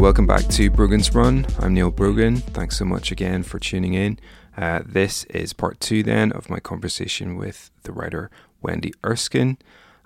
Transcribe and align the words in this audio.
welcome 0.00 0.26
back 0.26 0.48
to 0.48 0.70
Brogan's 0.70 1.14
Run. 1.14 1.46
I'm 1.58 1.74
Neil 1.74 1.90
Brogan. 1.90 2.36
Thanks 2.38 2.78
so 2.78 2.86
much 2.86 3.12
again 3.12 3.42
for 3.42 3.58
tuning 3.58 3.92
in. 3.92 4.18
Uh, 4.56 4.80
this 4.82 5.24
is 5.24 5.52
part 5.52 5.78
two 5.78 6.02
then 6.02 6.32
of 6.32 6.48
my 6.48 6.58
conversation 6.58 7.36
with 7.36 7.70
the 7.82 7.92
writer 7.92 8.30
Wendy 8.62 8.94
Erskine. 9.04 9.58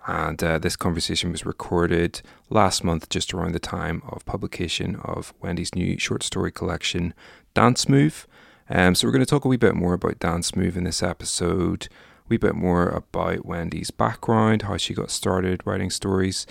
And 0.09 0.43
uh, 0.43 0.59
this 0.59 0.75
conversation 0.75 1.31
was 1.31 1.47
recorded 1.47 2.23
last 2.51 2.83
month, 2.83 3.09
just 3.09 3.33
around 3.33 3.53
the 3.53 3.61
time 3.61 4.03
of 4.09 4.27
publication 4.27 4.97
of 4.97 5.33
Wendy's 5.41 5.77
new 5.77 5.97
short 5.97 6.25
story 6.25 6.51
collection, 6.51 7.15
Dance 7.55 7.89
Move. 7.89 8.27
Um, 8.69 8.97
so, 8.97 9.07
we're 9.07 9.13
going 9.13 9.25
to 9.25 9.31
talk 9.31 9.45
a 9.45 9.49
wee 9.49 9.57
bit 9.57 9.77
more 9.77 9.95
about 9.95 10.19
Dance 10.19 10.57
Move 10.57 10.77
in 10.77 10.83
this 10.83 11.05
episode, 11.05 11.87
a 11.87 12.29
wee 12.29 12.37
bit 12.37 12.57
more 12.57 12.89
about 12.89 13.47
Wendy's 13.47 13.93
background, 13.93 14.63
how 14.63 14.77
she 14.77 14.93
got 14.93 15.13
started 15.13 15.63
writing 15.65 15.91
stories. 15.91 16.49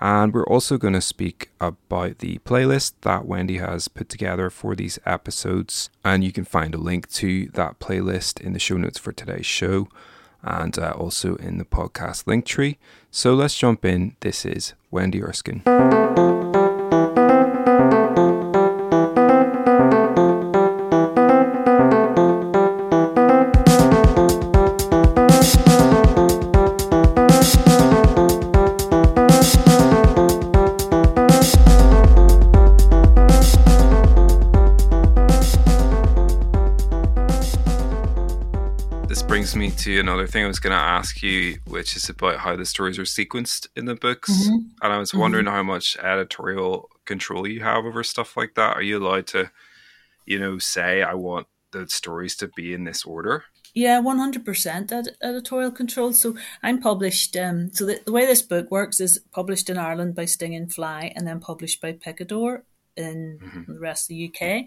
And 0.00 0.32
we're 0.32 0.44
also 0.44 0.78
going 0.78 0.94
to 0.94 1.00
speak 1.02 1.50
about 1.60 2.18
the 2.18 2.38
playlist 2.38 2.94
that 3.02 3.26
Wendy 3.26 3.58
has 3.58 3.88
put 3.88 4.08
together 4.08 4.48
for 4.48 4.74
these 4.74 4.98
episodes. 5.04 5.90
And 6.02 6.24
you 6.24 6.32
can 6.32 6.44
find 6.44 6.74
a 6.74 6.78
link 6.78 7.10
to 7.12 7.48
that 7.48 7.78
playlist 7.78 8.40
in 8.40 8.54
the 8.54 8.58
show 8.58 8.78
notes 8.78 8.98
for 8.98 9.12
today's 9.12 9.46
show 9.46 9.88
and 10.42 10.78
uh, 10.78 10.92
also 10.96 11.36
in 11.36 11.58
the 11.58 11.66
podcast 11.66 12.26
link 12.26 12.46
tree. 12.46 12.78
So 13.10 13.34
let's 13.34 13.56
jump 13.56 13.84
in. 13.84 14.16
This 14.20 14.46
is 14.46 14.72
Wendy 14.90 15.22
Erskine. 15.22 15.62
To 39.80 39.98
another 39.98 40.26
thing 40.26 40.44
I 40.44 40.46
was 40.46 40.58
going 40.58 40.76
to 40.76 40.82
ask 40.82 41.22
you, 41.22 41.56
which 41.66 41.96
is 41.96 42.10
about 42.10 42.40
how 42.40 42.54
the 42.54 42.66
stories 42.66 42.98
are 42.98 43.04
sequenced 43.04 43.66
in 43.74 43.86
the 43.86 43.94
books. 43.94 44.30
Mm-hmm. 44.30 44.56
And 44.82 44.92
I 44.92 44.98
was 44.98 45.14
wondering 45.14 45.46
mm-hmm. 45.46 45.54
how 45.54 45.62
much 45.62 45.96
editorial 45.96 46.90
control 47.06 47.46
you 47.46 47.60
have 47.60 47.86
over 47.86 48.04
stuff 48.04 48.36
like 48.36 48.56
that. 48.56 48.76
Are 48.76 48.82
you 48.82 48.98
allowed 48.98 49.26
to, 49.28 49.50
you 50.26 50.38
know, 50.38 50.58
say, 50.58 51.02
I 51.02 51.14
want 51.14 51.46
the 51.70 51.88
stories 51.88 52.36
to 52.36 52.48
be 52.48 52.74
in 52.74 52.84
this 52.84 53.06
order? 53.06 53.44
Yeah, 53.72 54.02
100% 54.02 54.92
ed- 54.92 55.16
editorial 55.22 55.70
control. 55.70 56.12
So 56.12 56.36
I'm 56.62 56.82
published. 56.82 57.34
Um, 57.38 57.72
so 57.72 57.86
the, 57.86 58.00
the 58.04 58.12
way 58.12 58.26
this 58.26 58.42
book 58.42 58.70
works 58.70 59.00
is 59.00 59.18
published 59.32 59.70
in 59.70 59.78
Ireland 59.78 60.14
by 60.14 60.26
Stinging 60.26 60.68
Fly 60.68 61.10
and 61.16 61.26
then 61.26 61.40
published 61.40 61.80
by 61.80 61.92
Picador 61.92 62.64
in 62.96 63.38
mm-hmm. 63.42 63.72
the 63.72 63.80
rest 63.80 64.10
of 64.10 64.16
the 64.16 64.26
UK. 64.28 64.66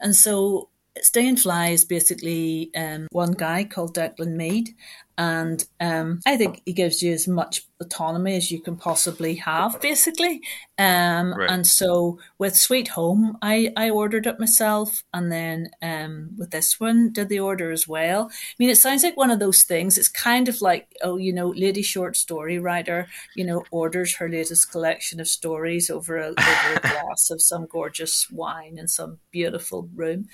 And 0.00 0.16
so 0.16 0.70
Stinging 1.02 1.36
Fly 1.36 1.68
is 1.68 1.84
basically 1.84 2.70
um, 2.74 3.06
one 3.10 3.32
guy 3.32 3.64
called 3.64 3.94
Declan 3.94 4.34
Meade, 4.36 4.74
and 5.18 5.64
um, 5.80 6.20
I 6.26 6.36
think 6.36 6.62
he 6.66 6.72
gives 6.72 7.02
you 7.02 7.12
as 7.12 7.26
much 7.26 7.62
autonomy 7.80 8.36
as 8.36 8.50
you 8.50 8.60
can 8.60 8.76
possibly 8.76 9.34
have, 9.36 9.80
basically. 9.80 10.40
Um, 10.78 11.34
right. 11.34 11.50
And 11.50 11.66
so 11.66 12.18
with 12.38 12.56
Sweet 12.56 12.88
Home, 12.88 13.38
I, 13.40 13.72
I 13.76 13.90
ordered 13.90 14.26
it 14.26 14.38
myself, 14.38 15.02
and 15.14 15.32
then 15.32 15.70
um, 15.82 16.30
with 16.36 16.50
this 16.50 16.78
one, 16.78 17.12
did 17.12 17.28
the 17.28 17.40
order 17.40 17.70
as 17.70 17.88
well. 17.88 18.30
I 18.30 18.54
mean, 18.58 18.70
it 18.70 18.76
sounds 18.76 19.02
like 19.02 19.16
one 19.16 19.30
of 19.30 19.38
those 19.38 19.62
things. 19.62 19.96
It's 19.96 20.08
kind 20.08 20.48
of 20.48 20.60
like, 20.60 20.88
oh, 21.02 21.16
you 21.16 21.32
know, 21.32 21.48
lady 21.48 21.82
short 21.82 22.16
story 22.16 22.58
writer, 22.58 23.08
you 23.34 23.44
know, 23.44 23.64
orders 23.70 24.16
her 24.16 24.28
latest 24.28 24.70
collection 24.70 25.18
of 25.20 25.28
stories 25.28 25.88
over 25.88 26.18
a, 26.18 26.28
over 26.28 26.74
a 26.74 26.80
glass 26.80 27.30
of 27.30 27.40
some 27.40 27.66
gorgeous 27.66 28.30
wine 28.30 28.76
in 28.78 28.88
some 28.88 29.18
beautiful 29.30 29.88
room. 29.94 30.28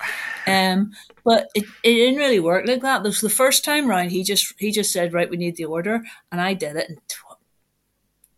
Um, 0.45 0.91
but 1.23 1.47
it, 1.55 1.63
it 1.83 1.93
didn't 1.93 2.19
really 2.19 2.39
work 2.39 2.67
like 2.67 2.81
that. 2.81 3.03
This 3.03 3.21
the 3.21 3.29
first 3.29 3.63
time 3.63 3.87
round. 3.87 4.11
He 4.11 4.23
just 4.23 4.53
he 4.57 4.71
just 4.73 4.91
said, 4.91 5.13
right, 5.13 5.29
we 5.29 5.37
need 5.37 5.55
the 5.55 5.65
order, 5.65 6.03
and 6.31 6.41
I 6.41 6.53
did 6.53 6.75
it 6.75 6.89
in 6.89 6.97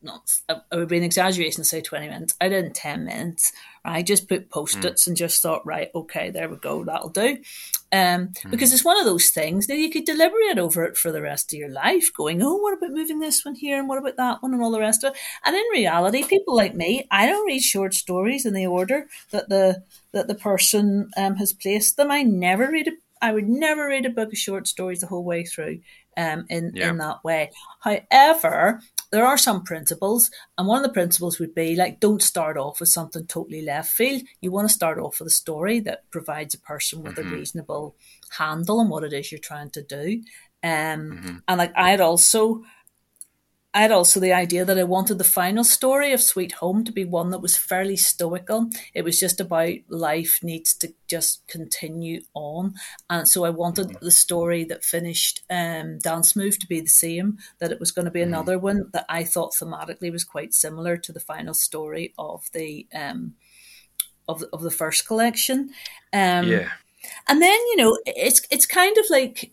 not 0.06 0.40
I 0.47 0.75
would 0.75 0.88
be 0.88 0.97
an 0.97 1.03
exaggeration 1.03 1.63
to 1.63 1.66
say 1.66 1.81
20 1.81 2.07
minutes. 2.07 2.35
I 2.40 2.47
did 2.47 2.63
in 2.63 2.73
10 2.73 3.03
minutes. 3.03 3.51
I 3.84 4.03
just 4.03 4.29
put 4.29 4.50
post-its 4.50 5.03
mm. 5.03 5.07
and 5.07 5.18
just 5.18 5.41
thought, 5.41 5.66
right, 5.66 5.90
okay, 5.94 6.29
there 6.29 6.47
we 6.47 6.56
go, 6.56 6.84
that'll 6.84 7.09
do. 7.09 7.38
Um, 7.91 8.29
mm. 8.29 8.51
Because 8.51 8.73
it's 8.73 8.85
one 8.85 9.00
of 9.00 9.06
those 9.06 9.29
things 9.29 9.68
that 9.68 9.78
you 9.78 9.90
could 9.90 10.06
deliberate 10.06 10.57
over 10.57 10.85
it 10.85 10.97
for 10.97 11.12
the 11.12 11.22
rest 11.22 11.51
of 11.51 11.59
your 11.59 11.69
life, 11.69 12.13
going, 12.13 12.41
oh, 12.41 12.56
what 12.56 12.78
about 12.78 12.91
moving 12.91 13.19
this 13.19 13.44
one 13.44 13.56
here 13.56 13.78
and 13.78 13.90
what 13.90 13.97
about 13.97 14.17
that 14.17 14.41
one 14.41 14.53
and 14.53 14.63
all 14.63 14.72
the 14.72 14.79
rest 14.79 15.03
of 15.03 15.13
it. 15.13 15.19
And 15.46 15.56
in 15.56 15.63
reality, 15.73 16.23
people 16.23 16.56
like 16.56 16.75
me, 16.75 17.07
I 17.12 17.25
don't 17.25 17.46
read 17.46 17.62
short 17.62 17.94
stories 17.94 18.46
in 18.46 18.53
the 18.53 18.67
order 18.67 19.07
that 19.31 19.50
the 19.50 19.84
that 20.13 20.28
the 20.28 20.35
person 20.35 21.09
um, 21.17 21.35
has 21.35 21.52
placed 21.52 21.97
them. 21.97 22.09
I 22.09 22.23
never 22.23 22.72
read 22.72 22.88
a 22.88 22.91
I 23.22 23.31
would 23.31 23.47
never 23.47 23.88
read 23.88 24.06
a 24.06 24.09
book 24.09 24.34
of 24.34 24.38
short 24.38 24.67
stories 24.67 25.02
the 25.02 25.07
whole 25.07 25.23
way 25.23 25.46
through 25.46 25.79
um, 26.17 26.45
in 26.49 26.71
yeah. 26.75 26.89
in 26.89 26.97
that 26.97 27.23
way. 27.23 27.51
However, 27.81 28.81
there 29.11 29.25
are 29.25 29.37
some 29.37 29.63
principles, 29.63 30.31
and 30.57 30.67
one 30.67 30.77
of 30.77 30.83
the 30.83 30.93
principles 30.93 31.39
would 31.39 31.55
be 31.55 31.75
like 31.75 31.99
don't 31.99 32.21
start 32.21 32.57
off 32.57 32.79
with 32.79 32.89
something 32.89 33.25
totally 33.25 33.61
left 33.61 33.91
field. 33.91 34.23
You 34.41 34.51
want 34.51 34.67
to 34.67 34.73
start 34.73 34.99
off 34.99 35.19
with 35.19 35.27
a 35.27 35.31
story 35.31 35.79
that 35.81 36.09
provides 36.11 36.53
a 36.53 36.59
person 36.59 37.03
with 37.03 37.15
mm-hmm. 37.15 37.33
a 37.33 37.37
reasonable 37.37 37.95
handle 38.37 38.79
on 38.79 38.89
what 38.89 39.03
it 39.03 39.13
is 39.13 39.31
you're 39.31 39.39
trying 39.39 39.69
to 39.71 39.83
do. 39.83 40.21
Um, 40.63 40.71
mm-hmm. 40.71 41.35
And 41.47 41.57
like 41.57 41.73
I'd 41.75 42.01
also 42.01 42.63
I 43.75 43.81
had 43.81 43.91
also 43.91 44.21
the 44.21 44.31
idea 44.31 44.63
that 44.63 44.79
I 44.79 44.85
wanted 44.85 45.17
the 45.17 45.25
final 45.25 45.65
story 45.65 46.13
of 46.13 46.21
Sweet 46.21 46.53
Home 46.53 46.85
to 46.85 46.93
be 46.93 47.03
one 47.03 47.31
that 47.31 47.41
was 47.41 47.57
fairly 47.57 47.97
stoical. 47.97 48.69
It 48.93 49.03
was 49.03 49.19
just 49.19 49.41
about 49.41 49.73
life 49.89 50.39
needs 50.41 50.73
to 50.75 50.93
just 51.09 51.45
continue 51.49 52.21
on. 52.33 52.75
And 53.09 53.27
so 53.27 53.43
I 53.43 53.49
wanted 53.49 53.87
mm-hmm. 53.87 54.05
the 54.05 54.11
story 54.11 54.63
that 54.63 54.85
finished 54.85 55.41
um, 55.49 55.99
Dance 55.99 56.37
Move 56.37 56.57
to 56.59 56.67
be 56.67 56.79
the 56.79 56.87
same, 56.87 57.37
that 57.59 57.73
it 57.73 57.81
was 57.81 57.91
going 57.91 58.05
to 58.05 58.11
be 58.11 58.21
mm-hmm. 58.21 58.33
another 58.33 58.57
one 58.57 58.89
that 58.93 59.05
I 59.09 59.25
thought 59.25 59.53
thematically 59.53 60.09
was 60.09 60.23
quite 60.23 60.53
similar 60.53 60.95
to 60.95 61.11
the 61.11 61.19
final 61.19 61.53
story 61.53 62.13
of 62.17 62.49
the 62.53 62.87
um, 62.95 63.33
of, 64.29 64.41
of 64.53 64.61
the 64.61 64.71
first 64.71 65.05
collection. 65.05 65.71
Um, 66.13 66.47
yeah. 66.47 66.69
And 67.27 67.41
then, 67.41 67.51
you 67.51 67.75
know, 67.75 67.97
it's 68.05 68.41
it's 68.49 68.65
kind 68.65 68.97
of 68.97 69.05
like 69.09 69.51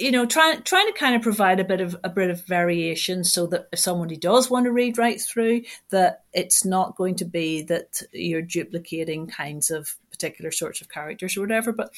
you 0.00 0.10
know, 0.10 0.24
trying 0.24 0.62
trying 0.62 0.90
to 0.90 0.98
kind 0.98 1.14
of 1.14 1.20
provide 1.20 1.60
a 1.60 1.64
bit 1.64 1.82
of 1.82 1.94
a 2.02 2.08
bit 2.08 2.30
of 2.30 2.46
variation 2.46 3.22
so 3.22 3.46
that 3.48 3.68
if 3.70 3.78
somebody 3.78 4.16
does 4.16 4.50
want 4.50 4.64
to 4.64 4.72
read 4.72 4.96
right 4.96 5.20
through, 5.20 5.62
that 5.90 6.24
it's 6.32 6.64
not 6.64 6.96
going 6.96 7.16
to 7.16 7.26
be 7.26 7.62
that 7.62 8.02
you're 8.10 8.40
duplicating 8.40 9.26
kinds 9.26 9.70
of 9.70 9.96
particular 10.10 10.50
sorts 10.50 10.80
of 10.80 10.88
characters 10.88 11.36
or 11.36 11.42
whatever. 11.42 11.72
But 11.72 11.92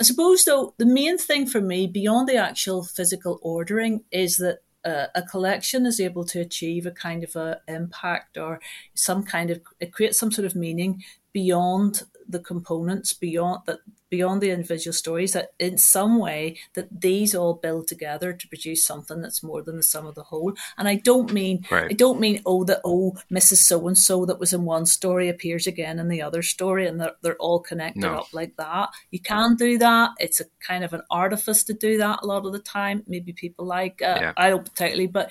I 0.00 0.04
suppose 0.04 0.44
though 0.44 0.74
the 0.78 0.86
main 0.86 1.18
thing 1.18 1.46
for 1.46 1.60
me 1.60 1.86
beyond 1.86 2.28
the 2.28 2.36
actual 2.36 2.82
physical 2.82 3.38
ordering 3.42 4.04
is 4.10 4.38
that 4.38 4.60
uh, 4.84 5.06
a 5.14 5.22
collection 5.22 5.84
is 5.86 6.00
able 6.00 6.24
to 6.24 6.40
achieve 6.40 6.86
a 6.86 6.90
kind 6.90 7.24
of 7.24 7.36
a 7.36 7.60
impact 7.68 8.38
or 8.38 8.60
some 8.94 9.22
kind 9.22 9.50
of 9.50 9.60
it 9.80 9.92
creates 9.92 10.18
some 10.18 10.32
sort 10.32 10.46
of 10.46 10.54
meaning 10.54 11.02
beyond 11.34 12.04
the 12.26 12.38
components 12.38 13.12
beyond 13.12 13.60
that 13.66 13.80
beyond 14.08 14.40
the 14.40 14.50
individual 14.50 14.92
stories 14.92 15.32
that 15.32 15.50
in 15.58 15.76
some 15.76 16.18
way 16.18 16.56
that 16.74 16.88
these 17.00 17.34
all 17.34 17.54
build 17.54 17.86
together 17.88 18.32
to 18.32 18.48
produce 18.48 18.84
something 18.84 19.20
that's 19.20 19.42
more 19.42 19.60
than 19.60 19.76
the 19.76 19.82
sum 19.82 20.06
of 20.06 20.14
the 20.14 20.22
whole 20.22 20.54
and 20.78 20.88
i 20.88 20.94
don't 20.94 21.32
mean 21.32 21.64
right. 21.70 21.90
i 21.90 21.92
don't 21.92 22.20
mean 22.20 22.40
oh 22.46 22.64
that 22.64 22.80
oh 22.84 23.14
mrs 23.30 23.56
so 23.56 23.86
and 23.86 23.98
so 23.98 24.24
that 24.24 24.38
was 24.38 24.52
in 24.52 24.64
one 24.64 24.86
story 24.86 25.28
appears 25.28 25.66
again 25.66 25.98
in 25.98 26.08
the 26.08 26.22
other 26.22 26.42
story 26.42 26.86
and 26.86 27.00
they're, 27.00 27.16
they're 27.22 27.36
all 27.36 27.60
connected 27.60 28.00
no. 28.00 28.14
up 28.14 28.32
like 28.32 28.56
that 28.56 28.88
you 29.10 29.18
can 29.18 29.54
do 29.56 29.76
that 29.76 30.10
it's 30.18 30.40
a 30.40 30.44
kind 30.60 30.84
of 30.84 30.94
an 30.94 31.02
artifice 31.10 31.64
to 31.64 31.74
do 31.74 31.98
that 31.98 32.20
a 32.22 32.26
lot 32.26 32.46
of 32.46 32.52
the 32.52 32.58
time 32.58 33.02
maybe 33.06 33.32
people 33.32 33.66
like 33.66 34.00
uh, 34.00 34.18
yeah. 34.20 34.32
i 34.36 34.48
don't 34.48 34.64
particularly 34.64 35.06
but 35.06 35.30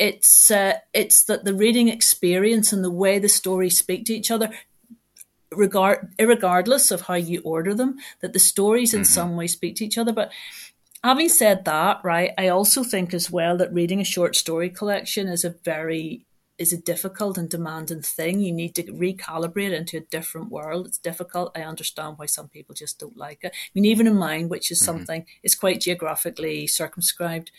it's 0.00 0.50
uh, 0.50 0.74
it's 0.92 1.24
that 1.24 1.44
the 1.44 1.54
reading 1.54 1.88
experience 1.88 2.72
and 2.72 2.82
the 2.82 2.90
way 2.90 3.20
the 3.20 3.28
stories 3.28 3.78
speak 3.78 4.04
to 4.04 4.12
each 4.12 4.28
other 4.28 4.50
regard 5.56 6.12
regardless 6.18 6.90
of 6.90 7.02
how 7.02 7.14
you 7.14 7.40
order 7.44 7.74
them, 7.74 7.96
that 8.20 8.32
the 8.32 8.38
stories 8.38 8.94
in 8.94 9.00
mm-hmm. 9.00 9.12
some 9.12 9.36
way 9.36 9.46
speak 9.46 9.76
to 9.76 9.84
each 9.84 9.98
other. 9.98 10.12
But 10.12 10.32
having 11.02 11.28
said 11.28 11.64
that, 11.64 12.00
right, 12.02 12.32
I 12.38 12.48
also 12.48 12.82
think 12.82 13.14
as 13.14 13.30
well 13.30 13.56
that 13.58 13.72
reading 13.72 14.00
a 14.00 14.04
short 14.04 14.36
story 14.36 14.70
collection 14.70 15.28
is 15.28 15.44
a 15.44 15.56
very 15.64 16.26
is 16.56 16.72
a 16.72 16.80
difficult 16.80 17.36
and 17.36 17.48
demanding 17.48 18.02
thing. 18.02 18.40
You 18.40 18.52
need 18.52 18.74
to 18.76 18.84
recalibrate 18.84 19.76
into 19.76 19.96
a 19.96 20.00
different 20.00 20.50
world. 20.50 20.86
It's 20.86 20.98
difficult. 20.98 21.50
I 21.56 21.62
understand 21.62 22.16
why 22.16 22.26
some 22.26 22.48
people 22.48 22.74
just 22.76 23.00
don't 23.00 23.16
like 23.16 23.40
it. 23.42 23.52
I 23.52 23.70
mean, 23.74 23.84
even 23.84 24.06
in 24.06 24.16
mine, 24.16 24.48
which 24.48 24.70
is 24.70 24.78
mm-hmm. 24.78 24.84
something, 24.84 25.26
it's 25.42 25.56
quite 25.56 25.80
geographically 25.80 26.68
circumscribed 26.68 27.50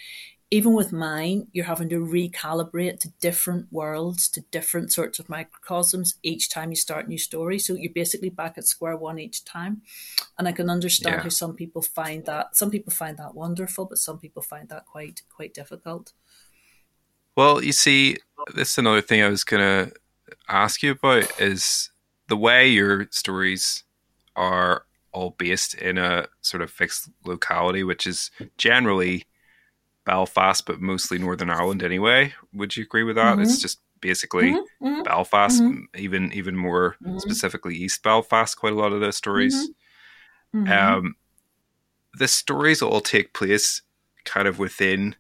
even 0.52 0.74
with 0.74 0.92
mine, 0.92 1.48
you're 1.54 1.66
having 1.66 1.90
to 1.90 2.00
recalibrate 2.00 3.00
to 3.00 3.10
different 3.20 3.68
worlds, 3.72 4.30
to 4.30 4.42
different 4.52 4.94
sorts 4.94 5.18
of 5.18 5.28
microcosms 5.28 6.16
each 6.22 6.50
time 6.50 6.70
you 6.70 6.76
start 6.76 7.08
a 7.08 7.10
new 7.10 7.18
story. 7.18 7.58
So 7.58 7.74
you're 7.74 7.92
basically 7.92 8.30
back 8.30 8.58
at 8.58 8.68
square 8.68 8.96
one 8.96 9.18
each 9.18 9.44
time. 9.44 9.82
And 10.38 10.48
I 10.48 10.52
can 10.52 10.70
understand 10.70 11.16
yeah. 11.16 11.24
how 11.24 11.30
some 11.30 11.56
people 11.56 11.82
find 11.82 12.26
that 12.26 12.56
some 12.56 12.70
people 12.70 12.94
find 12.94 13.18
that 13.18 13.34
wonderful, 13.34 13.86
but 13.86 13.98
some 13.98 14.20
people 14.20 14.44
find 14.44 14.70
that 14.70 14.86
quite 14.86 15.24
quite 15.36 15.54
difficult. 15.54 16.14
Well, 17.36 17.64
you 17.64 17.74
see, 17.74 18.18
this 18.54 18.72
is 18.72 18.78
another 18.78 19.02
thing 19.02 19.24
I 19.24 19.30
was 19.30 19.44
gonna 19.44 19.92
ask 20.48 20.84
you 20.84 20.92
about 20.92 21.42
is 21.42 21.90
the 22.28 22.38
way 22.38 22.68
your 22.68 23.08
stories 23.10 23.84
are 24.36 24.86
all 25.12 25.32
based 25.32 25.74
in 25.74 25.98
a 25.98 26.28
sort 26.42 26.62
of 26.62 26.70
fixed 26.70 27.10
locality, 27.24 27.84
which 27.84 28.06
is 28.06 28.30
generally 28.58 29.26
Belfast, 30.06 30.66
but 30.66 30.82
mostly 30.82 31.18
Northern 31.18 31.50
Ireland 31.50 31.84
anyway. 31.84 32.34
Would 32.54 32.78
you 32.78 32.84
agree 32.84 33.04
with 33.04 33.16
that? 33.16 33.34
Mm-hmm. 33.34 33.42
It's 33.42 33.62
just 33.62 33.80
basically 34.02 34.52
mm-hmm. 34.52 34.88
mm-hmm. 34.88 35.04
Belfast, 35.04 35.62
mm-hmm. 35.62 35.84
even 35.98 36.32
even 36.34 36.56
more 36.56 36.96
mm-hmm. 37.04 37.20
specifically 37.20 37.76
East 37.76 38.04
Belfast. 38.04 38.58
Quite 38.58 38.74
a 38.74 38.78
lot 38.78 38.94
of 38.94 39.02
those 39.02 39.18
stories. 39.18 39.70
Mm-hmm. 40.56 40.72
Um, 40.72 41.16
the 42.18 42.28
stories 42.28 42.82
all 42.82 43.02
take 43.02 43.34
place 43.34 43.82
kind 44.24 44.48
of 44.48 44.60
within 44.60 45.16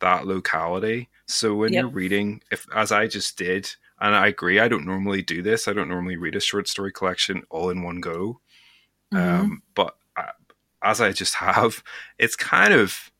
that 0.00 0.26
locality. 0.26 1.08
So 1.26 1.54
when 1.54 1.72
yep. 1.72 1.82
you're 1.82 1.90
reading, 1.90 2.42
if 2.50 2.66
as 2.74 2.90
I 2.90 3.06
just 3.06 3.36
did, 3.36 3.70
and 4.00 4.16
I 4.16 4.28
agree, 4.28 4.58
I 4.58 4.68
don't 4.68 4.86
normally 4.86 5.22
do 5.22 5.42
this. 5.42 5.68
I 5.68 5.72
don't 5.72 5.88
normally 5.88 6.16
read 6.16 6.34
a 6.34 6.40
short 6.40 6.68
story 6.68 6.90
collection 6.90 7.44
all 7.50 7.70
in 7.70 7.82
one 7.82 8.00
go. 8.00 8.40
Um, 9.12 9.62
but 9.74 9.96
I, 10.16 10.30
as 10.82 11.00
I 11.00 11.12
just 11.12 11.34
have, 11.36 11.82
it's 12.18 12.36
kind 12.36 12.72
of 12.72 13.11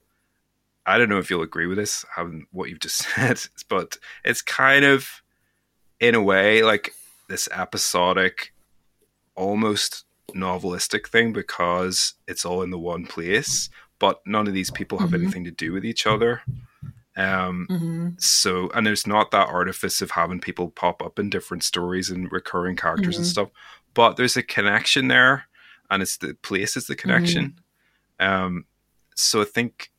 I 0.87 0.99
don't 0.99 1.09
know 1.09 1.19
if 1.19 1.31
you'll 1.31 1.43
agree 1.43 1.67
with 1.67 1.79
this, 1.79 2.05
having 2.15 2.47
what 2.51 2.69
you've 2.69 2.81
just 2.81 2.97
said, 3.15 3.41
but 3.69 3.97
it's 4.25 4.43
kind 4.43 4.85
of 4.85 5.23
in 6.01 6.15
a 6.15 6.23
way 6.23 6.63
like 6.63 6.93
this 7.29 7.49
episodic, 7.53 8.53
almost 9.35 10.05
novelistic 10.35 11.07
thing 11.09 11.33
because 11.33 12.15
it's 12.27 12.45
all 12.45 12.63
in 12.63 12.71
the 12.71 12.79
one 12.79 13.07
place, 13.07 13.69
but 13.99 14.21
none 14.27 14.49
of 14.49 14.55
these 14.55 14.71
people 14.71 14.99
have 14.99 15.11
mm-hmm. 15.11 15.23
anything 15.23 15.45
to 15.45 15.51
do 15.51 15.73
with 15.73 15.85
each 15.85 16.07
other. 16.07 16.43
Um, 17.15 17.67
mm-hmm. 17.71 18.09
so, 18.19 18.71
and 18.75 18.87
there's 18.87 19.07
not 19.07 19.31
that 19.33 19.49
artifice 19.49 20.01
of 20.01 20.13
having 20.13 20.41
people 20.41 20.71
pop 20.71 21.03
up 21.03 21.19
in 21.19 21.29
different 21.29 21.63
stories 21.63 22.09
and 22.09 22.33
recurring 22.33 22.75
characters 22.75 23.15
mm-hmm. 23.15 23.23
and 23.23 23.27
stuff, 23.27 23.49
but 23.95 24.17
there's 24.17 24.37
a 24.37 24.43
connection 24.43 25.09
there 25.09 25.45
and 25.93 26.03
it's 26.03 26.17
the 26.17 26.35
place 26.43 26.77
is 26.77 26.87
the 26.87 26.97
connection. 26.97 27.55
Mm-hmm. 28.19 28.45
Um, 28.45 28.65
so 29.15 29.43
I 29.43 29.45
think 29.45 29.92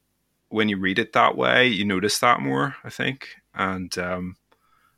when 0.54 0.70
you 0.70 0.78
read 0.78 1.00
it 1.00 1.14
that 1.14 1.36
way, 1.36 1.68
you 1.68 1.84
notice 1.84 2.20
that 2.20 2.40
more. 2.40 2.76
I 2.84 2.90
think, 2.90 3.36
and 3.56 3.98
um, 3.98 4.36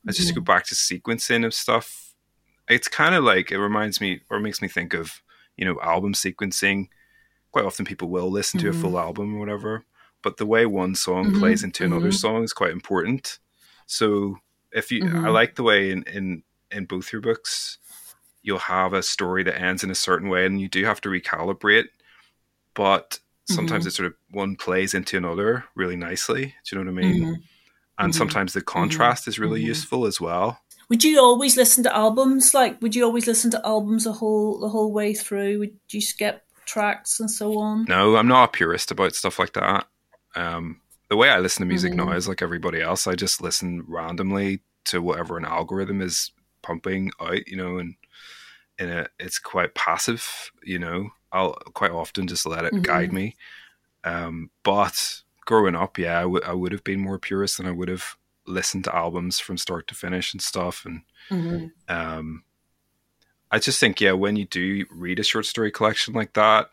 I 0.08 0.12
just 0.12 0.36
go 0.36 0.42
back 0.42 0.66
to 0.66 0.76
sequencing 0.76 1.46
of 1.46 1.54
stuff. 1.54 2.14
It's 2.68 2.90
kind 2.90 3.16
of 3.16 3.24
like 3.24 3.52
it 3.52 3.60
reminds 3.60 4.02
me 4.02 4.20
or 4.30 4.40
makes 4.40 4.62
me 4.62 4.68
think 4.68 4.94
of 4.94 5.22
you 5.56 5.64
know 5.64 5.80
album 5.82 6.14
sequencing. 6.14 6.90
Quite 7.54 7.66
often, 7.66 7.86
people 7.86 8.10
will 8.10 8.30
listen 8.30 8.60
to 8.60 8.70
mm-hmm. 8.70 8.78
a 8.78 8.82
full 8.82 9.00
album 9.00 9.36
or 9.36 9.40
whatever, 9.40 9.86
but 10.22 10.36
the 10.36 10.46
way 10.46 10.66
one 10.66 10.94
song 10.94 11.28
mm-hmm. 11.28 11.40
plays 11.40 11.64
into 11.64 11.86
another 11.86 12.10
mm-hmm. 12.10 12.12
song 12.12 12.44
is 12.44 12.52
quite 12.52 12.72
important. 12.72 13.40
So 13.86 14.40
if 14.74 14.92
you, 14.92 15.06
I 15.06 15.08
mm-hmm. 15.08 15.28
like 15.30 15.56
the 15.56 15.64
way 15.64 15.92
in 15.92 16.04
in 16.04 16.44
in 16.70 16.86
both 16.86 17.14
your 17.14 17.22
books 17.22 17.78
you'll 18.42 18.60
have 18.60 18.94
a 18.94 19.02
story 19.02 19.44
that 19.44 19.60
ends 19.60 19.84
in 19.84 19.90
a 19.90 19.96
certain 19.96 20.30
way 20.30 20.46
and 20.46 20.62
you 20.62 20.68
do 20.68 20.86
have 20.86 21.02
to 21.02 21.10
recalibrate 21.10 21.86
but 22.76 23.20
sometimes 23.48 23.84
mm-hmm. 23.84 23.90
it 23.90 23.94
sort 23.94 24.08
of 24.08 24.14
one 24.32 24.56
plays 24.56 24.94
into 24.94 25.18
another 25.18 25.66
really 25.76 25.96
nicely 25.96 26.46
do 26.46 26.76
you 26.76 26.84
know 26.84 26.92
what 26.92 27.00
i 27.00 27.08
mean 27.08 27.22
mm-hmm. 27.22 27.34
and 28.00 28.12
mm-hmm. 28.12 28.12
sometimes 28.12 28.54
the 28.54 28.60
mm-hmm. 28.60 28.80
contrast 28.80 29.28
is 29.28 29.40
really 29.40 29.60
mm-hmm. 29.60 29.68
useful 29.68 30.06
as 30.06 30.20
well 30.20 30.60
would 30.90 31.04
you 31.04 31.20
always 31.20 31.58
listen 31.58 31.84
to 31.84 31.96
albums 31.96 32.54
like 32.54 32.82
would 32.82 32.96
you 32.96 33.04
always 33.04 33.28
listen 33.28 33.52
to 33.52 33.66
albums 33.66 34.04
the 34.04 34.14
whole 34.14 34.60
the 34.60 34.70
whole 34.70 34.92
way 34.92 35.14
through 35.14 35.60
would 35.60 35.74
you 35.90 36.02
skip 36.02 36.44
tracks 36.66 37.20
and 37.20 37.30
so 37.30 37.58
on 37.60 37.86
no 37.88 38.16
i'm 38.16 38.28
not 38.28 38.50
a 38.50 38.52
purist 38.52 38.92
about 38.92 39.14
stuff 39.14 39.40
like 39.40 39.54
that 39.54 39.88
um, 40.36 40.82
the 41.10 41.16
way 41.16 41.30
i 41.30 41.40
listen 41.40 41.62
to 41.62 41.68
music 41.68 41.94
now 41.94 42.06
mm-hmm. 42.06 42.18
is 42.18 42.28
like 42.28 42.42
everybody 42.42 42.82
else 42.82 43.08
i 43.08 43.16
just 43.16 43.42
listen 43.42 43.84
randomly 43.88 44.60
to 44.84 45.02
whatever 45.02 45.38
an 45.38 45.46
algorithm 45.46 46.02
is 46.02 46.32
pumping 46.62 47.12
out 47.22 47.48
you 47.48 47.56
know 47.56 47.78
and 47.78 47.96
in 48.80 48.90
a 48.90 49.08
it's 49.20 49.40
quite 49.40 49.76
passive 49.76 50.52
you 50.64 50.80
know 50.80 51.10
i'll 51.36 51.54
quite 51.74 51.92
often 51.92 52.28
just 52.28 52.46
let 52.46 52.66
it 52.66 52.74
mm-hmm. 52.74 52.84
guide 52.84 53.14
me 53.14 53.36
um, 54.04 54.52
but 54.64 55.22
growing 55.46 55.76
up 55.76 55.98
yeah 55.98 56.20
I, 56.20 56.24
w- 56.24 56.44
I 56.46 56.54
would 56.54 56.72
have 56.72 56.84
been 56.84 57.00
more 57.00 57.20
purist 57.20 57.60
and 57.60 57.68
i 57.68 57.72
would 57.72 57.90
have 57.90 58.16
listened 58.48 58.84
to 58.86 58.96
albums 58.96 59.40
from 59.40 59.58
start 59.58 59.88
to 59.88 59.96
finish 59.96 60.34
and 60.34 60.42
stuff 60.42 60.86
and 60.86 61.02
mm-hmm. 61.30 61.68
um, 61.88 62.44
i 63.52 63.60
just 63.60 63.80
think 63.80 64.00
yeah 64.02 64.12
when 64.12 64.36
you 64.36 64.46
do 64.46 64.86
read 64.92 65.20
a 65.20 65.24
short 65.24 65.46
story 65.46 65.72
collection 65.72 66.14
like 66.14 66.34
that 66.34 66.70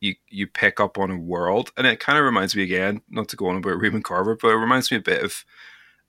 you 0.00 0.14
you 0.28 0.46
pick 0.46 0.80
up 0.80 0.98
on 0.98 1.10
a 1.10 1.18
world 1.18 1.72
and 1.76 1.86
it 1.86 2.00
kind 2.00 2.18
of 2.18 2.24
reminds 2.24 2.54
me 2.54 2.62
again 2.62 3.00
not 3.08 3.28
to 3.28 3.36
go 3.36 3.48
on 3.48 3.56
about 3.56 3.70
Raymond 3.80 4.04
Carver 4.04 4.36
but 4.36 4.48
it 4.48 4.56
reminds 4.56 4.90
me 4.90 4.98
a 4.98 5.00
bit 5.00 5.22
of 5.22 5.44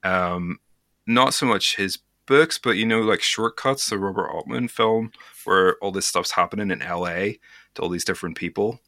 um, 0.03 0.59
not 1.05 1.33
so 1.33 1.45
much 1.45 1.75
his 1.75 1.97
books, 2.29 2.57
but 2.57 2.77
you 2.77 2.85
know, 2.85 3.01
like 3.01 3.21
Short 3.21 3.57
Cuts, 3.57 3.89
the 3.89 3.97
Robert 3.97 4.29
Altman 4.29 4.69
film, 4.69 5.11
where 5.43 5.75
all 5.77 5.91
this 5.91 6.05
stuff's 6.05 6.31
happening 6.31 6.71
in 6.71 6.79
LA 6.79 7.33
to 7.73 7.81
all 7.81 7.89
these 7.89 8.05
different 8.05 8.37
people. 8.37 8.79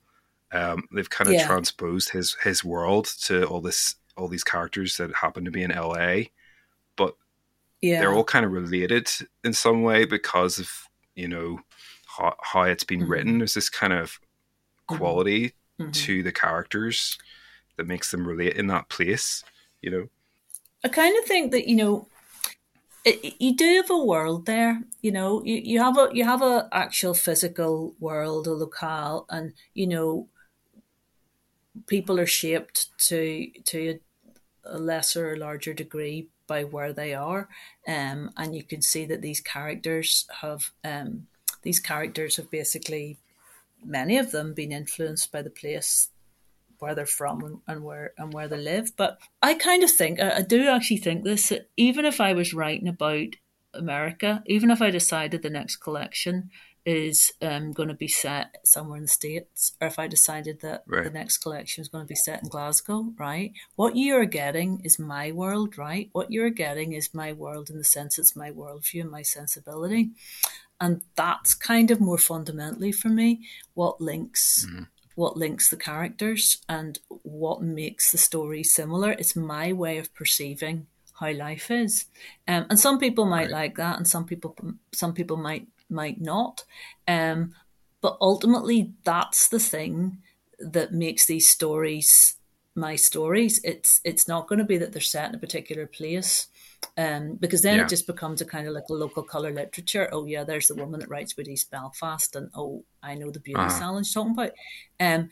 Um, 0.53 0.87
they've 0.93 1.09
kind 1.09 1.27
of 1.27 1.33
yeah. 1.33 1.47
transposed 1.47 2.11
his 2.11 2.35
his 2.43 2.63
world 2.63 3.05
to 3.23 3.45
all 3.45 3.59
this 3.59 3.95
all 4.15 4.27
these 4.27 4.43
characters 4.43 4.95
that 4.97 5.13
happen 5.15 5.43
to 5.43 5.51
be 5.51 5.63
in 5.63 5.71
LA, 5.71 6.23
but 6.95 7.15
yeah. 7.81 7.99
they're 7.99 8.13
all 8.13 8.23
kind 8.23 8.45
of 8.45 8.51
related 8.51 9.09
in 9.43 9.53
some 9.53 9.81
way 9.81 10.05
because 10.05 10.59
of 10.59 10.69
you 11.15 11.27
know 11.27 11.59
how, 12.05 12.35
how 12.41 12.61
it's 12.63 12.83
been 12.83 13.01
mm-hmm. 13.01 13.11
written. 13.11 13.37
There's 13.39 13.55
this 13.55 13.69
kind 13.69 13.93
of 13.93 14.19
mm-hmm. 14.89 14.97
quality 14.97 15.53
mm-hmm. 15.79 15.91
to 15.91 16.23
the 16.23 16.31
characters 16.31 17.17
that 17.77 17.87
makes 17.87 18.11
them 18.11 18.27
relate 18.27 18.55
in 18.55 18.67
that 18.67 18.87
place. 18.89 19.43
You 19.81 19.91
know, 19.91 20.09
I 20.83 20.89
kind 20.89 21.17
of 21.17 21.25
think 21.25 21.51
that 21.53 21.67
you 21.67 21.75
know 21.75 22.07
it, 23.03 23.35
you 23.39 23.55
do 23.55 23.65
have 23.77 23.89
a 23.89 23.97
world 23.97 24.45
there 24.45 24.83
you 25.01 25.11
know 25.11 25.43
you, 25.43 25.55
you 25.55 25.79
have 25.79 25.97
a 25.97 26.09
you 26.13 26.23
have 26.23 26.41
a 26.41 26.67
actual 26.71 27.13
physical 27.13 27.95
world 27.99 28.47
a 28.47 28.51
locale 28.51 29.25
and 29.29 29.53
you 29.73 29.87
know 29.87 30.27
people 31.87 32.19
are 32.19 32.27
shaped 32.27 32.89
to 32.97 33.47
to 33.65 33.99
a 34.65 34.77
lesser 34.77 35.31
or 35.31 35.37
larger 35.37 35.73
degree 35.73 36.27
by 36.47 36.63
where 36.63 36.93
they 36.93 37.13
are 37.13 37.47
um, 37.87 38.29
and 38.37 38.55
you 38.55 38.63
can 38.63 38.81
see 38.81 39.05
that 39.05 39.21
these 39.21 39.39
characters 39.39 40.27
have 40.41 40.71
um, 40.83 41.27
these 41.63 41.79
characters 41.79 42.35
have 42.35 42.51
basically 42.51 43.17
many 43.83 44.17
of 44.17 44.31
them 44.31 44.53
been 44.53 44.71
influenced 44.71 45.31
by 45.31 45.41
the 45.41 45.49
place 45.49 46.09
where 46.81 46.95
they're 46.95 47.05
from 47.05 47.61
and, 47.67 47.83
where 47.83 48.13
and 48.17 48.33
where 48.33 48.47
they 48.47 48.57
live. 48.57 48.91
But 48.97 49.19
I 49.41 49.53
kind 49.53 49.83
of 49.83 49.91
think 49.91 50.19
I, 50.19 50.41
do 50.41 50.67
actually 50.67 50.97
think 50.97 51.23
this. 51.23 51.53
Even 51.77 52.05
if 52.05 52.19
I 52.19 52.33
was 52.33 52.53
writing 52.53 52.87
about 52.87 53.35
America, 53.73 54.43
even 54.47 54.71
if 54.71 54.81
I 54.81 54.89
decided 54.89 55.43
the 55.43 55.49
next 55.49 55.77
collection 55.77 56.49
is 56.83 57.31
um, 57.43 57.71
going 57.71 57.89
to 57.89 57.93
be 57.95 58.07
set 58.07 58.57
somewhere 58.65 58.97
in 58.97 59.03
the 59.03 59.09
States, 59.09 59.73
or 59.79 59.87
if 59.87 59.99
I 59.99 60.07
decided 60.07 60.61
that 60.61 60.83
right. 60.87 61.03
the 61.03 61.11
next 61.11 61.37
collection 61.37 61.83
is 61.83 61.87
going 61.87 62.03
to 62.03 62.09
be 62.09 62.15
set 62.15 62.41
in 62.41 62.49
Glasgow, 62.49 63.13
right? 63.19 63.53
What 63.75 63.95
you 63.95 64.15
are 64.15 64.25
getting 64.25 64.81
is 64.83 64.97
my 64.97 65.31
world, 65.31 65.77
right? 65.77 66.09
What 66.13 66.31
you're 66.31 66.49
getting 66.49 66.93
is 66.93 67.13
my 67.13 67.31
world 67.31 67.69
in 67.69 67.77
the 67.77 67.83
sense 67.83 68.17
it's 68.17 68.35
my 68.35 68.49
worldview 68.49 69.01
and 69.01 69.11
my 69.11 69.21
sensibility. 69.21 70.09
And 70.79 71.03
that's 71.15 71.53
kind 71.53 71.91
of 71.91 72.01
more 72.01 72.17
fundamentally 72.17 72.91
for 72.91 73.09
me 73.09 73.47
what 73.75 74.01
links 74.01 74.65
mm-hmm 74.67 74.83
what 75.21 75.37
links 75.37 75.69
the 75.69 75.77
characters 75.77 76.57
and 76.67 76.97
what 77.09 77.61
makes 77.61 78.11
the 78.11 78.17
story 78.17 78.63
similar. 78.63 79.11
It's 79.11 79.35
my 79.35 79.71
way 79.71 79.99
of 79.99 80.11
perceiving 80.15 80.87
how 81.19 81.31
life 81.33 81.69
is, 81.69 82.05
um, 82.47 82.65
and 82.71 82.79
some 82.79 82.97
people 82.97 83.25
might 83.25 83.43
right. 83.43 83.51
like 83.51 83.75
that, 83.77 83.97
and 83.97 84.07
some 84.07 84.25
people 84.25 84.55
some 84.91 85.13
people 85.13 85.37
might 85.37 85.67
might 85.89 86.19
not. 86.19 86.63
Um, 87.07 87.53
but 88.01 88.17
ultimately, 88.19 88.93
that's 89.03 89.47
the 89.47 89.59
thing 89.59 90.17
that 90.57 90.91
makes 90.91 91.27
these 91.27 91.47
stories 91.47 92.37
my 92.73 92.95
stories. 92.95 93.61
It's 93.63 94.01
it's 94.03 94.27
not 94.27 94.47
going 94.47 94.57
to 94.57 94.65
be 94.65 94.79
that 94.79 94.91
they're 94.91 95.01
set 95.15 95.29
in 95.29 95.35
a 95.35 95.45
particular 95.45 95.85
place 95.85 96.47
um, 96.97 97.35
because 97.39 97.61
then 97.61 97.77
yeah. 97.77 97.83
it 97.83 97.89
just 97.89 98.07
becomes 98.07 98.41
a 98.41 98.45
kind 98.45 98.67
of 98.67 98.73
like 98.73 98.89
a 98.89 98.93
local 98.93 99.23
color 99.23 99.51
literature. 99.51 100.09
Oh 100.11 100.25
yeah, 100.25 100.43
there's 100.43 100.67
the 100.67 100.75
woman 100.75 100.99
that 100.99 101.09
writes 101.09 101.33
about 101.33 101.47
East 101.47 101.71
Belfast, 101.71 102.35
and 102.35 102.49
oh, 102.55 102.83
I 103.01 103.15
know 103.15 103.31
the 103.31 103.39
beauty 103.39 103.59
uh-huh. 103.59 103.69
salon 103.69 104.03
she's 104.03 104.13
talking 104.13 104.33
about. 104.33 104.51
Um, 104.99 105.29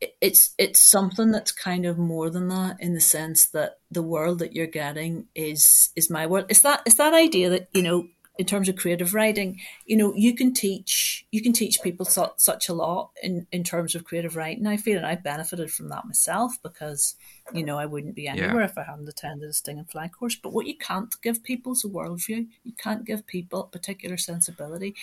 it, 0.00 0.16
it's 0.20 0.54
it's 0.58 0.80
something 0.80 1.30
that's 1.30 1.52
kind 1.52 1.86
of 1.86 1.98
more 1.98 2.30
than 2.30 2.48
that 2.48 2.76
in 2.80 2.94
the 2.94 3.00
sense 3.00 3.46
that 3.46 3.78
the 3.90 4.02
world 4.02 4.38
that 4.40 4.54
you're 4.54 4.66
getting 4.66 5.26
is 5.34 5.90
is 5.96 6.10
my 6.10 6.26
world. 6.26 6.46
It's 6.48 6.62
that 6.62 6.82
it's 6.86 6.96
that 6.96 7.14
idea 7.14 7.50
that 7.50 7.68
you 7.72 7.82
know 7.82 8.08
in 8.36 8.46
terms 8.46 8.68
of 8.68 8.76
creative 8.76 9.14
writing, 9.14 9.60
you 9.86 9.96
know, 9.96 10.12
you 10.14 10.34
can 10.34 10.52
teach 10.52 11.24
you 11.30 11.40
can 11.40 11.52
teach 11.52 11.82
people 11.82 12.04
su- 12.04 12.26
such 12.36 12.68
a 12.68 12.74
lot 12.74 13.10
in 13.22 13.46
in 13.52 13.62
terms 13.62 13.94
of 13.94 14.04
creative 14.04 14.34
writing. 14.34 14.66
I 14.66 14.76
feel, 14.76 14.96
and 14.96 15.06
I 15.06 15.14
benefited 15.14 15.70
from 15.70 15.88
that 15.90 16.04
myself 16.04 16.56
because 16.62 17.14
you 17.52 17.64
know 17.64 17.78
I 17.78 17.86
wouldn't 17.86 18.16
be 18.16 18.26
anywhere 18.26 18.60
yeah. 18.60 18.64
if 18.64 18.76
I 18.76 18.82
hadn't 18.82 19.08
attended 19.08 19.48
a 19.48 19.52
Stinging 19.52 19.84
Fly 19.84 20.08
course. 20.08 20.34
But 20.34 20.52
what 20.52 20.66
you 20.66 20.76
can't 20.76 21.14
give 21.22 21.44
people 21.44 21.72
is 21.72 21.84
a 21.84 21.88
worldview. 21.88 22.48
You 22.64 22.72
can't 22.76 23.04
give 23.04 23.26
people 23.26 23.60
a 23.60 23.68
particular 23.68 24.16
sensibility. 24.16 24.96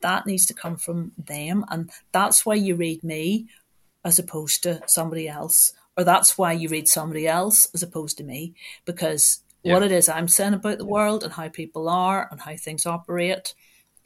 That 0.00 0.26
needs 0.26 0.46
to 0.46 0.54
come 0.54 0.76
from 0.76 1.12
them, 1.18 1.66
and 1.68 1.90
that's 2.12 2.46
why 2.46 2.54
you 2.54 2.74
read 2.74 3.04
me 3.04 3.48
as 4.04 4.18
opposed 4.18 4.62
to 4.62 4.80
somebody 4.86 5.28
else, 5.28 5.74
or 5.96 6.04
that's 6.04 6.38
why 6.38 6.52
you 6.52 6.70
read 6.70 6.88
somebody 6.88 7.26
else 7.26 7.68
as 7.74 7.82
opposed 7.82 8.16
to 8.16 8.24
me 8.24 8.54
because 8.86 9.42
yeah. 9.62 9.74
what 9.74 9.82
it 9.82 9.92
is 9.92 10.08
I'm 10.08 10.28
saying 10.28 10.54
about 10.54 10.78
the 10.78 10.84
world 10.84 11.24
and 11.24 11.32
how 11.32 11.48
people 11.48 11.88
are 11.88 12.28
and 12.30 12.40
how 12.40 12.56
things 12.56 12.86
operate 12.86 13.54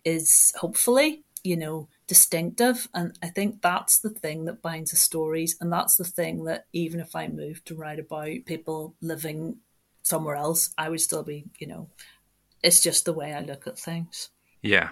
is 0.05 0.53
hopefully, 0.57 1.23
you 1.45 1.57
know, 1.57 1.89
distinctive. 2.07 2.89
And 2.95 3.19
I 3.23 3.29
think 3.29 3.63
that's 3.63 3.99
the 3.99 4.11
thing 4.11 4.47
that 4.47 4.63
binds 4.63 4.91
the 4.91 4.97
stories. 4.97 5.57
And 5.61 5.73
that's 5.73 5.97
the 5.97 6.05
thing 6.05 6.45
that 6.45 6.67
even 6.73 7.01
if 7.01 7.15
I 7.15 7.29
moved 7.29 7.67
to 7.67 7.75
write 7.75 7.99
about 7.99 8.47
people 8.47 8.95
living 9.01 9.59
somewhere 10.03 10.37
else, 10.37 10.75
I 10.77 10.89
would 10.89 11.01
still 11.01 11.23
be, 11.23 11.45
you 11.59 11.67
know, 11.67 11.89
it's 12.63 12.81
just 12.81 13.05
the 13.05 13.13
way 13.13 13.33
I 13.33 13.41
look 13.41 13.67
at 13.67 13.79
things. 13.79 14.31
Yeah. 14.63 14.91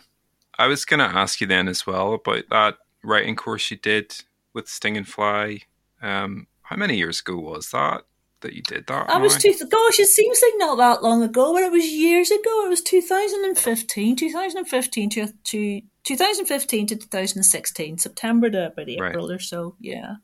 I 0.59 0.67
was 0.67 0.85
going 0.85 1.01
to 1.01 1.19
ask 1.19 1.41
you 1.41 1.47
then 1.47 1.69
as 1.69 1.87
well 1.87 2.15
about 2.15 2.45
that 2.51 2.79
writing 3.03 3.37
course 3.37 3.71
you 3.71 3.77
did 3.77 4.15
with 4.53 4.69
Stinging 4.69 5.05
Fly. 5.05 5.61
Um, 6.03 6.47
how 6.63 6.77
many 6.77 6.97
years 6.97 7.21
ago 7.21 7.39
was 7.39 7.71
that? 7.71 8.03
That 8.41 8.55
you 8.55 8.63
did 8.63 8.87
that. 8.87 9.11
I 9.11 9.19
was 9.19 9.37
two. 9.37 9.53
Gosh, 9.53 9.99
it 9.99 10.09
seems 10.09 10.41
like 10.43 10.53
not 10.57 10.79
that 10.79 11.03
long 11.03 11.23
ago, 11.23 11.53
but 11.53 11.63
it 11.63 11.73
was 11.73 11.87
years 11.87 12.31
ago. 12.31 12.65
It 12.67 12.69
was 12.69 12.83
2015, 12.83 14.17
2015 14.17 15.11
to, 15.11 15.27
to 15.27 15.83
2015 16.05 16.87
to 16.89 16.97
2016, 16.97 17.99
September 17.99 18.51
to 18.51 18.67
about 18.69 18.89
April 18.89 19.29
right. 19.29 19.37
or 19.37 19.39
so. 19.39 19.77
Yeah. 19.81 20.17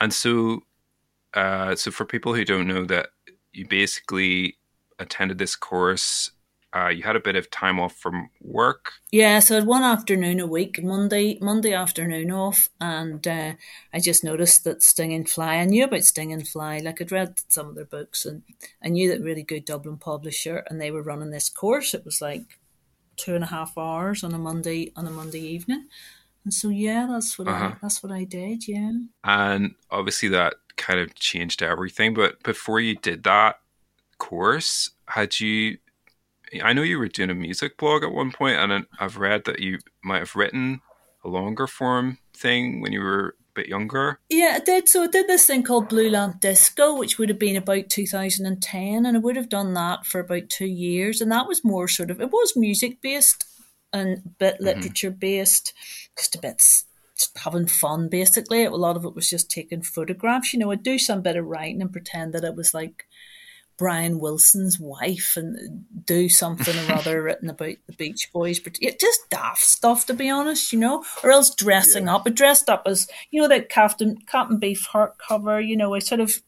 And 0.00 0.12
so, 0.12 0.64
uh, 1.34 1.76
so 1.76 1.90
for 1.90 2.04
people 2.04 2.34
who 2.34 2.44
don't 2.44 2.66
know 2.66 2.84
that, 2.84 3.08
you 3.52 3.66
basically 3.66 4.56
attended 4.98 5.38
this 5.38 5.56
course 5.56 6.30
uh, 6.74 6.88
you 6.88 7.02
had 7.02 7.16
a 7.16 7.20
bit 7.20 7.36
of 7.36 7.50
time 7.50 7.78
off 7.78 7.94
from 7.96 8.30
work. 8.40 8.92
Yeah, 9.10 9.40
so 9.40 9.54
I 9.54 9.58
had 9.58 9.66
one 9.66 9.82
afternoon 9.82 10.40
a 10.40 10.46
week, 10.46 10.82
Monday 10.82 11.38
Monday 11.40 11.74
afternoon 11.74 12.30
off, 12.30 12.70
and 12.80 13.26
uh, 13.26 13.52
I 13.92 14.00
just 14.00 14.24
noticed 14.24 14.64
that 14.64 14.82
Stinging 14.82 15.26
Fly. 15.26 15.56
I 15.56 15.64
knew 15.66 15.84
about 15.84 16.04
Stinging 16.04 16.44
Fly, 16.44 16.78
like 16.78 17.00
I'd 17.00 17.12
read 17.12 17.40
some 17.48 17.68
of 17.68 17.74
their 17.74 17.84
books, 17.84 18.24
and 18.24 18.42
I 18.82 18.88
knew 18.88 19.10
that 19.10 19.20
really 19.20 19.42
good 19.42 19.66
Dublin 19.66 19.98
publisher, 19.98 20.64
and 20.68 20.80
they 20.80 20.90
were 20.90 21.02
running 21.02 21.30
this 21.30 21.50
course. 21.50 21.92
It 21.92 22.04
was 22.04 22.22
like 22.22 22.58
two 23.16 23.34
and 23.34 23.44
a 23.44 23.48
half 23.48 23.76
hours 23.76 24.24
on 24.24 24.32
a 24.32 24.38
Monday 24.38 24.92
on 24.96 25.06
a 25.06 25.10
Monday 25.10 25.40
evening, 25.40 25.88
and 26.44 26.54
so 26.54 26.70
yeah, 26.70 27.06
that's 27.10 27.38
what 27.38 27.48
uh-huh. 27.48 27.72
I 27.74 27.76
that's 27.82 28.02
what 28.02 28.12
I 28.12 28.24
did. 28.24 28.66
Yeah, 28.66 28.92
and 29.24 29.74
obviously 29.90 30.30
that 30.30 30.54
kind 30.76 31.00
of 31.00 31.14
changed 31.14 31.62
everything. 31.62 32.14
But 32.14 32.42
before 32.42 32.80
you 32.80 32.96
did 32.96 33.24
that 33.24 33.56
course, 34.16 34.90
had 35.06 35.38
you 35.38 35.76
I 36.62 36.72
know 36.72 36.82
you 36.82 36.98
were 36.98 37.08
doing 37.08 37.30
a 37.30 37.34
music 37.34 37.76
blog 37.76 38.02
at 38.02 38.12
one 38.12 38.32
point, 38.32 38.58
and 38.58 38.86
I've 38.98 39.16
read 39.16 39.44
that 39.44 39.60
you 39.60 39.78
might 40.04 40.18
have 40.18 40.36
written 40.36 40.80
a 41.24 41.28
longer 41.28 41.66
form 41.66 42.18
thing 42.34 42.80
when 42.80 42.92
you 42.92 43.00
were 43.00 43.28
a 43.28 43.32
bit 43.54 43.68
younger. 43.68 44.18
Yeah, 44.28 44.54
I 44.56 44.60
did. 44.60 44.88
So 44.88 45.04
I 45.04 45.06
did 45.06 45.28
this 45.28 45.46
thing 45.46 45.62
called 45.62 45.88
Blue 45.88 46.10
Lamp 46.10 46.40
Disco, 46.40 46.96
which 46.96 47.18
would 47.18 47.28
have 47.28 47.38
been 47.38 47.56
about 47.56 47.88
2010, 47.88 49.06
and 49.06 49.16
I 49.16 49.20
would 49.20 49.36
have 49.36 49.48
done 49.48 49.74
that 49.74 50.04
for 50.04 50.20
about 50.20 50.48
two 50.48 50.66
years, 50.66 51.20
and 51.20 51.30
that 51.32 51.48
was 51.48 51.64
more 51.64 51.88
sort 51.88 52.10
of 52.10 52.20
it 52.20 52.30
was 52.30 52.56
music 52.56 53.00
based 53.00 53.44
and 53.92 54.18
a 54.18 54.28
bit 54.38 54.54
mm-hmm. 54.54 54.64
literature 54.64 55.10
based, 55.10 55.72
just 56.16 56.34
a 56.34 56.38
bit 56.38 56.62
having 57.36 57.66
fun 57.66 58.08
basically. 58.08 58.64
A 58.64 58.70
lot 58.70 58.96
of 58.96 59.04
it 59.04 59.14
was 59.14 59.28
just 59.28 59.50
taking 59.50 59.82
photographs. 59.82 60.52
You 60.52 60.58
know, 60.58 60.70
I'd 60.70 60.82
do 60.82 60.98
some 60.98 61.22
bit 61.22 61.36
of 61.36 61.46
writing 61.46 61.80
and 61.80 61.92
pretend 61.92 62.32
that 62.32 62.44
it 62.44 62.56
was 62.56 62.74
like 62.74 63.06
Brian 63.82 64.20
Wilson's 64.20 64.78
wife 64.78 65.36
and 65.36 65.84
do 66.06 66.28
something 66.28 66.78
or 66.88 66.92
other 66.92 67.20
written 67.24 67.50
about 67.50 67.74
the 67.88 67.92
Beach 67.94 68.30
Boys, 68.32 68.60
but 68.60 68.78
just 68.80 69.28
daft 69.28 69.64
stuff 69.64 70.06
to 70.06 70.14
be 70.14 70.30
honest, 70.30 70.72
you 70.72 70.78
know, 70.78 71.04
or 71.24 71.32
else 71.32 71.52
dressing 71.52 72.04
yeah. 72.04 72.14
up. 72.14 72.22
I 72.24 72.30
dressed 72.30 72.70
up 72.70 72.84
as 72.86 73.08
you 73.32 73.42
know 73.42 73.48
that 73.48 73.70
Captain 73.70 74.18
Captain 74.24 74.60
Beefheart 74.60 75.18
cover. 75.18 75.60
You 75.60 75.76
know, 75.76 75.94
I 75.94 75.98
sort 75.98 76.20
of 76.20 76.40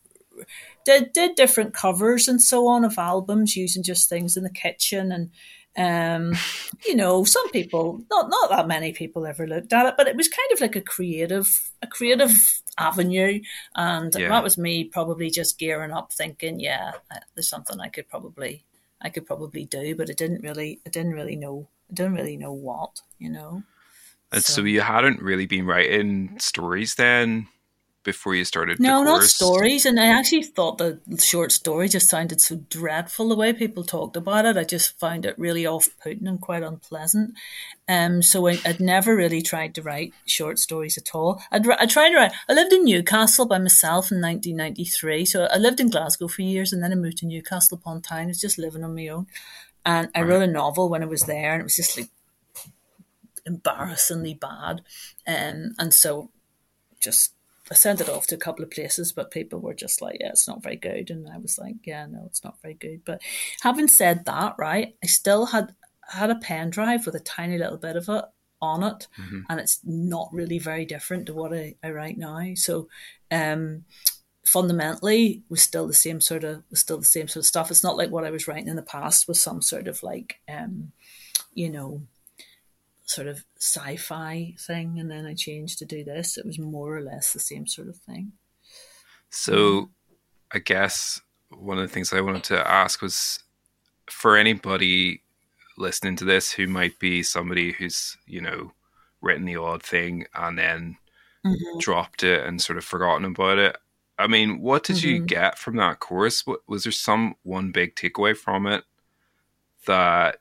did 0.85 1.13
did 1.13 1.35
different 1.35 1.75
covers 1.75 2.29
and 2.29 2.41
so 2.41 2.69
on 2.69 2.85
of 2.85 2.99
albums 2.99 3.57
using 3.57 3.83
just 3.83 4.09
things 4.09 4.37
in 4.37 4.45
the 4.45 4.49
kitchen 4.49 5.11
and 5.11 5.31
um, 5.77 6.39
you 6.87 6.95
know, 6.95 7.25
some 7.25 7.51
people, 7.51 8.01
not 8.13 8.31
not 8.31 8.51
that 8.51 8.69
many 8.69 8.93
people 8.93 9.27
ever 9.27 9.45
looked 9.45 9.73
at 9.73 9.87
it, 9.87 9.95
but 9.97 10.07
it 10.07 10.15
was 10.15 10.29
kind 10.29 10.53
of 10.53 10.61
like 10.61 10.77
a 10.77 10.81
creative, 10.81 11.73
a 11.83 11.89
creative 11.89 12.54
avenue, 12.79 13.41
and 13.77 14.15
yeah. 14.15 14.29
that 14.29 14.43
was 14.43 14.59
me 14.59 14.85
probably 14.85 15.31
just 15.31 15.59
gearing 15.59 15.93
up, 15.93 16.13
thinking, 16.13 16.61
yeah, 16.61 16.93
there's 17.35 17.49
something 17.49 17.81
I 17.81 17.89
could 17.89 18.09
probably, 18.09 18.65
I 19.01 19.09
could 19.09 19.27
probably 19.27 19.65
do, 19.65 19.95
but 19.95 20.11
I 20.11 20.15
didn't 20.15 20.43
really, 20.43 20.81
I 20.87 20.91
didn't 20.91 21.13
really 21.13 21.37
know, 21.37 21.69
I 21.91 21.95
didn't 21.95 22.15
really 22.15 22.37
know 22.37 22.53
what, 22.53 23.01
you 23.19 23.31
know. 23.31 23.63
And 24.33 24.43
so, 24.43 24.55
so 24.55 24.63
you 24.63 24.81
hadn't 24.81 25.23
really 25.23 25.47
been 25.47 25.67
writing 25.67 26.37
stories 26.39 26.97
then 26.97 27.47
before 28.05 28.35
you 28.35 28.45
started? 28.45 28.79
No, 28.79 29.03
not 29.03 29.25
stories. 29.25 29.85
And 29.85 29.99
I 29.99 30.07
actually 30.07 30.43
thought 30.43 30.79
the 30.79 31.01
short 31.19 31.51
story 31.51 31.89
just 31.89 32.09
sounded 32.09 32.41
so 32.41 32.57
dreadful 32.69 33.29
the 33.29 33.37
way 33.37 33.53
people 33.53 33.83
talked 33.83 34.17
about 34.17 34.45
it. 34.45 34.57
I 34.57 34.65
just 34.65 34.99
found 34.99 35.25
it 35.25 35.39
really 35.39 35.67
off-putting 35.67 36.27
and 36.27 36.41
quite 36.41 36.63
unpleasant. 36.63 37.35
Um, 37.89 38.23
so 38.23 38.47
I, 38.47 38.59
would 38.67 38.81
never 38.81 39.17
really 39.17 39.43
tried 39.43 39.75
to 39.75 39.83
write 39.83 40.15
short 40.27 40.59
stories 40.59 40.97
at 40.97 41.15
all. 41.15 41.43
I'd, 41.51 41.69
I 41.69 41.87
tried 41.87 42.11
to 42.11 42.17
write. 42.17 42.33
I 42.49 42.53
lived 42.53 42.73
in 42.73 42.85
Newcastle 42.85 43.47
by 43.47 43.59
myself 43.59 44.13
in 44.13 44.21
1993. 44.21 45.25
So 45.25 45.49
I 45.51 45.57
lived 45.57 45.81
in 45.81 45.91
Glasgow 45.91 46.29
for 46.29 46.43
years, 46.43 46.73
and 46.73 46.83
then 46.83 46.93
I 46.93 46.97
moved 46.97 47.19
to 47.19 47.27
Newcastle 47.27 47.79
upon 47.79 48.03
Tyne. 48.03 48.27
I 48.27 48.29
was 48.29 48.41
just 48.41 48.59
living 48.59 48.85
on 48.85 48.95
my 48.95 49.09
own, 49.09 49.27
and 49.85 50.09
I 50.15 50.23
wrote 50.23 50.43
a 50.43 50.47
novel 50.47 50.89
when 50.89 51.03
I 51.03 51.07
was 51.07 51.23
there, 51.23 51.55
and 51.55 51.61
it 51.61 51.65
was 51.65 51.77
just 51.77 51.97
like 51.99 52.09
embarrassingly 53.47 54.35
bad. 54.35 54.83
Um, 55.27 55.75
and 55.79 55.93
so 55.93 56.31
just 57.01 57.34
I 57.71 57.75
sent 57.75 58.01
it 58.01 58.09
off 58.09 58.27
to 58.29 58.35
a 58.35 58.39
couple 58.39 58.63
of 58.63 58.71
places, 58.71 59.13
but 59.13 59.31
people 59.31 59.59
were 59.59 59.75
just 59.75 60.03
like, 60.03 60.19
yeah, 60.21 60.29
it's 60.29 60.47
not 60.47 60.63
very 60.63 60.77
good. 60.77 61.11
And 61.11 61.29
I 61.29 61.39
was 61.39 61.59
like, 61.59 61.77
yeah, 61.85 62.07
no, 62.07 62.25
it's 62.27 62.45
not 62.45 62.61
very 62.61 62.75
good. 62.75 63.03
But 63.05 63.23
having 63.63 63.89
said 63.89 64.27
that, 64.27 64.55
right, 64.59 64.95
I 65.03 65.07
still 65.07 65.47
had 65.47 65.75
had 66.07 66.31
a 66.31 66.37
pen 66.37 66.69
drive 66.69 67.07
with 67.07 67.15
a 67.15 67.21
tiny 67.21 67.57
little 67.57 67.79
bit 67.79 67.97
of 67.97 68.09
it 68.11 68.25
on 68.61 68.83
it. 68.83 69.09
Mm-hmm. 69.19 69.41
And 69.49 69.61
it's 69.61 69.81
not 69.85 70.29
really 70.33 70.59
very 70.59 70.85
different 70.85 71.27
to 71.27 71.35
what 71.35 71.55
I, 71.55 71.77
I 71.83 71.91
write 71.91 72.19
now. 72.19 72.55
So 72.55 72.89
um 73.31 73.85
fundamentally 74.45 75.43
was 75.49 75.63
still 75.63 75.87
the 75.87 75.95
same 75.95 76.21
sort 76.21 76.45
of 76.45 76.63
was 76.71 76.81
still 76.81 76.99
the 76.99 77.05
same 77.05 77.29
sort 77.29 77.43
of 77.43 77.47
stuff. 77.47 77.71
It's 77.71 77.85
not 77.85 77.97
like 77.97 78.11
what 78.11 78.25
I 78.25 78.31
was 78.31 78.47
writing 78.47 78.69
in 78.69 78.77
the 78.77 78.83
past 78.83 79.27
was 79.27 79.41
some 79.41 79.63
sort 79.63 79.89
of 79.89 80.03
like 80.03 80.41
um, 80.49 80.93
you 81.55 81.71
know, 81.71 82.03
sort 83.05 83.29
of 83.29 83.45
sci-fi 83.59 84.55
thing 84.59 84.99
and 84.99 85.11
then 85.11 85.27
I 85.27 85.35
changed 85.35 85.79
to 85.79 85.85
do 85.85 86.05
this. 86.05 86.39
It 86.39 86.47
was 86.47 86.59
more 86.59 86.97
or 86.97 87.03
less 87.03 87.33
the 87.33 87.41
same 87.41 87.67
sort 87.67 87.89
of 87.89 87.97
thing. 87.97 88.33
So 89.31 89.91
I 90.53 90.59
guess 90.59 91.21
one 91.51 91.79
of 91.79 91.87
the 91.87 91.93
things 91.93 92.13
I 92.13 92.21
wanted 92.21 92.45
to 92.45 92.71
ask 92.71 93.03
was 93.03 93.41
for 94.09 94.37
anybody 94.37 95.23
listening 95.77 96.17
to 96.17 96.25
this 96.25 96.53
who 96.53 96.67
might 96.67 96.99
be 96.99 97.23
somebody 97.23 97.73
who's, 97.73 98.17
you 98.27 98.41
know, 98.41 98.73
written 99.21 99.45
the 99.45 99.57
odd 99.57 99.83
thing 99.83 100.27
and 100.35 100.59
then 100.59 100.97
mm-hmm. 101.45 101.79
dropped 101.79 102.23
it 102.23 102.45
and 102.47 102.61
sort 102.61 102.79
of 102.79 102.85
forgotten 102.85 103.25
about 103.25 103.59
it. 103.59 103.77
I 104.19 104.29
mean, 104.29 104.61
what 104.61 104.85
did 104.85 104.97
mm-hmm. 104.97 105.09
you 105.09 105.21
get 105.21 105.59
from 105.59 105.77
that 105.77 106.01
course? 106.01 106.47
What, 106.47 106.61
was 106.69 106.85
there 106.85 106.93
some 106.93 107.35
one 107.43 107.73
big 107.73 107.97
takeaway 107.97 108.37
from 108.37 108.67
it 108.67 108.85
that 109.87 110.39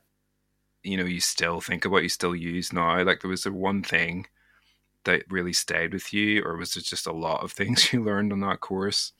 you 0.83 0.97
know 0.97 1.05
you 1.05 1.19
still 1.19 1.61
think 1.61 1.85
about, 1.85 2.03
you 2.03 2.09
still 2.09 2.35
use 2.35 2.73
now? 2.73 3.01
Like, 3.03 3.21
there 3.21 3.29
was 3.29 3.43
the 3.43 3.51
one 3.51 3.83
thing 3.83 4.27
that 5.05 5.23
really 5.29 5.53
stayed 5.53 5.93
with 5.93 6.13
you, 6.13 6.43
or 6.43 6.57
was 6.57 6.75
it 6.75 6.83
just 6.85 7.07
a 7.07 7.13
lot 7.13 7.43
of 7.43 7.51
things 7.53 7.91
you 7.91 8.03
learned 8.03 8.31
on 8.31 8.41
that 8.41 8.59
course? 8.59 9.13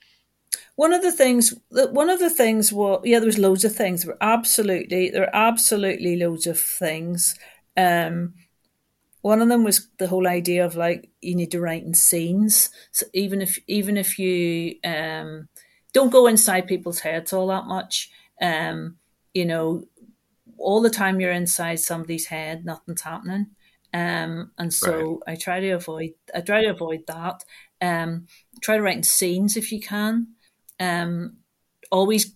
One 0.76 0.92
of 0.92 1.02
the 1.02 1.12
things, 1.12 1.52
one 1.70 2.10
of 2.10 2.20
the 2.20 2.30
things 2.30 2.72
was, 2.72 3.00
yeah, 3.04 3.18
there 3.18 3.26
was 3.26 3.38
loads 3.38 3.64
of 3.64 3.74
things. 3.74 4.02
There 4.04 4.12
were 4.12 4.22
absolutely, 4.22 5.10
there 5.10 5.22
were 5.22 5.36
absolutely 5.36 6.16
loads 6.16 6.46
of 6.46 6.60
things. 6.60 7.36
Um, 7.76 8.34
one 9.24 9.40
of 9.40 9.48
them 9.48 9.64
was 9.64 9.88
the 9.98 10.08
whole 10.08 10.28
idea 10.28 10.66
of 10.66 10.76
like 10.76 11.08
you 11.22 11.34
need 11.34 11.50
to 11.52 11.60
write 11.60 11.82
in 11.82 11.94
scenes. 11.94 12.68
So 12.92 13.06
even 13.14 13.40
if 13.40 13.58
even 13.66 13.96
if 13.96 14.18
you 14.18 14.76
um, 14.84 15.48
don't 15.94 16.12
go 16.12 16.26
inside 16.26 16.66
people's 16.66 17.00
heads 17.00 17.32
all 17.32 17.46
that 17.46 17.64
much, 17.64 18.10
um, 18.42 18.96
you 19.32 19.46
know, 19.46 19.84
all 20.58 20.80
the 20.80 20.90
time 20.90 21.20
you're 21.20 21.32
inside 21.32 21.80
somebody's 21.80 22.26
head, 22.26 22.64
nothing's 22.64 23.02
happening. 23.02 23.48
Um, 23.92 24.50
and 24.58 24.74
so 24.74 25.22
right. 25.26 25.34
I 25.34 25.36
try 25.36 25.60
to 25.60 25.70
avoid 25.70 26.10
I 26.34 26.40
try 26.40 26.62
to 26.62 26.70
avoid 26.70 27.04
that. 27.06 27.44
Um, 27.80 28.26
try 28.60 28.76
to 28.76 28.82
write 28.82 28.96
in 28.96 29.02
scenes 29.04 29.56
if 29.56 29.70
you 29.70 29.80
can. 29.80 30.34
Um, 30.80 31.36
always 31.92 32.34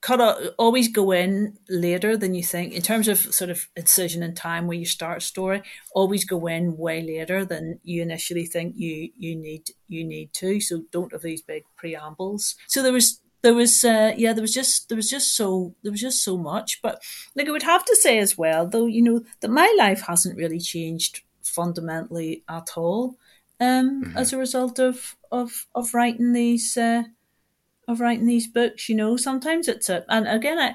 cut 0.00 0.20
out, 0.20 0.42
always 0.58 0.88
go 0.88 1.12
in 1.12 1.56
later 1.68 2.16
than 2.16 2.34
you 2.34 2.42
think 2.42 2.74
in 2.74 2.82
terms 2.82 3.06
of 3.06 3.18
sort 3.18 3.50
of 3.50 3.68
incision 3.76 4.22
and 4.24 4.36
time 4.36 4.66
where 4.66 4.76
you 4.76 4.84
start 4.84 5.18
a 5.18 5.20
story. 5.20 5.62
Always 5.94 6.24
go 6.24 6.48
in 6.48 6.76
way 6.76 7.00
later 7.00 7.44
than 7.44 7.78
you 7.84 8.02
initially 8.02 8.44
think 8.44 8.74
you 8.76 9.10
you 9.16 9.36
need 9.36 9.70
you 9.86 10.04
need 10.04 10.32
to. 10.34 10.60
So 10.60 10.82
don't 10.90 11.12
have 11.12 11.22
these 11.22 11.42
big 11.42 11.62
preambles. 11.76 12.56
So 12.66 12.82
there 12.82 12.92
was 12.92 13.20
there 13.42 13.54
was 13.54 13.84
uh, 13.84 14.12
yeah 14.16 14.32
there 14.32 14.42
was 14.42 14.54
just 14.54 14.88
there 14.88 14.96
was 14.96 15.10
just 15.10 15.36
so 15.36 15.74
there 15.82 15.92
was 15.92 16.00
just 16.00 16.24
so 16.24 16.36
much 16.36 16.80
but 16.82 17.02
like 17.34 17.48
i 17.48 17.50
would 17.50 17.62
have 17.62 17.84
to 17.84 17.96
say 17.96 18.18
as 18.18 18.38
well 18.38 18.66
though 18.66 18.86
you 18.86 19.02
know 19.02 19.22
that 19.40 19.50
my 19.50 19.72
life 19.78 20.02
hasn't 20.06 20.38
really 20.38 20.60
changed 20.60 21.22
fundamentally 21.42 22.42
at 22.48 22.70
all 22.76 23.16
um, 23.60 24.02
mm-hmm. 24.04 24.16
as 24.16 24.32
a 24.32 24.38
result 24.38 24.78
of 24.78 25.16
of 25.30 25.66
of 25.74 25.94
writing 25.94 26.32
these 26.32 26.76
uh, 26.76 27.02
of 27.88 28.00
writing 28.00 28.26
these 28.26 28.46
books 28.46 28.88
you 28.88 28.94
know 28.94 29.16
sometimes 29.16 29.68
it's 29.68 29.88
a 29.88 30.04
and 30.08 30.26
again 30.26 30.58
i 30.58 30.74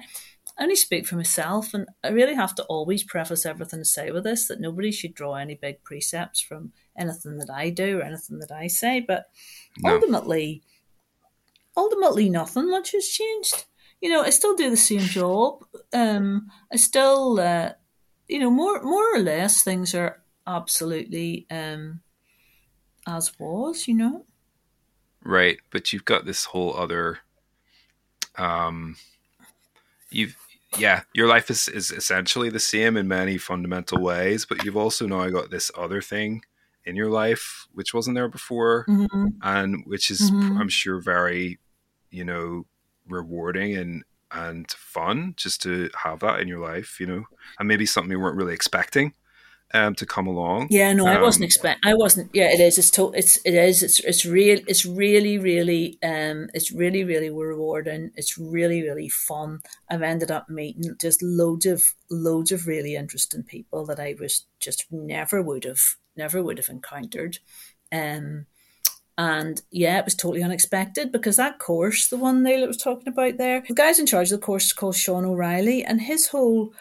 I 0.58 0.64
only 0.64 0.76
speak 0.76 1.06
for 1.06 1.16
myself, 1.16 1.74
and 1.74 1.88
I 2.04 2.10
really 2.10 2.34
have 2.34 2.56
to 2.56 2.64
always 2.64 3.04
preface 3.04 3.46
everything 3.46 3.82
I 3.82 3.84
say 3.84 4.12
with 4.12 4.24
this 4.24 4.48
that 4.48 4.60
nobody 4.60 4.92
should 4.92 5.14
draw 5.14 5.36
any 5.36 5.54
big 5.54 5.84
precepts 5.84 6.42
from 6.42 6.72
anything 6.98 7.38
that 7.38 7.52
I 7.52 7.70
do 7.70 8.00
or 8.00 8.04
anything 8.04 8.40
that 8.40 8.52
I 8.52 8.66
say. 8.66 9.00
But 9.00 9.28
no. 9.78 9.94
ultimately, 9.94 10.64
ultimately, 11.78 12.30
nothing 12.30 12.70
much 12.70 12.92
has 12.92 13.08
changed. 13.08 13.66
You 14.02 14.10
know, 14.10 14.24
I 14.24 14.32
still 14.32 14.56
do 14.56 14.70
the 14.70 14.78
same 14.78 15.00
job. 15.00 15.64
Um, 15.94 16.52
I 16.72 16.76
still, 16.76 17.40
uh, 17.40 17.74
you 18.28 18.40
know, 18.40 18.52
more 18.52 18.82
more 18.82 19.16
or 19.16 19.20
less 19.20 19.64
things 19.64 19.96
are 19.96 20.22
absolutely 20.46 21.48
um, 21.50 22.02
as 23.08 23.32
was. 23.40 23.88
You 23.88 23.96
know. 23.96 24.26
Right, 25.24 25.60
but 25.72 25.94
you've 25.94 26.06
got 26.06 26.26
this 26.26 26.46
whole 26.46 26.76
other. 26.76 27.20
Um, 28.36 28.98
you've 30.10 30.36
yeah, 30.78 31.04
your 31.14 31.28
life 31.28 31.50
is, 31.50 31.68
is 31.68 31.92
essentially 31.92 32.50
the 32.50 32.60
same 32.60 32.98
in 32.98 33.08
many 33.08 33.38
fundamental 33.38 34.02
ways, 34.02 34.46
but 34.46 34.64
you've 34.64 34.78
also 34.78 35.08
now 35.08 35.30
got 35.30 35.50
this 35.50 35.72
other 35.78 36.02
thing 36.02 36.42
in 36.86 36.96
your 36.96 37.10
life 37.10 37.68
which 37.74 37.94
wasn't 37.94 38.16
there 38.16 38.30
before 38.30 38.86
mm-hmm. 38.88 39.28
and 39.42 39.84
which 39.86 40.10
is 40.10 40.32
mm-hmm. 40.32 40.58
I'm 40.58 40.70
sure 40.70 41.02
very, 41.02 41.60
you 42.12 42.24
know, 42.24 42.66
rewarding 43.08 43.76
and 43.76 44.04
and 44.32 44.70
fun 44.72 45.34
just 45.38 45.62
to 45.62 45.90
have 46.04 46.20
that 46.20 46.40
in 46.40 46.48
your 46.48 46.60
life, 46.60 47.00
you 47.00 47.06
know, 47.06 47.24
and 47.60 47.68
maybe 47.68 47.86
something 47.86 48.12
you 48.12 48.20
weren't 48.20 48.36
really 48.36 48.54
expecting 48.54 49.14
um, 49.74 49.96
to 49.96 50.06
come 50.06 50.28
along. 50.28 50.68
Yeah, 50.70 50.94
no, 50.94 51.08
um, 51.08 51.18
I 51.18 51.22
wasn't 51.22 51.46
expect. 51.46 51.86
I 51.86 51.94
wasn't. 51.94 52.30
Yeah, 52.34 52.52
it 52.52 52.60
is. 52.60 52.78
It's 52.78 52.92
to, 52.92 53.12
It's 53.14 53.38
it 53.46 53.54
is. 53.54 53.84
It's 53.84 54.00
it's 54.00 54.26
real. 54.26 54.60
It's 54.68 54.86
really 54.86 55.38
really. 55.38 55.98
Um, 56.04 56.50
it's 56.54 56.72
really 56.72 57.04
really 57.04 57.30
rewarding. 57.30 58.12
It's 58.16 58.38
really 58.38 58.84
really 58.84 59.10
fun. 59.10 59.62
I've 59.90 60.02
ended 60.02 60.32
up 60.32 60.50
meeting 60.50 60.96
just 61.00 61.22
loads 61.22 61.66
of 61.66 61.84
loads 62.10 62.52
of 62.52 62.68
really 62.68 62.96
interesting 62.96 63.44
people 63.44 63.86
that 63.88 64.00
I 64.00 64.16
was 64.20 64.46
just 64.60 64.86
never 64.92 65.42
would 65.42 65.66
have 65.66 65.82
never 66.16 66.42
would 66.42 66.58
have 66.58 66.70
encountered. 66.70 67.40
Um, 67.92 68.46
and 69.18 69.62
yeah, 69.72 69.98
it 69.98 70.06
was 70.06 70.16
totally 70.16 70.44
unexpected 70.44 71.12
because 71.12 71.38
that 71.38 71.60
course, 71.60 72.08
the 72.08 72.18
one 72.18 72.44
Neil 72.44 72.68
was 72.68 72.78
talking 72.78 73.08
about 73.08 73.38
there, 73.38 73.64
the 73.68 73.74
guy's 73.74 74.00
in 74.00 74.06
charge 74.06 74.32
of 74.32 74.40
the 74.40 74.46
course 74.46 74.66
is 74.66 74.74
called 74.74 74.96
Sean 74.96 75.26
O'Reilly, 75.26 75.84
and 75.84 76.02
his 76.02 76.28
whole 76.28 76.74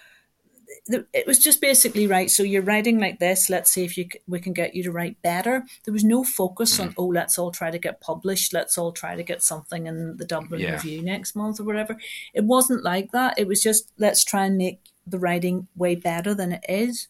it 0.89 1.27
was 1.27 1.39
just 1.39 1.61
basically 1.61 2.07
right. 2.07 2.31
So 2.31 2.43
you're 2.43 2.63
writing 2.63 2.99
like 2.99 3.19
this. 3.19 3.51
Let's 3.51 3.71
see 3.71 3.85
if 3.85 3.97
you 3.99 4.09
we 4.27 4.41
can 4.41 4.53
get 4.53 4.75
you 4.75 4.83
to 4.85 4.93
write 4.93 5.21
better. 5.23 5.65
There 5.85 5.93
was 5.93 6.05
no 6.05 6.23
focus 6.25 6.79
on 6.79 6.91
mm. 6.91 6.95
oh, 6.99 7.07
let's 7.07 7.39
all 7.39 7.51
try 7.51 7.71
to 7.71 7.79
get 7.79 8.01
published. 8.01 8.53
Let's 8.53 8.79
all 8.79 8.93
try 8.93 9.17
to 9.17 9.23
get 9.23 9.43
something 9.43 9.87
in 9.87 10.17
the 10.17 10.25
Dublin 10.25 10.61
yeah. 10.61 10.73
Review 10.73 11.03
next 11.03 11.35
month 11.35 11.59
or 11.59 11.65
whatever. 11.65 11.97
It 12.35 12.45
wasn't 12.45 12.85
like 12.85 13.13
that. 13.13 13.39
It 13.39 13.49
was 13.49 13.63
just 13.63 13.91
let's 13.99 14.25
try 14.25 14.47
and 14.47 14.57
make 14.57 14.81
the 15.07 15.19
writing 15.19 15.69
way 15.77 15.95
better 15.95 16.35
than 16.35 16.53
it 16.53 16.65
is. 16.69 17.09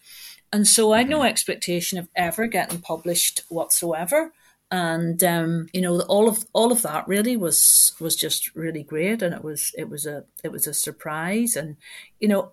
And 0.52 0.66
so 0.66 0.92
I 0.92 0.98
had 0.98 1.08
no 1.08 1.18
mm-hmm. 1.18 1.26
expectation 1.26 1.98
of 1.98 2.08
ever 2.14 2.46
getting 2.46 2.80
published 2.80 3.42
whatsoever. 3.48 4.32
And 4.76 5.24
um, 5.24 5.68
you 5.72 5.80
know, 5.80 6.00
all 6.02 6.28
of 6.28 6.44
all 6.52 6.70
of 6.70 6.82
that 6.82 7.08
really 7.08 7.34
was 7.34 7.94
was 7.98 8.14
just 8.14 8.54
really 8.54 8.82
great, 8.82 9.22
and 9.22 9.34
it 9.34 9.42
was 9.42 9.72
it 9.74 9.88
was 9.88 10.04
a 10.04 10.24
it 10.44 10.52
was 10.52 10.66
a 10.66 10.74
surprise. 10.74 11.56
And 11.56 11.76
you 12.20 12.28
know, 12.28 12.52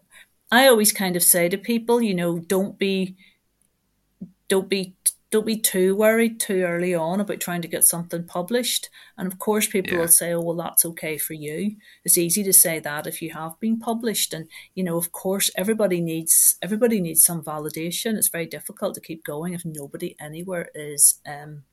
I 0.49 0.67
always 0.67 0.93
kind 0.93 1.17
of 1.17 1.23
say 1.23 1.49
to 1.49 1.57
people, 1.57 2.01
you 2.01 2.13
know, 2.13 2.39
don't 2.39 2.79
be, 2.79 3.17
don't 4.47 4.69
be, 4.69 4.95
don't 5.31 5.45
be 5.45 5.57
too 5.57 5.97
worried 5.97 6.39
too 6.39 6.61
early 6.61 6.95
on 6.95 7.19
about 7.19 7.41
trying 7.41 7.61
to 7.61 7.67
get 7.67 7.83
something 7.83 8.23
published. 8.23 8.87
And 9.17 9.27
of 9.27 9.37
course, 9.37 9.67
people 9.67 9.91
yeah. 9.91 9.99
will 9.99 10.07
say, 10.07 10.31
"Oh, 10.31 10.39
well, 10.39 10.55
that's 10.55 10.85
okay 10.85 11.17
for 11.17 11.33
you." 11.33 11.75
It's 12.05 12.17
easy 12.17 12.41
to 12.45 12.53
say 12.53 12.79
that 12.79 13.05
if 13.05 13.21
you 13.21 13.33
have 13.33 13.59
been 13.59 13.79
published, 13.79 14.33
and 14.33 14.47
you 14.75 14.83
know, 14.85 14.95
of 14.95 15.11
course, 15.11 15.51
everybody 15.57 15.99
needs 15.99 16.55
everybody 16.61 17.01
needs 17.01 17.21
some 17.21 17.43
validation. 17.43 18.15
It's 18.15 18.29
very 18.29 18.45
difficult 18.45 18.95
to 18.95 19.01
keep 19.01 19.25
going 19.25 19.51
if 19.53 19.65
nobody 19.65 20.15
anywhere 20.21 20.69
is 20.73 21.15
um, 21.27 21.63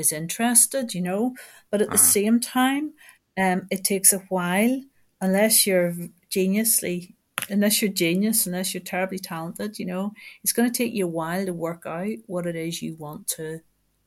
is 0.00 0.12
interested, 0.12 0.94
you 0.94 1.00
know. 1.00 1.34
But 1.70 1.82
at 1.82 1.88
uh-huh. 1.88 1.96
the 1.96 2.02
same 2.02 2.40
time, 2.40 2.94
um, 3.38 3.66
it 3.70 3.84
takes 3.84 4.12
a 4.12 4.18
while 4.28 4.82
unless 5.20 5.66
you're 5.66 5.94
geniusly 6.30 7.14
unless 7.48 7.80
you're 7.80 7.90
genius, 7.90 8.46
unless 8.46 8.74
you're 8.74 8.82
terribly 8.82 9.18
talented, 9.18 9.78
you 9.78 9.86
know, 9.86 10.12
it's 10.42 10.52
going 10.52 10.70
to 10.70 10.76
take 10.76 10.92
you 10.92 11.06
a 11.06 11.10
while 11.10 11.44
to 11.46 11.52
work 11.52 11.84
out 11.86 12.08
what 12.26 12.46
it 12.46 12.54
is 12.54 12.82
you 12.82 12.94
want 12.96 13.26
to 13.26 13.60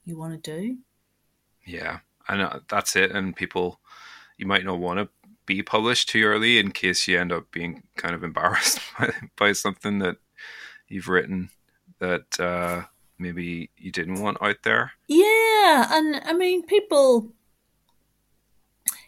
you 0.06 0.18
want 0.18 0.44
to 0.44 0.52
do. 0.60 0.78
Yeah, 1.66 2.00
and 2.28 2.62
that's 2.70 2.96
it. 2.96 3.12
And 3.12 3.36
people, 3.36 3.80
you 4.38 4.46
might 4.46 4.66
not 4.66 4.80
want 4.80 5.00
to 5.00 5.10
be 5.46 5.62
published 5.62 6.10
too 6.10 6.24
early 6.24 6.58
in 6.58 6.72
case 6.72 7.08
you 7.08 7.20
end 7.20 7.32
up 7.32 7.52
being 7.52 7.84
kind 7.96 8.16
of 8.16 8.24
embarrassed 8.24 8.80
by, 9.00 9.12
by 9.38 9.52
something 9.54 10.00
that 10.00 10.18
you've 10.88 11.08
written 11.08 11.50
that 12.00 12.40
uh, 12.40 12.84
maybe 13.24 13.72
you 13.78 13.92
didn't 13.92 14.22
want 14.22 14.38
out 14.42 14.58
there. 14.64 14.92
Yeah, 15.08 15.88
and 15.90 16.22
I 16.26 16.34
mean, 16.34 16.64
people 16.66 17.34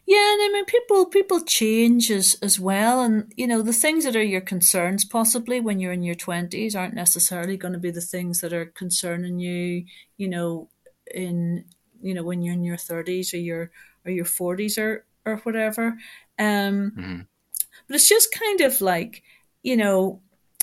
yeah, 0.08 0.34
and 0.34 0.42
I 0.44 0.50
mean 0.54 0.66
people 0.66 1.08
people 1.08 1.42
change 1.42 2.12
as 2.12 2.36
as 2.44 2.60
well, 2.60 3.02
and 3.02 3.34
you 3.36 3.48
know 3.48 3.64
the 3.64 3.74
things 3.74 4.06
that 4.06 4.16
are 4.16 4.24
your 4.24 4.42
concerns 4.42 5.04
possibly 5.04 5.60
when 5.60 5.80
you're 5.80 5.94
in 5.94 6.04
your 6.04 6.16
twenties 6.16 6.76
aren't 6.76 6.94
necessarily 6.94 7.58
going 7.58 7.74
to 7.74 7.80
be 7.80 7.90
the 7.90 8.02
things 8.02 8.42
that 8.42 8.54
are 8.54 8.68
concerning 8.68 9.40
you, 9.40 9.86
you 10.18 10.28
know, 10.28 10.70
in 11.12 11.66
you 12.02 12.14
know 12.14 12.22
when 12.22 12.44
you're 12.44 12.54
in 12.54 12.64
your 12.64 12.78
thirties 12.78 13.34
or 13.34 13.38
your 13.38 13.72
or 14.06 14.12
your 14.12 14.26
forties 14.26 14.78
or 14.78 15.06
or 15.26 15.38
whatever. 15.38 15.98
Um, 16.38 16.92
mm-hmm. 16.96 17.22
But 17.88 17.96
it's 17.96 18.08
just 18.08 18.32
kind 18.32 18.62
of 18.62 18.82
like 18.82 19.24
you 19.64 19.76
know 19.76 20.22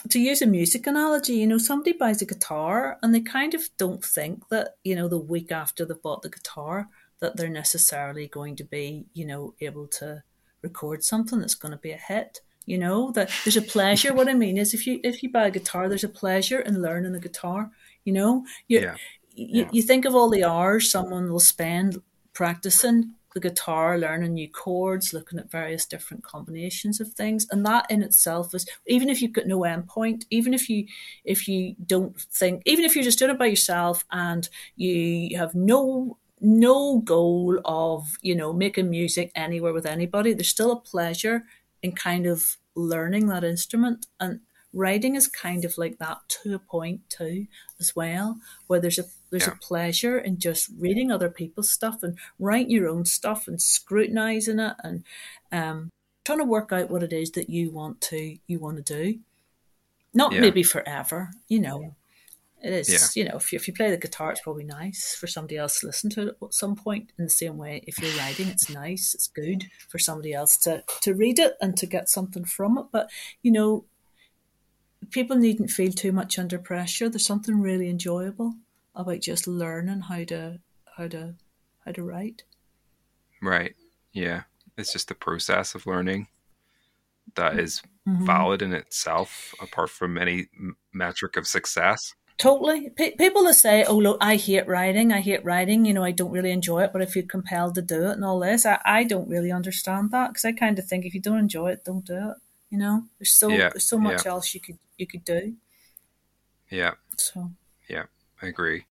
to 0.08 0.18
use 0.18 0.42
a 0.42 0.46
music 0.46 0.86
analogy, 0.86 1.34
you 1.34 1.46
know, 1.46 1.58
somebody 1.58 1.92
buys 1.92 2.22
a 2.22 2.26
guitar 2.26 2.98
and 3.02 3.14
they 3.14 3.20
kind 3.20 3.54
of 3.54 3.68
don't 3.76 4.04
think 4.04 4.48
that, 4.48 4.76
you 4.84 4.94
know, 4.94 5.08
the 5.08 5.18
week 5.18 5.52
after 5.52 5.84
they've 5.84 6.00
bought 6.02 6.22
the 6.22 6.28
guitar, 6.28 6.88
that 7.20 7.36
they're 7.36 7.48
necessarily 7.48 8.26
going 8.26 8.56
to 8.56 8.64
be, 8.64 9.06
you 9.14 9.24
know, 9.24 9.54
able 9.60 9.86
to 9.86 10.22
record 10.62 11.04
something 11.04 11.40
that's 11.40 11.54
going 11.54 11.72
to 11.72 11.78
be 11.78 11.92
a 11.92 11.96
hit. 11.96 12.40
You 12.64 12.78
know 12.78 13.10
that 13.12 13.30
there's 13.44 13.56
a 13.56 13.62
pleasure. 13.62 14.14
what 14.14 14.28
I 14.28 14.34
mean 14.34 14.56
is, 14.56 14.72
if 14.72 14.86
you 14.86 15.00
if 15.02 15.22
you 15.22 15.32
buy 15.32 15.48
a 15.48 15.50
guitar, 15.50 15.88
there's 15.88 16.04
a 16.04 16.08
pleasure 16.08 16.60
in 16.60 16.80
learning 16.80 17.12
the 17.12 17.18
guitar. 17.18 17.72
You 18.04 18.12
know, 18.12 18.44
you, 18.68 18.80
yeah. 18.80 18.94
you, 19.34 19.62
yeah. 19.62 19.68
you 19.72 19.82
think 19.82 20.04
of 20.04 20.14
all 20.14 20.30
the 20.30 20.44
hours 20.44 20.88
someone 20.88 21.30
will 21.32 21.40
spend 21.40 22.00
practicing 22.32 23.14
the 23.34 23.40
guitar, 23.40 23.98
learning 23.98 24.34
new 24.34 24.48
chords, 24.48 25.12
looking 25.12 25.38
at 25.38 25.50
various 25.50 25.86
different 25.86 26.22
combinations 26.22 27.00
of 27.00 27.12
things, 27.12 27.46
and 27.50 27.64
that 27.66 27.86
in 27.90 28.02
itself 28.02 28.54
is 28.54 28.66
even 28.86 29.08
if 29.08 29.22
you've 29.22 29.32
got 29.32 29.46
no 29.46 29.60
endpoint, 29.60 30.24
even 30.30 30.54
if 30.54 30.68
you 30.68 30.86
if 31.24 31.48
you 31.48 31.74
don't 31.86 32.20
think, 32.20 32.62
even 32.66 32.84
if 32.84 32.94
you're 32.94 33.04
just 33.04 33.18
doing 33.18 33.30
it 33.30 33.38
by 33.38 33.46
yourself 33.46 34.04
and 34.10 34.48
you 34.76 35.36
have 35.36 35.54
no 35.54 36.18
no 36.42 36.98
goal 36.98 37.60
of, 37.64 38.18
you 38.20 38.34
know, 38.34 38.52
making 38.52 38.90
music 38.90 39.30
anywhere 39.34 39.72
with 39.72 39.86
anybody. 39.86 40.32
There's 40.32 40.48
still 40.48 40.72
a 40.72 40.80
pleasure 40.80 41.44
in 41.82 41.92
kind 41.92 42.26
of 42.26 42.56
learning 42.74 43.28
that 43.28 43.44
instrument. 43.44 44.06
And 44.18 44.40
writing 44.72 45.14
is 45.14 45.26
kind 45.26 45.64
of 45.64 45.76
like 45.78 45.98
that 45.98 46.18
to 46.28 46.54
a 46.54 46.58
point 46.58 47.00
too, 47.08 47.46
as 47.80 47.94
well, 47.94 48.38
where 48.66 48.80
there's 48.80 48.98
a 48.98 49.04
there's 49.30 49.46
yeah. 49.46 49.54
a 49.54 49.56
pleasure 49.56 50.18
in 50.18 50.38
just 50.38 50.70
reading 50.78 51.10
other 51.10 51.30
people's 51.30 51.70
stuff 51.70 52.02
and 52.02 52.18
writing 52.38 52.70
your 52.70 52.88
own 52.88 53.04
stuff 53.04 53.48
and 53.48 53.60
scrutinizing 53.60 54.58
it 54.58 54.74
and 54.84 55.04
um, 55.50 55.90
trying 56.24 56.38
to 56.38 56.44
work 56.44 56.72
out 56.72 56.90
what 56.90 57.02
it 57.02 57.12
is 57.12 57.30
that 57.32 57.48
you 57.48 57.70
want 57.70 58.00
to 58.00 58.36
you 58.46 58.58
want 58.58 58.84
to 58.84 58.94
do. 58.94 59.18
Not 60.14 60.32
yeah. 60.32 60.40
maybe 60.40 60.62
forever, 60.62 61.30
you 61.48 61.60
know. 61.60 61.94
It 62.64 62.72
is, 62.72 63.16
yeah. 63.16 63.24
you 63.24 63.28
know, 63.28 63.38
if 63.38 63.52
you, 63.52 63.56
if 63.56 63.66
you 63.66 63.74
play 63.74 63.90
the 63.90 63.96
guitar, 63.96 64.30
it's 64.30 64.40
probably 64.40 64.62
nice 64.62 65.16
for 65.16 65.26
somebody 65.26 65.56
else 65.56 65.80
to 65.80 65.86
listen 65.86 66.10
to 66.10 66.28
it 66.28 66.36
at 66.40 66.54
some 66.54 66.76
point. 66.76 67.10
In 67.18 67.24
the 67.24 67.30
same 67.30 67.58
way, 67.58 67.82
if 67.88 67.98
you're 67.98 68.16
writing, 68.16 68.46
it's 68.46 68.70
nice, 68.70 69.14
it's 69.14 69.26
good 69.26 69.64
for 69.88 69.98
somebody 69.98 70.32
else 70.32 70.56
to, 70.58 70.84
to 71.00 71.12
read 71.12 71.40
it 71.40 71.54
and 71.60 71.76
to 71.78 71.86
get 71.86 72.08
something 72.08 72.44
from 72.44 72.78
it. 72.78 72.84
But, 72.92 73.10
you 73.42 73.50
know, 73.50 73.84
people 75.12 75.36
needn't 75.36 75.70
feel 75.70 75.92
too 75.92 76.12
much 76.12 76.38
under 76.38 76.58
pressure. 76.58 77.08
There's 77.08 77.26
something 77.26 77.60
really 77.60 77.88
enjoyable 77.88 78.54
about 78.94 79.20
just 79.20 79.46
learning 79.46 80.00
how 80.00 80.24
to 80.24 80.58
how 80.96 81.08
to 81.08 81.34
how 81.84 81.92
to 81.92 82.02
write. 82.02 82.42
Right. 83.40 83.74
Yeah. 84.12 84.42
It's 84.76 84.92
just 84.92 85.08
the 85.08 85.14
process 85.14 85.74
of 85.74 85.86
learning 85.86 86.28
that 87.34 87.58
is 87.58 87.82
mm-hmm. 88.08 88.26
valid 88.26 88.62
in 88.62 88.72
itself, 88.72 89.54
apart 89.60 89.90
from 89.90 90.18
any 90.18 90.48
metric 90.92 91.36
of 91.36 91.46
success. 91.46 92.14
Totally. 92.38 92.90
P- 92.90 93.14
people 93.16 93.44
that 93.44 93.54
say, 93.54 93.84
"Oh, 93.84 93.96
look, 93.96 94.18
I 94.20 94.36
hate 94.36 94.66
writing. 94.66 95.12
I 95.12 95.20
hate 95.20 95.44
writing. 95.44 95.84
You 95.84 95.94
know, 95.94 96.02
I 96.02 96.12
don't 96.12 96.32
really 96.32 96.50
enjoy 96.50 96.82
it, 96.84 96.92
but 96.92 97.02
I 97.02 97.06
feel 97.06 97.26
compelled 97.26 97.74
to 97.76 97.82
do 97.82 98.06
it 98.08 98.12
and 98.12 98.24
all 98.24 98.40
this," 98.40 98.66
I, 98.66 98.80
I 98.84 99.04
don't 99.04 99.28
really 99.28 99.52
understand 99.52 100.10
that 100.10 100.28
because 100.28 100.44
I 100.44 100.52
kind 100.52 100.78
of 100.78 100.86
think 100.86 101.04
if 101.04 101.14
you 101.14 101.20
don't 101.20 101.38
enjoy 101.38 101.72
it, 101.72 101.84
don't 101.84 102.04
do 102.04 102.30
it. 102.30 102.36
You 102.72 102.78
know, 102.78 103.04
there's 103.18 103.32
so 103.32 103.48
yeah, 103.50 103.68
there's 103.68 103.84
so 103.84 103.98
much 103.98 104.24
yeah. 104.24 104.30
else 104.32 104.54
you 104.54 104.60
could 104.60 104.78
you 104.96 105.06
could 105.06 105.26
do. 105.26 105.56
Yeah. 106.70 106.92
So. 107.18 107.50
Yeah, 107.86 108.04
I 108.40 108.46
agree. 108.46 108.86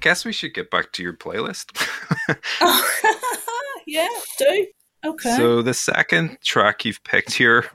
guess 0.00 0.26
we 0.26 0.34
should 0.34 0.52
get 0.52 0.70
back 0.70 0.92
to 0.92 1.02
your 1.02 1.14
playlist. 1.14 1.70
oh, 2.60 3.54
yeah, 3.86 4.06
do. 4.38 4.66
Okay. 5.04 5.36
So 5.36 5.62
the 5.62 5.74
second 5.74 6.38
track 6.42 6.84
you've 6.84 7.04
picked 7.04 7.32
here, 7.32 7.66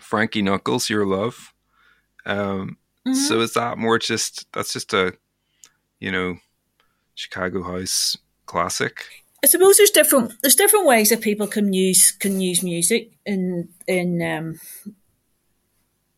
Frankie 0.00 0.42
Knuckles, 0.42 0.88
Your 0.88 1.06
Love. 1.06 1.52
Um, 2.24 2.78
mm-hmm. 3.06 3.14
So 3.14 3.40
is 3.40 3.54
that 3.54 3.78
more 3.78 3.98
just 3.98 4.50
that's 4.52 4.72
just 4.72 4.92
a, 4.92 5.14
you 5.98 6.12
know, 6.12 6.36
Chicago 7.14 7.62
house 7.62 8.16
classic? 8.46 9.04
I 9.42 9.46
suppose 9.46 9.76
there's 9.76 9.90
different 9.90 10.34
there's 10.42 10.56
different 10.56 10.86
ways 10.86 11.10
that 11.10 11.20
people 11.20 11.46
can 11.46 11.72
use 11.72 12.12
can 12.12 12.40
use 12.40 12.62
music 12.62 13.12
in 13.24 13.68
in 13.86 14.20
um, 14.22 14.60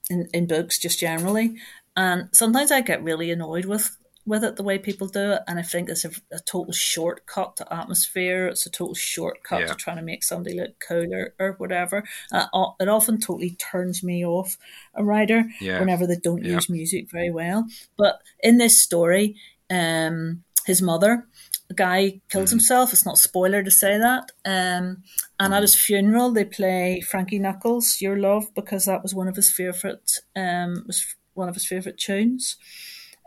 in, 0.09 0.28
in 0.33 0.46
books 0.46 0.78
just 0.78 1.00
generally, 1.00 1.56
and 1.96 2.28
sometimes 2.33 2.72
I 2.72 2.80
get 2.80 3.02
really 3.02 3.30
annoyed 3.30 3.66
with 3.66 3.96
with 4.26 4.44
it 4.44 4.56
the 4.56 4.62
way 4.62 4.78
people 4.78 5.09
do 5.09 5.33
it, 5.33 5.42
and 5.48 5.59
I 5.59 5.62
think 5.62 5.88
it's 5.88 6.04
a, 6.04 6.11
a 6.30 6.38
total 6.40 6.72
shortcut 6.72 7.56
to 7.56 7.72
atmosphere. 7.72 8.48
It's 8.48 8.66
a 8.66 8.70
total 8.70 8.94
shortcut 8.94 9.61
yeah. 9.61 9.66
to 9.66 9.74
trying 9.74 9.96
to 9.96 10.02
make 10.02 10.22
somebody 10.22 10.59
look 10.59 10.78
cooler 10.78 11.35
or 11.38 11.52
whatever. 11.59 12.04
Uh, 12.33 12.46
it 12.78 12.88
often 12.88 13.18
totally 13.18 13.50
turns 13.50 14.02
me 14.02 14.24
off 14.24 14.56
a 14.94 15.04
writer 15.04 15.44
yeah. 15.61 15.80
whenever 15.80 16.06
they 16.06 16.16
don't 16.16 16.44
yeah. 16.44 16.54
use 16.54 16.68
music 16.68 17.11
very 17.11 17.30
well. 17.30 17.66
But 17.96 18.20
in 18.42 18.59
this 18.59 18.80
story, 18.80 19.37
um, 19.70 20.44
his 20.66 20.83
mother 20.83 21.26
a 21.70 21.74
guy 21.74 22.20
kills 22.28 22.48
mm. 22.48 22.54
himself. 22.54 22.92
It's 22.92 23.06
not 23.06 23.16
spoiler 23.16 23.62
to 23.62 23.70
say 23.70 23.96
that. 23.96 24.33
Um, 24.44 25.04
and 25.38 25.52
mm. 25.52 25.56
at 25.56 25.62
his 25.62 25.76
funeral, 25.76 26.33
they 26.33 26.44
play 26.44 27.00
Frankie 27.00 27.38
Knuckles, 27.38 28.00
"Your 28.00 28.18
Love," 28.18 28.52
because 28.54 28.85
that 28.85 29.02
was 29.02 29.14
one 29.14 29.28
of 29.28 29.37
his 29.37 29.50
favorite 29.50 30.18
um, 30.35 30.85
was 30.87 31.14
one 31.35 31.48
of 31.48 31.54
his 31.54 31.66
favorite 31.66 31.96
tunes. 31.96 32.56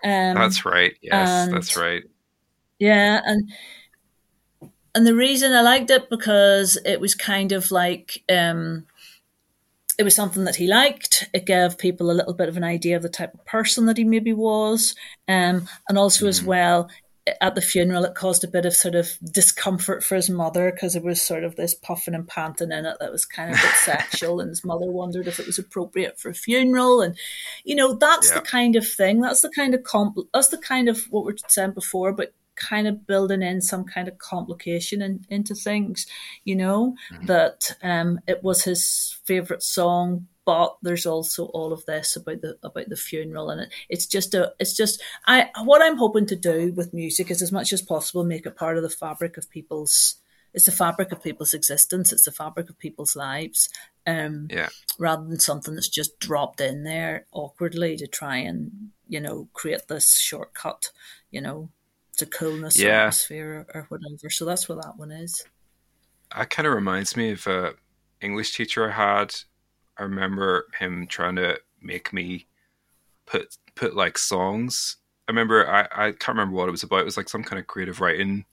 Um, 0.03 0.35
that's 0.35 0.65
right. 0.65 0.93
Yes, 1.01 1.49
that's 1.51 1.77
right. 1.77 2.03
Yeah, 2.79 3.21
and 3.23 3.51
and 4.95 5.07
the 5.07 5.15
reason 5.15 5.53
I 5.53 5.61
liked 5.61 5.89
it 5.89 6.09
because 6.09 6.77
it 6.85 6.99
was 6.99 7.15
kind 7.15 7.51
of 7.51 7.71
like 7.71 8.23
um, 8.29 8.85
it 9.97 10.03
was 10.03 10.15
something 10.15 10.43
that 10.45 10.55
he 10.57 10.67
liked. 10.67 11.29
It 11.33 11.45
gave 11.45 11.77
people 11.77 12.11
a 12.11 12.13
little 12.13 12.33
bit 12.33 12.49
of 12.49 12.57
an 12.57 12.63
idea 12.63 12.97
of 12.97 13.03
the 13.03 13.09
type 13.09 13.33
of 13.33 13.45
person 13.45 13.85
that 13.85 13.97
he 13.97 14.03
maybe 14.03 14.33
was, 14.33 14.95
um, 15.27 15.67
and 15.87 15.97
also 15.97 16.25
mm. 16.25 16.29
as 16.29 16.43
well, 16.43 16.89
at 17.39 17.55
the 17.55 17.61
funeral, 17.61 18.03
it 18.03 18.15
caused 18.15 18.43
a 18.43 18.49
bit 18.49 18.65
of 18.65 18.73
sort 18.73 18.95
of 18.95 19.17
discomfort 19.23 20.03
for 20.03 20.15
his 20.15 20.29
mother 20.29 20.71
because 20.71 20.93
there 20.93 21.01
was 21.01 21.21
sort 21.21 21.43
of 21.43 21.55
this 21.55 21.73
puffing 21.73 22.13
and 22.13 22.27
panting 22.27 22.71
in 22.71 22.85
it 22.85 22.97
that 22.99 23.11
was 23.11 23.25
kind 23.25 23.51
of 23.51 23.59
a 23.59 23.61
bit 23.61 23.75
sexual, 23.75 24.39
and 24.39 24.49
his 24.49 24.65
mother 24.65 24.91
wondered 24.91 25.27
if 25.27 25.39
it 25.39 25.47
was 25.47 25.57
appropriate 25.57 26.19
for 26.19 26.29
a 26.29 26.33
funeral. 26.33 27.01
And 27.01 27.17
you 27.63 27.75
know, 27.75 27.93
that's 27.93 28.29
yeah. 28.29 28.35
the 28.35 28.41
kind 28.41 28.75
of 28.75 28.87
thing. 28.87 29.21
That's 29.21 29.41
the 29.41 29.49
kind 29.49 29.73
of 29.73 29.83
comp. 29.83 30.17
That's 30.33 30.49
the 30.49 30.57
kind 30.57 30.89
of 30.89 31.03
what 31.11 31.25
we 31.25 31.33
are 31.33 31.37
saying 31.47 31.71
before, 31.71 32.11
but 32.11 32.33
kind 32.55 32.87
of 32.87 33.07
building 33.07 33.41
in 33.41 33.61
some 33.61 33.83
kind 33.83 34.07
of 34.07 34.17
complication 34.17 35.01
in, 35.01 35.25
into 35.29 35.55
things. 35.55 36.05
You 36.43 36.55
know 36.55 36.95
mm-hmm. 37.11 37.25
that 37.25 37.75
um, 37.81 38.19
it 38.27 38.43
was 38.43 38.63
his 38.63 39.17
favorite 39.25 39.63
song, 39.63 40.27
but 40.45 40.77
there's 40.81 41.05
also 41.05 41.45
all 41.47 41.71
of 41.73 41.85
this 41.85 42.15
about 42.15 42.41
the 42.41 42.57
about 42.63 42.89
the 42.89 42.95
funeral 42.95 43.49
and 43.49 43.61
it, 43.61 43.73
it's 43.89 44.05
just 44.05 44.33
a 44.33 44.53
it's 44.59 44.75
just 44.75 45.01
i 45.25 45.49
what 45.63 45.81
i'm 45.81 45.97
hoping 45.97 46.25
to 46.25 46.35
do 46.35 46.73
with 46.75 46.93
music 46.93 47.31
is 47.31 47.41
as 47.41 47.51
much 47.51 47.71
as 47.73 47.81
possible 47.81 48.23
make 48.23 48.45
it 48.45 48.55
part 48.55 48.77
of 48.77 48.83
the 48.83 48.89
fabric 48.89 49.37
of 49.37 49.49
people's 49.49 50.15
it's 50.53 50.65
the 50.65 50.71
fabric 50.71 51.11
of 51.11 51.23
people's 51.23 51.53
existence 51.53 52.11
it's 52.11 52.25
the 52.25 52.31
fabric 52.31 52.69
of 52.69 52.77
people's 52.77 53.15
lives 53.15 53.69
um 54.05 54.47
yeah 54.49 54.69
rather 54.99 55.25
than 55.25 55.39
something 55.39 55.75
that's 55.75 55.89
just 55.89 56.19
dropped 56.19 56.61
in 56.61 56.83
there 56.83 57.25
awkwardly 57.31 57.95
to 57.97 58.07
try 58.07 58.37
and 58.37 58.71
you 59.07 59.19
know 59.19 59.47
create 59.53 59.87
this 59.87 60.17
shortcut 60.17 60.89
you 61.31 61.41
know 61.41 61.69
to 62.17 62.25
coolness 62.25 62.79
yeah. 62.79 63.01
atmosphere 63.01 63.65
or, 63.73 63.81
or 63.81 63.85
whatever 63.89 64.29
so 64.29 64.45
that's 64.45 64.69
what 64.69 64.81
that 64.81 64.97
one 64.97 65.11
is 65.11 65.43
that 66.35 66.49
kind 66.49 66.67
of 66.67 66.73
reminds 66.73 67.15
me 67.17 67.31
of 67.31 67.45
a 67.47 67.73
english 68.21 68.55
teacher 68.55 68.89
i 68.89 68.91
had 68.91 69.33
I 69.97 70.03
remember 70.03 70.67
him 70.79 71.07
trying 71.07 71.35
to 71.35 71.59
make 71.81 72.13
me 72.13 72.47
put 73.25 73.57
put 73.75 73.95
like 73.95 74.17
songs. 74.17 74.97
I 75.27 75.31
remember 75.31 75.69
I, 75.69 75.87
I 75.91 76.11
can't 76.11 76.37
remember 76.37 76.55
what 76.55 76.67
it 76.67 76.71
was 76.71 76.83
about. 76.83 77.01
It 77.01 77.05
was 77.05 77.17
like 77.17 77.29
some 77.29 77.43
kind 77.43 77.59
of 77.59 77.67
creative 77.67 78.01
writing 78.01 78.45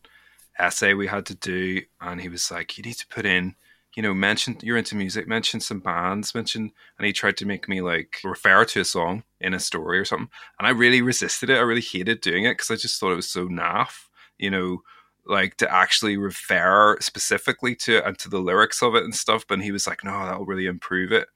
essay 0.59 0.95
we 0.95 1.07
had 1.07 1.27
to 1.27 1.35
do, 1.35 1.83
and 2.01 2.21
he 2.21 2.29
was 2.29 2.51
like, 2.51 2.77
"You 2.77 2.85
need 2.85 2.95
to 2.95 3.07
put 3.09 3.25
in, 3.25 3.55
you 3.97 4.03
know, 4.03 4.15
mention 4.15 4.57
you're 4.63 4.77
into 4.77 4.97
music, 4.97 5.27
mention 5.27 5.61
some 5.61 5.81
bands, 5.81 6.35
mention." 6.35 6.73
And 6.99 7.07
he 7.07 7.13
tried 7.13 7.37
to 7.39 7.47
make 7.47 7.69
me 7.69 7.81
like 7.81 8.19
refer 8.25 8.65
to 8.67 8.81
a 8.81 8.85
song 8.85 9.25
in 9.41 9.55
a 9.55 9.61
story 9.61 9.99
or 9.99 10.05
something, 10.05 10.31
and 10.59 10.67
I 10.67 10.71
really 10.71 11.03
resisted 11.03 11.51
it. 11.51 11.59
I 11.59 11.63
really 11.63 11.81
hated 11.81 12.21
doing 12.21 12.45
it 12.45 12.53
because 12.53 12.71
I 12.71 12.77
just 12.77 13.01
thought 13.01 13.13
it 13.13 13.17
was 13.17 13.31
so 13.31 13.49
naff, 13.49 14.07
you 14.39 14.51
know 14.51 14.83
like 15.27 15.57
to 15.57 15.73
actually 15.73 16.17
refer 16.17 16.99
specifically 17.01 17.75
to 17.77 17.99
it 17.99 18.05
and 18.05 18.19
to 18.19 18.29
the 18.29 18.41
lyrics 18.41 18.83
of 18.83 18.95
it 18.95 19.05
and 19.05 19.15
stuff. 19.15 19.45
But 19.47 19.63
he 19.63 19.73
was 19.73 19.87
like, 19.87 20.05
no, 20.05 20.25
that'll 20.25 20.47
really 20.47 20.67
improve 20.67 21.13
it. 21.13 21.29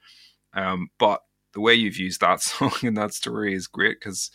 Um, 0.53 0.91
but 0.99 1.23
the 1.53 1.61
way 1.61 1.75
you've 1.75 1.97
used 1.97 2.21
that 2.21 2.41
song 2.43 2.73
in 2.83 2.95
that 2.95 3.15
story 3.15 3.55
is 3.55 3.67
great 3.67 4.01
because 4.01 4.31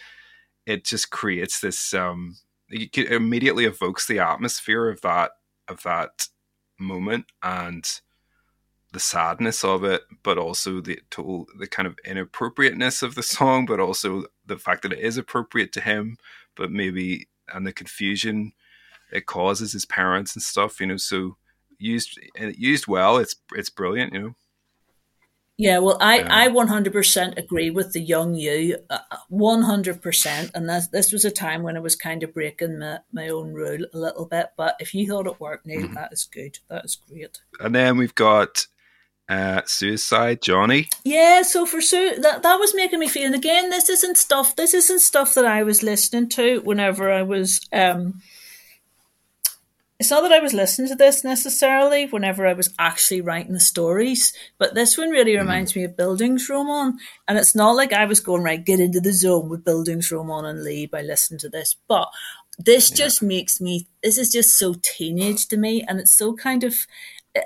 it 0.65 0.85
just 0.85 1.11
creates 1.11 1.59
this. 1.59 1.93
Um, 1.93 2.37
it 2.69 3.11
immediately 3.11 3.65
evokes 3.65 4.07
the 4.07 4.19
atmosphere 4.19 4.89
of 4.89 5.01
that 5.01 5.31
of 5.67 5.83
that 5.83 6.27
moment 6.79 7.25
and 7.43 8.01
the 8.91 8.99
sadness 8.99 9.63
of 9.63 9.83
it, 9.83 10.01
but 10.23 10.37
also 10.37 10.81
the 10.81 10.99
total 11.09 11.45
the 11.57 11.67
kind 11.67 11.87
of 11.87 11.97
inappropriateness 12.05 13.01
of 13.01 13.15
the 13.15 13.23
song, 13.23 13.65
but 13.65 13.79
also 13.79 14.25
the 14.45 14.57
fact 14.57 14.83
that 14.83 14.93
it 14.93 14.99
is 14.99 15.17
appropriate 15.17 15.71
to 15.73 15.81
him, 15.81 16.17
but 16.55 16.71
maybe 16.71 17.27
and 17.53 17.65
the 17.65 17.73
confusion 17.73 18.51
it 19.11 19.25
causes 19.25 19.73
his 19.73 19.85
parents 19.85 20.35
and 20.35 20.43
stuff. 20.43 20.79
You 20.79 20.87
know, 20.87 20.97
so 20.97 21.37
used 21.77 22.19
used 22.35 22.87
well, 22.87 23.17
it's 23.17 23.35
it's 23.55 23.69
brilliant. 23.69 24.13
You 24.13 24.21
know. 24.21 24.35
Yeah, 25.61 25.79
well, 25.79 25.97
I, 25.99 26.45
I 26.45 26.47
100% 26.47 27.37
agree 27.37 27.69
with 27.69 27.91
the 27.91 27.99
young 27.99 28.33
you, 28.33 28.77
100%. 29.29 30.45
Uh, 30.45 30.49
and 30.55 30.69
that, 30.69 30.89
this 30.93 31.11
was 31.11 31.25
a 31.25 31.31
time 31.31 31.63
when 31.63 31.75
I 31.75 31.81
was 31.81 31.97
kind 31.97 32.23
of 32.23 32.33
breaking 32.33 32.79
my, 32.79 32.99
my 33.11 33.27
own 33.27 33.51
rule 33.51 33.83
a 33.93 33.97
little 33.97 34.25
bit. 34.25 34.51
But 34.55 34.77
if 34.79 34.93
you 34.93 35.05
thought 35.05 35.27
it 35.27 35.41
worked, 35.41 35.65
Neil, 35.65 35.81
mm-hmm. 35.81 35.95
that 35.95 36.13
is 36.13 36.23
good. 36.23 36.59
That 36.69 36.85
is 36.85 36.95
great. 36.95 37.41
And 37.59 37.75
then 37.75 37.97
we've 37.97 38.15
got 38.15 38.67
uh, 39.29 39.61
Suicide 39.65 40.41
Johnny. 40.41 40.89
Yeah, 41.03 41.43
so 41.43 41.65
for 41.65 41.81
Sue, 41.81 42.15
that, 42.19 42.43
that 42.43 42.55
was 42.55 42.75
making 42.75 42.99
me 42.99 43.07
feel, 43.07 43.25
and 43.25 43.35
again, 43.35 43.69
this 43.69 43.87
isn't 43.89 44.17
stuff, 44.17 44.55
this 44.55 44.73
isn't 44.73 44.99
stuff 44.99 45.35
that 45.35 45.45
I 45.45 45.63
was 45.63 45.83
listening 45.83 46.29
to 46.29 46.59
whenever 46.61 47.11
I 47.11 47.21
was. 47.21 47.61
um 47.71 48.21
it's 49.99 50.11
not 50.11 50.21
that 50.21 50.31
I 50.31 50.39
was 50.39 50.53
listening 50.53 50.87
to 50.87 50.95
this 50.95 51.25
necessarily 51.25 52.05
whenever 52.05 52.47
I 52.47 52.53
was 52.53 52.73
actually 52.79 53.19
writing 53.19 53.51
the 53.51 53.59
stories, 53.59 54.33
but 54.57 54.73
this 54.73 54.97
one 54.97 55.09
really 55.09 55.33
mm-hmm. 55.33 55.41
reminds 55.41 55.75
me 55.75 55.83
of 55.83 55.97
Bildungsroman. 55.97 56.93
And 57.27 57.37
it's 57.37 57.53
not 57.53 57.75
like 57.75 57.91
I 57.91 58.05
was 58.05 58.21
going, 58.21 58.41
right, 58.41 58.63
get 58.63 58.79
into 58.79 59.01
the 59.01 59.11
zone 59.11 59.49
with 59.49 59.65
Bildungsroman 59.65 60.45
and 60.45 60.63
Lee 60.63 60.85
by 60.85 61.01
listening 61.01 61.39
to 61.39 61.49
this. 61.49 61.75
But 61.89 62.07
this 62.57 62.89
yeah. 62.89 62.95
just 62.95 63.21
makes 63.21 63.59
me, 63.59 63.87
this 64.01 64.17
is 64.17 64.31
just 64.31 64.57
so 64.57 64.75
teenage 64.81 65.47
to 65.47 65.57
me. 65.57 65.83
And 65.85 65.99
it's 65.99 66.13
so 66.13 66.33
kind 66.33 66.63
of, 66.63 66.75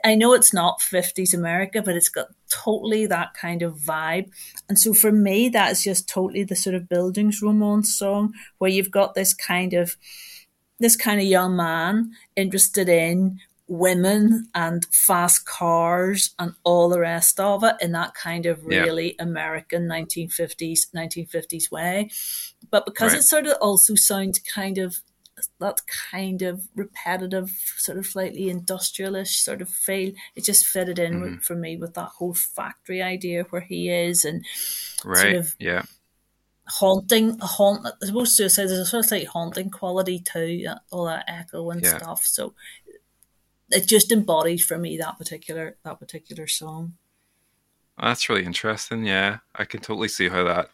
I 0.03 0.15
know 0.15 0.33
it's 0.33 0.53
not 0.53 0.79
50s 0.79 1.33
America, 1.33 1.81
but 1.81 1.95
it's 1.95 2.09
got 2.09 2.27
totally 2.49 3.05
that 3.07 3.33
kind 3.33 3.61
of 3.61 3.75
vibe. 3.75 4.31
And 4.69 4.79
so 4.79 4.93
for 4.93 5.11
me, 5.11 5.49
that 5.49 5.71
is 5.71 5.83
just 5.83 6.07
totally 6.07 6.43
the 6.43 6.55
sort 6.55 6.75
of 6.75 6.83
Bildungsroman 6.83 7.85
song 7.85 8.33
where 8.59 8.71
you've 8.71 8.91
got 8.91 9.13
this 9.13 9.33
kind 9.33 9.73
of, 9.73 9.97
this 10.79 10.95
kind 10.95 11.19
of 11.19 11.25
young 11.25 11.55
man 11.55 12.11
interested 12.35 12.87
in 12.87 13.39
women 13.67 14.47
and 14.53 14.85
fast 14.91 15.45
cars 15.45 16.33
and 16.37 16.53
all 16.63 16.89
the 16.89 16.99
rest 16.99 17.39
of 17.39 17.63
it 17.63 17.75
in 17.81 17.91
that 17.93 18.13
kind 18.13 18.45
of 18.45 18.65
really 18.65 19.15
yeah. 19.17 19.23
American 19.23 19.87
1950s 19.87 20.81
1950s 20.95 21.71
way. 21.71 22.09
But 22.69 22.85
because 22.85 23.13
right. 23.13 23.19
it 23.19 23.23
sort 23.23 23.47
of 23.47 23.57
also 23.61 23.95
sounds 23.95 24.39
kind 24.39 24.77
of 24.77 25.01
that 25.59 25.81
kind 26.11 26.41
of 26.41 26.67
repetitive, 26.75 27.51
sort 27.77 27.97
of 27.97 28.05
slightly 28.05 28.45
industrialish 28.53 29.35
sort 29.35 29.61
of 29.61 29.69
feel. 29.69 30.13
It 30.35 30.43
just 30.43 30.65
fitted 30.65 30.99
in 30.99 31.15
mm. 31.15 31.21
with, 31.21 31.43
for 31.43 31.55
me 31.55 31.77
with 31.77 31.93
that 31.95 32.09
whole 32.17 32.33
factory 32.33 33.01
idea 33.01 33.43
where 33.49 33.61
he 33.61 33.89
is 33.89 34.25
and 34.25 34.45
right. 35.03 35.17
sort 35.17 35.33
of 35.33 35.55
yeah 35.59 35.83
haunting, 36.67 37.37
haunt. 37.39 37.85
I 37.85 38.05
suppose 38.05 38.35
suicide 38.35 38.67
there's 38.67 38.79
a 38.79 38.85
sort 38.85 39.05
of 39.05 39.11
like 39.11 39.27
haunting 39.27 39.69
quality 39.69 40.19
too, 40.19 40.65
all 40.91 41.05
that 41.05 41.25
echo 41.27 41.69
and 41.69 41.83
yeah. 41.83 41.97
stuff. 41.97 42.23
So 42.23 42.53
it 43.69 43.87
just 43.87 44.11
embodies 44.11 44.63
for 44.65 44.77
me 44.77 44.97
that 44.97 45.17
particular 45.17 45.77
that 45.83 45.99
particular 45.99 46.47
song. 46.47 46.93
That's 48.01 48.27
really 48.27 48.45
interesting. 48.45 49.05
Yeah, 49.05 49.39
I 49.55 49.65
can 49.65 49.81
totally 49.81 50.07
see 50.07 50.29
how 50.29 50.43
that 50.45 50.69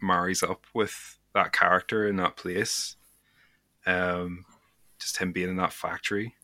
marries 0.00 0.42
up 0.42 0.64
with 0.72 1.18
that 1.34 1.52
character 1.52 2.06
in 2.06 2.16
that 2.16 2.36
place. 2.36 2.96
Um, 3.86 4.44
just 4.98 5.16
him 5.16 5.32
being 5.32 5.48
in 5.48 5.56
that 5.56 5.72
factory. 5.72 6.34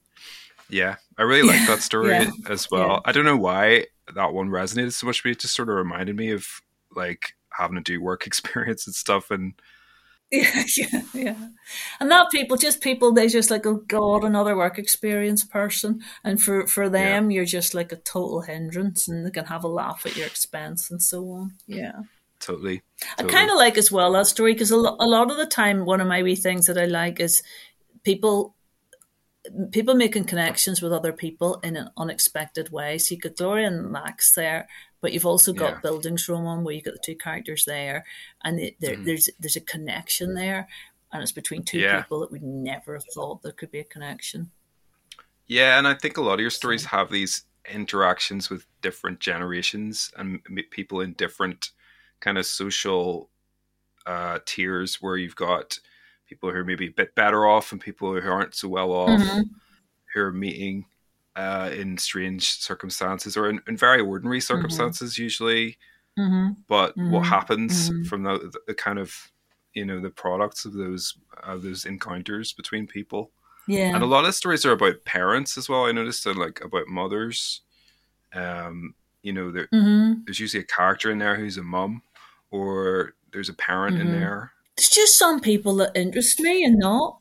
Yeah, 0.68 0.96
I 1.16 1.22
really 1.22 1.46
like 1.46 1.66
that 1.66 1.78
story 1.82 2.10
yeah. 2.10 2.30
as 2.48 2.70
well. 2.70 2.88
Yeah. 2.88 3.00
I 3.04 3.12
don't 3.12 3.24
know 3.24 3.36
why 3.36 3.86
that 4.14 4.32
one 4.32 4.48
resonated 4.48 4.92
so 4.92 5.06
much, 5.06 5.22
but 5.22 5.32
it 5.32 5.40
just 5.40 5.54
sort 5.54 5.68
of 5.68 5.76
reminded 5.76 6.16
me 6.16 6.30
of 6.32 6.46
like 6.94 7.34
having 7.52 7.76
to 7.76 7.82
do 7.82 8.02
work 8.02 8.26
experience 8.26 8.86
and 8.86 8.94
stuff 8.94 9.30
and 9.30 9.54
Yeah, 10.30 10.64
yeah, 10.76 11.02
yeah. 11.14 11.48
And 12.00 12.10
that 12.10 12.30
people, 12.30 12.56
just 12.56 12.80
people, 12.80 13.12
they 13.12 13.28
just 13.28 13.50
like, 13.50 13.64
oh 13.66 13.82
God, 13.86 14.24
another 14.24 14.56
work 14.56 14.78
experience 14.78 15.44
person. 15.44 16.00
And 16.24 16.42
for, 16.42 16.66
for 16.66 16.88
them, 16.88 17.30
yeah. 17.30 17.36
you're 17.36 17.44
just 17.44 17.74
like 17.74 17.92
a 17.92 17.96
total 17.96 18.40
hindrance 18.40 19.06
and 19.06 19.24
they 19.24 19.30
can 19.30 19.46
have 19.46 19.62
a 19.62 19.68
laugh 19.68 20.04
at 20.04 20.16
your 20.16 20.26
expense 20.26 20.90
and 20.90 21.00
so 21.00 21.30
on. 21.30 21.52
Yeah. 21.68 22.00
Totally. 22.46 22.82
totally. 23.00 23.28
I 23.28 23.32
kind 23.32 23.50
of 23.50 23.56
like 23.56 23.76
as 23.76 23.90
well 23.90 24.12
that 24.12 24.26
story 24.26 24.52
because 24.52 24.70
a, 24.70 24.76
lo- 24.76 24.96
a 25.00 25.06
lot 25.06 25.30
of 25.30 25.36
the 25.36 25.46
time, 25.46 25.84
one 25.84 26.00
of 26.00 26.06
my 26.06 26.22
wee 26.22 26.36
things 26.36 26.66
that 26.66 26.78
I 26.78 26.84
like 26.84 27.18
is 27.18 27.42
people 28.04 28.54
people 29.70 29.94
making 29.94 30.24
connections 30.24 30.80
with 30.80 30.92
other 30.92 31.12
people 31.12 31.58
in 31.62 31.76
an 31.76 31.90
unexpected 31.96 32.70
way. 32.70 32.98
So 32.98 33.14
you 33.14 33.20
got 33.20 33.36
Gloria 33.36 33.68
and 33.68 33.90
Max 33.90 34.34
there, 34.34 34.68
but 35.00 35.12
you've 35.12 35.26
also 35.26 35.52
got 35.52 35.74
yeah. 35.84 35.90
Bildungsroman 35.90 36.62
where 36.62 36.74
you 36.74 36.82
got 36.82 36.94
the 36.94 37.00
two 37.04 37.16
characters 37.16 37.64
there, 37.64 38.04
and 38.44 38.58
there, 38.80 38.96
mm. 38.96 39.04
there's 39.04 39.28
there's 39.40 39.56
a 39.56 39.60
connection 39.60 40.34
there, 40.34 40.68
and 41.12 41.22
it's 41.22 41.32
between 41.32 41.64
two 41.64 41.80
yeah. 41.80 42.02
people 42.02 42.20
that 42.20 42.30
we 42.30 42.38
never 42.40 42.94
have 42.94 43.06
thought 43.12 43.42
there 43.42 43.52
could 43.52 43.72
be 43.72 43.80
a 43.80 43.84
connection. 43.84 44.52
Yeah, 45.48 45.78
and 45.78 45.88
I 45.88 45.94
think 45.94 46.16
a 46.16 46.22
lot 46.22 46.34
of 46.34 46.40
your 46.40 46.50
stories 46.50 46.86
have 46.86 47.10
these 47.10 47.44
interactions 47.68 48.48
with 48.50 48.66
different 48.80 49.20
generations 49.20 50.12
and 50.16 50.40
people 50.70 51.00
in 51.00 51.12
different 51.14 51.70
kind 52.20 52.38
of 52.38 52.46
social 52.46 53.30
uh, 54.06 54.38
tiers, 54.46 54.96
where 55.02 55.16
you've 55.16 55.36
got 55.36 55.78
people 56.28 56.50
who 56.50 56.56
are 56.56 56.64
maybe 56.64 56.86
a 56.86 56.92
bit 56.92 57.14
better 57.14 57.46
off 57.46 57.72
and 57.72 57.80
people 57.80 58.18
who 58.20 58.30
aren't 58.30 58.54
so 58.54 58.68
well 58.68 58.92
off 58.92 59.20
mm-hmm. 59.20 59.42
who 60.12 60.20
are 60.20 60.32
meeting 60.32 60.86
uh, 61.36 61.70
in 61.72 61.98
strange 61.98 62.58
circumstances 62.58 63.36
or 63.36 63.48
in, 63.48 63.60
in 63.68 63.76
very 63.76 64.00
ordinary 64.00 64.38
mm-hmm. 64.38 64.54
circumstances 64.54 65.14
mm-hmm. 65.14 65.22
usually. 65.22 65.78
Mm-hmm. 66.18 66.52
But 66.66 66.96
what 66.96 67.22
mm-hmm. 67.22 67.22
happens 67.22 67.90
mm-hmm. 67.90 68.04
from 68.04 68.22
the, 68.22 68.52
the, 68.66 68.74
kind 68.74 68.98
of 68.98 69.30
you 69.74 69.84
know 69.84 70.00
the 70.00 70.10
products 70.10 70.64
of 70.64 70.72
those 70.72 71.18
of 71.42 71.62
those 71.62 71.84
encounters 71.84 72.54
between 72.54 72.86
people. 72.86 73.30
Yeah, 73.68 73.94
and 73.94 74.02
a 74.02 74.06
lot 74.06 74.24
of 74.24 74.34
stories 74.34 74.64
are 74.64 74.72
about 74.72 75.04
parents 75.04 75.58
as 75.58 75.68
well. 75.68 75.84
I 75.84 75.92
noticed 75.92 76.24
they're 76.24 76.34
like 76.34 76.64
about 76.64 76.88
mothers. 76.88 77.60
Um, 78.32 78.94
you 79.22 79.32
know, 79.32 79.50
there, 79.50 79.68
there's 79.72 80.40
usually 80.40 80.62
a 80.62 80.66
character 80.66 81.10
in 81.10 81.18
there 81.18 81.36
who's 81.36 81.58
a 81.58 81.62
mum, 81.62 82.02
or 82.50 83.14
there's 83.32 83.48
a 83.48 83.54
parent 83.54 84.00
in 84.00 84.12
there 84.12 84.52
It's 84.76 84.88
just 84.88 85.18
some 85.18 85.40
people 85.40 85.76
that 85.76 85.92
interest 85.94 86.40
me 86.40 86.64
and 86.64 86.78
not. 86.78 87.18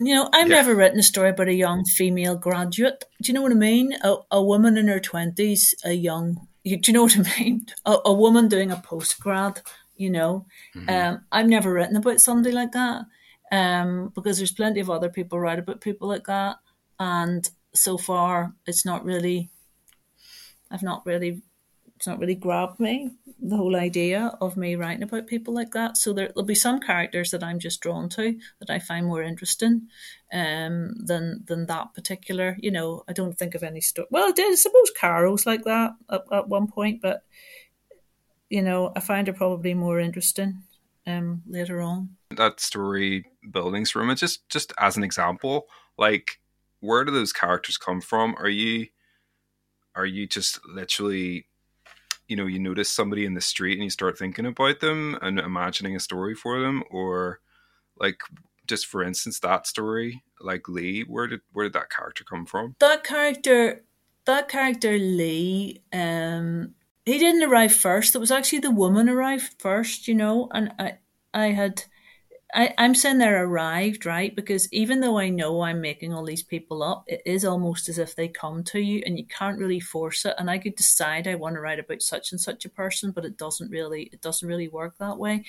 You 0.00 0.14
know, 0.14 0.28
I've 0.32 0.48
yeah. 0.48 0.56
never 0.56 0.74
written 0.74 0.98
a 0.98 1.04
story 1.04 1.30
about 1.30 1.48
a 1.48 1.54
young 1.54 1.84
female 1.84 2.36
graduate. 2.36 3.04
Do 3.22 3.30
you 3.30 3.34
know 3.34 3.42
what 3.42 3.52
I 3.52 3.56
mean? 3.56 3.94
A, 4.02 4.16
a 4.32 4.42
woman 4.42 4.76
in 4.76 4.88
her 4.88 5.00
twenties, 5.00 5.74
a 5.84 5.92
young. 5.92 6.46
Do 6.64 6.80
you 6.84 6.92
know 6.92 7.04
what 7.04 7.16
I 7.16 7.40
mean? 7.40 7.66
A, 7.86 7.98
a 8.06 8.12
woman 8.12 8.48
doing 8.48 8.70
a 8.70 8.76
post 8.76 9.20
grad. 9.20 9.60
You 9.96 10.10
know, 10.10 10.46
mm-hmm. 10.74 10.88
um, 10.88 11.24
I've 11.30 11.46
never 11.46 11.72
written 11.72 11.96
about 11.96 12.20
somebody 12.20 12.52
like 12.52 12.72
that 12.72 13.04
um, 13.52 14.10
because 14.14 14.38
there's 14.38 14.50
plenty 14.50 14.80
of 14.80 14.90
other 14.90 15.08
people 15.08 15.38
write 15.38 15.60
about 15.60 15.80
people 15.80 16.08
like 16.08 16.26
that, 16.26 16.56
and 16.98 17.48
so 17.72 17.96
far 17.96 18.54
it's 18.66 18.84
not 18.84 19.04
really. 19.04 19.50
I've 20.70 20.82
not 20.82 21.06
really 21.06 21.42
it's 22.04 22.06
not 22.06 22.18
really 22.18 22.34
grabbed 22.34 22.78
me 22.80 23.10
the 23.40 23.56
whole 23.56 23.74
idea 23.74 24.36
of 24.42 24.58
me 24.58 24.76
writing 24.76 25.02
about 25.02 25.26
people 25.26 25.54
like 25.54 25.70
that. 25.70 25.96
So 25.96 26.12
there, 26.12 26.30
will 26.36 26.42
be 26.42 26.54
some 26.54 26.78
characters 26.78 27.30
that 27.30 27.42
i'm 27.42 27.58
just 27.58 27.80
drawn 27.80 28.10
to 28.10 28.38
that 28.60 28.68
i 28.68 28.78
find 28.78 29.06
more 29.06 29.22
interesting 29.22 29.88
um, 30.34 30.92
than 31.02 31.44
than 31.46 31.64
that 31.64 31.94
particular 31.94 32.58
you 32.60 32.70
know 32.70 33.04
i 33.08 33.14
don't 33.14 33.38
think 33.38 33.54
of 33.54 33.62
any 33.62 33.80
story 33.80 34.06
well 34.10 34.28
i 34.28 34.32
did 34.32 34.52
i 34.52 34.54
suppose 34.54 34.90
Carol's 35.00 35.46
like 35.46 35.64
that 35.64 35.92
at, 36.10 36.24
at 36.30 36.48
one 36.48 36.66
point 36.66 37.00
but 37.00 37.22
you 38.50 38.60
know 38.60 38.92
i 38.94 39.00
find 39.00 39.26
her 39.26 39.32
probably 39.32 39.72
more 39.72 39.98
interesting 39.98 40.62
um, 41.06 41.42
later 41.48 41.80
on. 41.80 42.16
That 42.36 42.60
story 42.60 43.24
Bildungsroman 43.48 44.12
it's 44.12 44.20
just 44.20 44.46
just 44.50 44.74
as 44.78 44.98
an 44.98 45.04
example 45.04 45.68
like 45.96 46.38
where 46.80 47.02
do 47.04 47.12
those 47.12 47.32
characters 47.32 47.78
come 47.78 48.02
from? 48.02 48.34
Are 48.36 48.50
you 48.50 48.88
are 49.94 50.06
you 50.06 50.26
just 50.26 50.60
literally 50.66 51.46
you 52.28 52.36
know 52.36 52.46
you 52.46 52.58
notice 52.58 52.88
somebody 52.88 53.24
in 53.24 53.34
the 53.34 53.40
street 53.40 53.74
and 53.74 53.84
you 53.84 53.90
start 53.90 54.18
thinking 54.18 54.46
about 54.46 54.80
them 54.80 55.18
and 55.22 55.38
imagining 55.38 55.94
a 55.94 56.00
story 56.00 56.34
for 56.34 56.60
them 56.60 56.82
or 56.90 57.40
like 57.98 58.20
just 58.66 58.86
for 58.86 59.02
instance 59.02 59.40
that 59.40 59.66
story 59.66 60.22
like 60.40 60.68
lee 60.68 61.02
where 61.02 61.26
did 61.26 61.40
where 61.52 61.64
did 61.64 61.74
that 61.74 61.90
character 61.90 62.24
come 62.24 62.46
from? 62.46 62.76
That 62.80 63.04
character 63.04 63.84
that 64.24 64.48
character 64.48 64.98
lee 64.98 65.82
um 65.92 66.74
he 67.04 67.18
didn't 67.18 67.42
arrive 67.42 67.74
first. 67.74 68.14
It 68.14 68.18
was 68.18 68.30
actually 68.30 68.60
the 68.60 68.70
woman 68.70 69.08
arrived 69.08 69.54
first 69.58 70.08
you 70.08 70.14
know 70.14 70.48
and 70.52 70.72
i 70.78 70.98
i 71.32 71.46
had 71.48 71.84
I, 72.52 72.74
I'm 72.78 72.94
saying 72.94 73.18
they're 73.18 73.44
arrived, 73.44 74.06
right? 74.06 74.34
Because 74.34 74.72
even 74.72 75.00
though 75.00 75.18
I 75.18 75.28
know 75.28 75.62
I'm 75.62 75.80
making 75.80 76.12
all 76.12 76.24
these 76.24 76.42
people 76.42 76.82
up, 76.82 77.04
it 77.06 77.22
is 77.24 77.44
almost 77.44 77.88
as 77.88 77.98
if 77.98 78.14
they 78.14 78.28
come 78.28 78.62
to 78.64 78.80
you 78.80 79.02
and 79.06 79.18
you 79.18 79.26
can't 79.26 79.58
really 79.58 79.80
force 79.80 80.24
it. 80.24 80.34
And 80.38 80.50
I 80.50 80.58
could 80.58 80.76
decide 80.76 81.26
I 81.26 81.34
want 81.34 81.54
to 81.54 81.60
write 81.60 81.80
about 81.80 82.02
such 82.02 82.32
and 82.32 82.40
such 82.40 82.64
a 82.64 82.70
person, 82.70 83.10
but 83.10 83.24
it 83.24 83.36
doesn't 83.36 83.70
really 83.70 84.10
it 84.12 84.20
doesn't 84.20 84.46
really 84.46 84.68
work 84.68 84.96
that 84.98 85.18
way. 85.18 85.44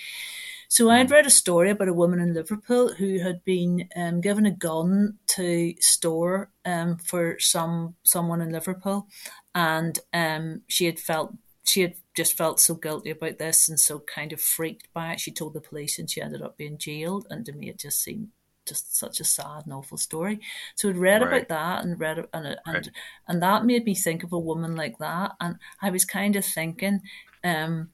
So 0.68 0.90
I 0.90 0.98
had 0.98 1.08
hmm. 1.08 1.14
read 1.14 1.26
a 1.26 1.30
story 1.30 1.70
about 1.70 1.88
a 1.88 1.92
woman 1.92 2.18
in 2.18 2.34
Liverpool 2.34 2.92
who 2.92 3.20
had 3.20 3.44
been 3.44 3.88
um, 3.94 4.20
given 4.20 4.46
a 4.46 4.50
gun 4.50 5.18
to 5.28 5.74
store 5.80 6.50
um, 6.64 6.96
for 6.98 7.38
some 7.38 7.94
someone 8.02 8.40
in 8.40 8.50
Liverpool, 8.50 9.06
and 9.54 9.98
um, 10.12 10.62
she 10.66 10.86
had 10.86 10.98
felt 10.98 11.34
she 11.66 11.82
had 11.82 11.94
just 12.14 12.34
felt 12.34 12.60
so 12.60 12.74
guilty 12.74 13.10
about 13.10 13.38
this 13.38 13.68
and 13.68 13.78
so 13.78 13.98
kind 14.00 14.32
of 14.32 14.40
freaked 14.40 14.92
by 14.94 15.12
it. 15.12 15.20
She 15.20 15.32
told 15.32 15.54
the 15.54 15.60
police 15.60 15.98
and 15.98 16.08
she 16.08 16.22
ended 16.22 16.42
up 16.42 16.56
being 16.56 16.78
jailed. 16.78 17.26
And 17.28 17.44
to 17.46 17.52
me, 17.52 17.68
it 17.68 17.78
just 17.78 18.02
seemed 18.02 18.28
just 18.66 18.96
such 18.96 19.20
a 19.20 19.24
sad 19.24 19.62
and 19.64 19.72
awful 19.72 19.98
story. 19.98 20.40
So 20.74 20.88
I'd 20.88 20.96
read 20.96 21.22
right. 21.22 21.28
about 21.28 21.48
that 21.48 21.84
and 21.84 21.98
read 21.98 22.18
and 22.32 22.46
and, 22.46 22.58
right. 22.66 22.88
and 23.28 23.42
that 23.42 23.64
made 23.64 23.84
me 23.84 23.94
think 23.94 24.22
of 24.22 24.32
a 24.32 24.38
woman 24.38 24.76
like 24.76 24.98
that. 24.98 25.32
And 25.40 25.56
I 25.82 25.90
was 25.90 26.04
kind 26.04 26.36
of 26.36 26.44
thinking, 26.44 27.00
um, 27.44 27.90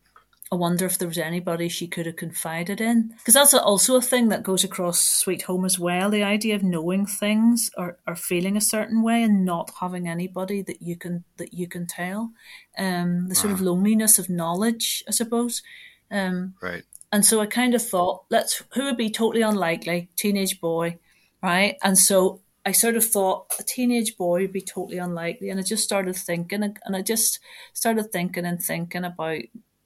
I 0.53 0.55
wonder 0.55 0.85
if 0.85 0.99
there 0.99 1.09
was 1.09 1.17
anybody 1.17 1.71
she 1.71 1.89
could 1.89 2.05
have 2.05 2.17
confided 2.17 2.79
in. 2.79 3.15
Because 3.17 3.33
that's 3.33 3.55
also 3.55 3.97
a 3.97 4.03
thing 4.03 4.29
that 4.29 4.43
goes 4.43 4.65
across 4.65 5.01
Sweet 5.01 5.41
Home 5.43 5.65
as 5.65 5.79
well 5.79 6.11
the 6.11 6.23
idea 6.23 6.55
of 6.55 6.63
knowing 6.63 7.07
things 7.07 7.71
or, 7.79 7.97
or 8.07 8.15
feeling 8.15 8.59
a 8.59 8.61
certain 8.61 9.03
way 9.03 9.23
and 9.23 9.47
not 9.47 9.71
having 9.81 10.07
anybody 10.07 10.61
that 10.61 10.83
you 10.83 10.97
can 10.97 11.25
that 11.39 11.55
you 11.55 11.67
can 11.67 11.87
tell. 11.87 12.33
Um, 12.77 13.29
the 13.29 13.35
sort 13.35 13.55
of 13.55 13.63
loneliness 13.63 14.19
of 14.19 14.29
knowledge, 14.29 15.03
I 15.09 15.13
suppose. 15.13 15.63
Um, 16.11 16.53
right. 16.61 16.83
And 17.11 17.25
so 17.25 17.41
I 17.41 17.47
kind 17.47 17.75
of 17.75 17.83
thought, 17.83 18.25
let's 18.29 18.63
who 18.75 18.85
would 18.85 18.99
be 18.99 19.09
totally 19.09 19.43
unlikely? 19.43 20.11
Teenage 20.17 20.61
boy, 20.61 20.99
right? 21.43 21.77
And 21.83 21.97
so 21.97 22.43
I 22.67 22.73
sort 22.73 22.97
of 22.97 23.07
thought 23.07 23.55
a 23.59 23.63
teenage 23.63 24.19
boy 24.19 24.43
would 24.43 24.53
be 24.53 24.61
totally 24.61 24.99
unlikely, 24.99 25.49
and 25.49 25.59
I 25.59 25.63
just 25.63 25.83
started 25.83 26.15
thinking, 26.15 26.63
and 26.63 26.95
I 26.95 27.01
just 27.01 27.41
started 27.73 28.13
thinking 28.13 28.45
and 28.45 28.63
thinking 28.63 29.05
about 29.05 29.41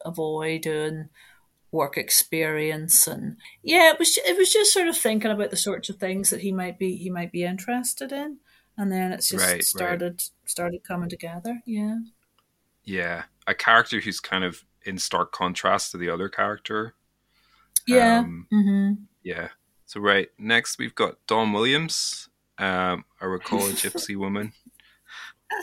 avoid 0.07 0.67
and 0.67 1.09
work 1.73 1.97
experience 1.99 3.07
and 3.07 3.37
yeah 3.63 3.91
it 3.91 3.99
was 3.99 4.19
it 4.25 4.37
was 4.39 4.53
just 4.53 4.73
sort 4.73 4.89
of 4.89 4.97
thinking 4.97 5.31
about 5.31 5.51
the 5.51 5.57
sorts 5.57 5.89
of 5.89 5.97
things 5.97 6.31
that 6.31 6.41
he 6.41 6.53
might 6.53 6.79
be 6.79 6.97
he 6.97 7.11
might 7.11 7.33
be 7.33 7.45
interested 7.45 8.13
in. 8.13 8.39
And 8.79 8.93
then 8.93 9.11
it's 9.11 9.31
just 9.31 9.45
right, 9.45 9.65
started 9.65 10.13
right. 10.13 10.31
started 10.45 10.85
coming 10.85 11.09
together 11.09 11.63
yeah. 11.67 11.99
Yeah. 12.85 13.25
A 13.47 13.55
character 13.55 14.01
who's 14.01 14.21
kind 14.21 14.45
of 14.45 14.65
in 14.85 14.99
stark 14.99 15.33
contrast 15.33 15.91
to 15.91 15.99
the 15.99 16.11
other 16.11 16.29
character. 16.29 16.95
Yeah 17.87 18.21
um, 18.21 18.47
mm-hmm. 18.53 19.03
yeah. 19.23 19.49
So 19.87 20.01
right 20.01 20.29
next 20.39 20.79
we've 20.79 20.95
got 20.95 21.17
Don 21.27 21.53
Williams 21.53 22.29
um 22.59 23.05
I 23.21 23.27
recall 23.27 23.67
a 23.67 23.73
gypsy 23.73 24.17
woman. 24.17 24.53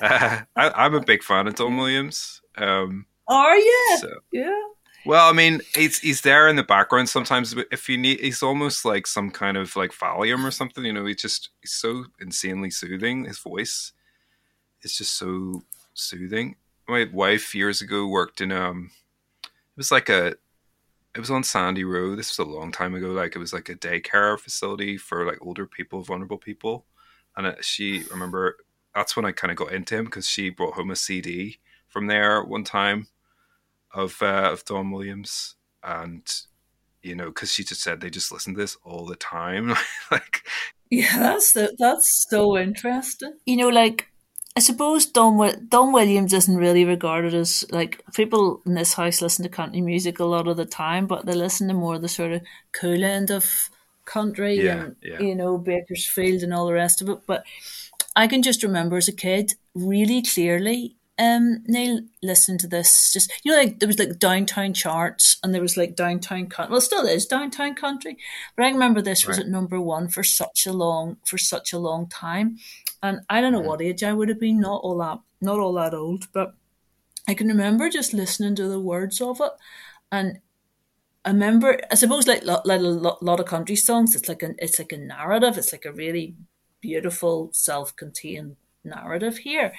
Uh, 0.01 0.39
I, 0.55 0.85
am 0.85 0.93
a 0.93 1.01
big 1.01 1.23
fan 1.23 1.45
of 1.45 1.55
Don 1.55 1.75
Williams. 1.75 2.41
Um 2.57 3.05
are 3.27 3.57
you? 3.57 3.97
So, 3.99 4.09
yeah. 4.31 4.61
Well, 5.05 5.29
I 5.29 5.33
mean, 5.33 5.61
he's 5.75 5.99
he's 5.99 6.21
there 6.21 6.47
in 6.47 6.55
the 6.55 6.63
background 6.63 7.09
sometimes. 7.09 7.53
If 7.71 7.89
you 7.89 7.97
need, 7.97 8.21
he's 8.21 8.41
almost 8.41 8.85
like 8.85 9.05
some 9.05 9.31
kind 9.31 9.57
of 9.57 9.75
like 9.75 9.91
Valium 9.91 10.45
or 10.45 10.51
something. 10.51 10.85
You 10.85 10.93
know, 10.93 11.05
he's 11.05 11.21
just 11.21 11.49
he's 11.61 11.73
so 11.73 12.05
insanely 12.19 12.69
soothing. 12.69 13.25
His 13.25 13.39
voice 13.39 13.91
is 14.81 14.97
just 14.97 15.17
so 15.17 15.63
soothing. 15.93 16.55
My 16.87 17.07
wife 17.11 17.53
years 17.53 17.81
ago 17.81 18.07
worked 18.07 18.39
in 18.39 18.51
um, 18.51 18.91
it 19.43 19.77
was 19.77 19.91
like 19.91 20.09
a, 20.09 20.35
it 21.15 21.19
was 21.19 21.31
on 21.31 21.43
Sandy 21.43 21.83
Road. 21.83 22.17
This 22.17 22.37
was 22.37 22.47
a 22.47 22.49
long 22.49 22.71
time 22.71 22.95
ago. 22.95 23.11
Like 23.11 23.35
it 23.35 23.39
was 23.39 23.53
like 23.53 23.69
a 23.69 23.75
daycare 23.75 24.39
facility 24.39 24.97
for 24.97 25.25
like 25.25 25.39
older 25.41 25.65
people, 25.65 26.01
vulnerable 26.01 26.37
people. 26.37 26.85
And 27.35 27.47
it, 27.47 27.65
she 27.65 28.03
remember 28.09 28.57
that's 28.95 29.17
when 29.17 29.25
I 29.25 29.33
kind 29.33 29.51
of 29.51 29.57
got 29.57 29.73
into 29.73 29.97
him 29.97 30.05
because 30.05 30.29
she 30.29 30.49
brought 30.49 30.75
home 30.75 30.91
a 30.91 30.95
CD 30.95 31.59
from 31.89 32.07
there 32.07 32.43
one 32.43 32.63
time 32.63 33.07
of 33.93 34.21
uh, 34.21 34.49
of 34.51 34.65
Don 34.65 34.91
Williams, 34.91 35.55
and 35.83 36.23
you 37.01 37.15
know, 37.15 37.25
because 37.25 37.51
she 37.51 37.63
just 37.63 37.81
said 37.81 38.01
they 38.01 38.09
just 38.09 38.31
listen 38.31 38.53
to 38.53 38.59
this 38.59 38.77
all 38.83 39.05
the 39.05 39.15
time, 39.15 39.73
like. 40.11 40.45
Yeah, 40.89 41.17
that's 41.17 41.53
the, 41.53 41.75
that's 41.79 42.27
so 42.29 42.55
interesting. 42.55 43.33
You 43.47 43.57
know, 43.57 43.69
like 43.69 44.11
I 44.55 44.59
suppose 44.59 45.07
Don 45.07 45.67
Don 45.67 45.91
Williams 45.91 46.33
isn't 46.33 46.55
really 46.55 46.85
regarded 46.85 47.33
as 47.33 47.65
like 47.71 48.03
people 48.13 48.61
in 48.65 48.75
this 48.75 48.93
house 48.93 49.21
listen 49.21 49.43
to 49.43 49.49
country 49.49 49.81
music 49.81 50.19
a 50.19 50.25
lot 50.25 50.47
of 50.47 50.57
the 50.57 50.65
time, 50.65 51.07
but 51.07 51.25
they 51.25 51.33
listen 51.33 51.67
to 51.67 51.73
more 51.73 51.95
of 51.95 52.03
the 52.03 52.09
sort 52.09 52.33
of 52.33 52.41
cool 52.71 53.03
end 53.03 53.31
of 53.31 53.69
country 54.05 54.63
Yeah, 54.63 54.83
and 54.83 54.95
yeah. 55.01 55.19
you 55.19 55.33
know 55.33 55.57
Bakersfield 55.57 56.43
and 56.43 56.53
all 56.53 56.67
the 56.67 56.73
rest 56.73 57.01
of 57.01 57.09
it. 57.09 57.19
But 57.25 57.43
I 58.15 58.27
can 58.27 58.43
just 58.43 58.61
remember 58.61 58.97
as 58.97 59.07
a 59.07 59.13
kid 59.13 59.53
really 59.73 60.21
clearly. 60.21 60.97
Um, 61.23 61.63
Neil 61.67 62.01
listened 62.21 62.59
to 62.61 62.67
this. 62.67 63.13
Just 63.13 63.31
you 63.43 63.51
know, 63.51 63.57
like 63.57 63.79
there 63.79 63.87
was 63.87 63.99
like 63.99 64.19
downtown 64.19 64.73
charts, 64.73 65.37
and 65.41 65.53
there 65.53 65.61
was 65.61 65.77
like 65.77 65.95
downtown 65.95 66.47
country. 66.47 66.71
Well, 66.71 66.81
still 66.81 67.05
is 67.05 67.25
downtown 67.25 67.75
country, 67.75 68.17
but 68.55 68.65
I 68.65 68.69
remember 68.69 69.01
this 69.01 69.25
was 69.27 69.39
at 69.39 69.47
number 69.47 69.79
one 69.79 70.07
for 70.09 70.23
such 70.23 70.65
a 70.67 70.73
long 70.73 71.17
for 71.25 71.37
such 71.37 71.73
a 71.73 71.79
long 71.79 72.07
time. 72.09 72.57
And 73.01 73.21
I 73.29 73.41
don't 73.41 73.53
know 73.53 73.59
Mm-hmm. 73.59 73.67
what 73.67 73.81
age 73.81 74.03
I 74.03 74.13
would 74.13 74.29
have 74.29 74.39
been, 74.39 74.59
not 74.59 74.81
all 74.83 74.97
that 74.99 75.19
not 75.41 75.59
all 75.59 75.73
that 75.73 75.93
old, 75.93 76.27
but 76.33 76.55
I 77.27 77.33
can 77.33 77.47
remember 77.47 77.89
just 77.89 78.13
listening 78.13 78.55
to 78.55 78.67
the 78.67 78.79
words 78.79 79.21
of 79.21 79.39
it, 79.41 79.51
and 80.11 80.39
I 81.25 81.29
remember, 81.29 81.79
I 81.91 81.95
suppose, 81.95 82.27
like 82.27 82.43
like 82.45 82.81
a 82.81 82.83
lot 82.83 83.39
of 83.39 83.45
country 83.45 83.75
songs, 83.77 84.15
it's 84.15 84.27
like 84.27 84.43
an 84.43 84.55
it's 84.59 84.79
like 84.79 84.91
a 84.91 84.97
narrative. 84.97 85.57
It's 85.57 85.71
like 85.71 85.85
a 85.85 85.93
really 85.93 86.35
beautiful, 86.81 87.49
self-contained 87.53 88.57
narrative 88.83 89.37
here. 89.37 89.71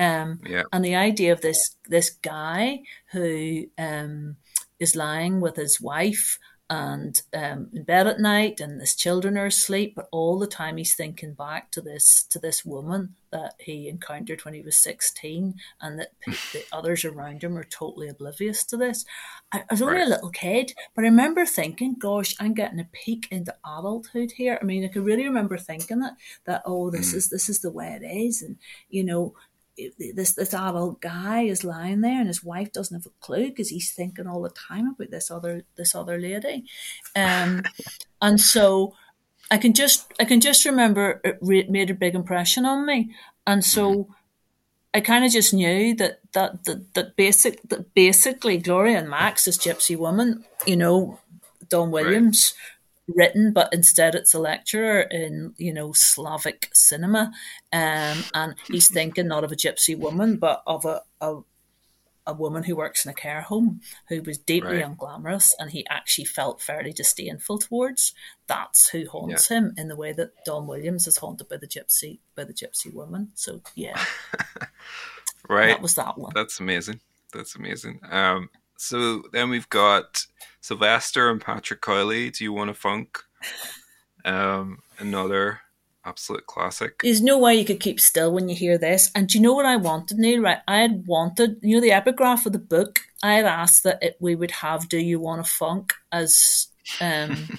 Um, 0.00 0.40
Yeah. 0.46 0.64
and 0.72 0.84
the 0.84 0.96
idea 0.96 1.32
of 1.32 1.42
this 1.42 1.76
this 1.88 2.10
guy 2.10 2.80
who 3.12 3.66
um, 3.78 4.36
is 4.80 4.96
lying 4.96 5.40
with 5.40 5.56
his 5.56 5.80
wife 5.80 6.38
and 6.70 7.20
um, 7.34 7.68
in 7.74 7.82
bed 7.82 8.06
at 8.06 8.20
night, 8.20 8.60
and 8.60 8.80
his 8.80 8.94
children 8.94 9.36
are 9.36 9.46
asleep, 9.46 9.94
but 9.96 10.08
all 10.12 10.38
the 10.38 10.46
time 10.46 10.76
he's 10.76 10.94
thinking 10.94 11.34
back 11.34 11.72
to 11.72 11.80
this 11.80 12.22
to 12.30 12.38
this 12.38 12.64
woman 12.64 13.16
that 13.32 13.54
he 13.58 13.88
encountered 13.88 14.44
when 14.44 14.54
he 14.54 14.62
was 14.62 14.76
sixteen, 14.76 15.54
and 15.80 15.98
that 15.98 16.12
the 16.52 16.64
others 16.72 17.04
around 17.04 17.42
him 17.42 17.58
are 17.58 17.64
totally 17.64 18.08
oblivious 18.08 18.64
to 18.66 18.76
this. 18.76 19.04
I, 19.52 19.60
I 19.60 19.64
was 19.72 19.82
only 19.82 19.98
Right. 19.98 20.06
a 20.06 20.10
little 20.10 20.30
kid, 20.30 20.72
but 20.94 21.02
I 21.04 21.08
remember 21.08 21.44
thinking, 21.44 21.96
"Gosh, 21.98 22.34
I'm 22.40 22.54
getting 22.54 22.80
a 22.80 22.88
peek 22.92 23.28
into 23.32 23.54
adulthood 23.66 24.32
here." 24.32 24.58
I 24.60 24.64
mean, 24.64 24.84
I 24.84 24.88
can 24.88 25.04
really 25.04 25.24
remember 25.26 25.58
thinking 25.58 26.00
that 26.00 26.14
that 26.44 26.62
oh, 26.66 26.90
this 26.90 27.12
is 27.14 27.30
this 27.30 27.48
is 27.48 27.60
the 27.60 27.72
way 27.72 27.98
it 28.00 28.04
is, 28.06 28.42
and 28.42 28.58
you 28.88 29.04
know, 29.04 29.34
this 29.98 30.34
this 30.34 30.54
adult 30.54 31.00
guy 31.00 31.42
is 31.42 31.64
lying 31.64 32.00
there, 32.00 32.18
and 32.18 32.28
his 32.28 32.44
wife 32.44 32.72
doesn't 32.72 32.96
have 32.96 33.06
a 33.06 33.24
clue 33.24 33.48
because 33.48 33.68
he's 33.68 33.92
thinking 33.92 34.26
all 34.26 34.42
the 34.42 34.50
time 34.50 34.88
about 34.88 35.10
this 35.10 35.30
other 35.30 35.64
this 35.76 35.94
other 35.94 36.18
lady, 36.18 36.64
um, 37.16 37.62
and 38.22 38.40
so 38.40 38.94
I 39.50 39.58
can 39.58 39.72
just 39.72 40.12
I 40.20 40.24
can 40.24 40.40
just 40.40 40.64
remember 40.64 41.20
it 41.24 41.38
re- 41.40 41.66
made 41.68 41.90
a 41.90 41.94
big 41.94 42.14
impression 42.14 42.64
on 42.64 42.86
me, 42.86 43.14
and 43.46 43.64
so. 43.64 44.08
I 44.92 45.00
kind 45.00 45.24
of 45.24 45.30
just 45.30 45.54
knew 45.54 45.94
that 45.94 46.18
that 46.32 46.64
that, 46.64 46.94
that 46.94 47.14
basic 47.14 47.62
that 47.68 47.94
basically 47.94 48.58
Gloria 48.58 48.98
and 48.98 49.08
Max 49.08 49.46
is 49.46 49.56
Gypsy 49.56 49.96
Woman, 49.96 50.44
you 50.66 50.74
know, 50.74 51.20
Don 51.68 51.92
Williams 51.92 52.54
written, 53.14 53.52
but 53.52 53.72
instead 53.72 54.14
it's 54.14 54.34
a 54.34 54.38
lecturer 54.38 55.00
in 55.00 55.54
you 55.58 55.72
know 55.72 55.92
Slavic 55.92 56.68
cinema, 56.72 57.32
um, 57.72 58.24
and 58.34 58.54
he's 58.68 58.88
thinking 58.92 59.28
not 59.28 59.44
of 59.44 59.52
a 59.52 59.56
Gypsy 59.56 59.96
woman, 59.98 60.36
but 60.36 60.62
of 60.66 60.84
a, 60.84 61.02
a 61.20 61.40
a 62.26 62.34
woman 62.34 62.62
who 62.62 62.76
works 62.76 63.04
in 63.04 63.10
a 63.10 63.14
care 63.14 63.40
home 63.40 63.80
who 64.08 64.22
was 64.22 64.36
deeply 64.38 64.76
Right. 64.76 64.84
unglamorous 64.84 65.52
and 65.58 65.70
he 65.70 65.86
actually 65.88 66.26
felt 66.26 66.60
fairly 66.60 66.92
disdainful 66.92 67.58
towards. 67.58 68.14
That's 68.46 68.90
who 68.90 69.08
haunts 69.08 69.48
him 69.48 69.72
in 69.78 69.88
the 69.88 69.96
way 69.96 70.12
that 70.12 70.32
Don 70.44 70.66
Williams 70.66 71.06
is 71.06 71.16
haunted 71.16 71.48
by 71.48 71.56
the 71.56 71.66
gypsy 71.66 72.18
by 72.36 72.44
the 72.44 72.52
gypsy 72.52 72.92
woman. 72.92 73.32
So 73.34 73.62
yeah, 73.74 73.98
Right. 75.48 75.68
that 75.68 75.82
was 75.82 75.94
that 75.96 76.18
one. 76.18 76.32
That's 76.34 76.60
amazing. 76.60 77.00
That's 77.32 77.56
amazing. 77.56 78.00
Um, 78.08 78.50
so 78.80 79.22
then 79.32 79.50
we've 79.50 79.68
got 79.68 80.26
Sylvester 80.60 81.30
and 81.30 81.40
Patrick 81.40 81.80
Cowley. 81.80 82.30
Do 82.30 82.44
you 82.44 82.52
want 82.52 82.68
to 82.68 82.74
funk? 82.74 83.18
Um, 84.24 84.78
another 84.98 85.60
absolute 86.04 86.46
classic. 86.46 87.00
There's 87.02 87.22
no 87.22 87.38
way 87.38 87.56
you 87.56 87.64
could 87.64 87.80
keep 87.80 88.00
still 88.00 88.32
when 88.32 88.48
you 88.48 88.56
hear 88.56 88.78
this. 88.78 89.10
And 89.14 89.28
do 89.28 89.38
you 89.38 89.42
know 89.42 89.52
what 89.52 89.66
I 89.66 89.76
wanted, 89.76 90.18
Neil? 90.18 90.40
Right, 90.40 90.58
I 90.66 90.78
had 90.78 91.06
wanted, 91.06 91.58
you 91.62 91.76
know, 91.76 91.80
the 91.80 91.92
epigraph 91.92 92.46
of 92.46 92.52
the 92.52 92.58
book. 92.58 93.00
I 93.22 93.34
had 93.34 93.44
asked 93.44 93.84
that 93.84 94.02
it, 94.02 94.16
we 94.18 94.34
would 94.34 94.50
have 94.50 94.88
"Do 94.88 94.98
You 94.98 95.20
Want 95.20 95.44
to 95.44 95.50
Funk" 95.50 95.92
as 96.10 96.68
um 97.00 97.58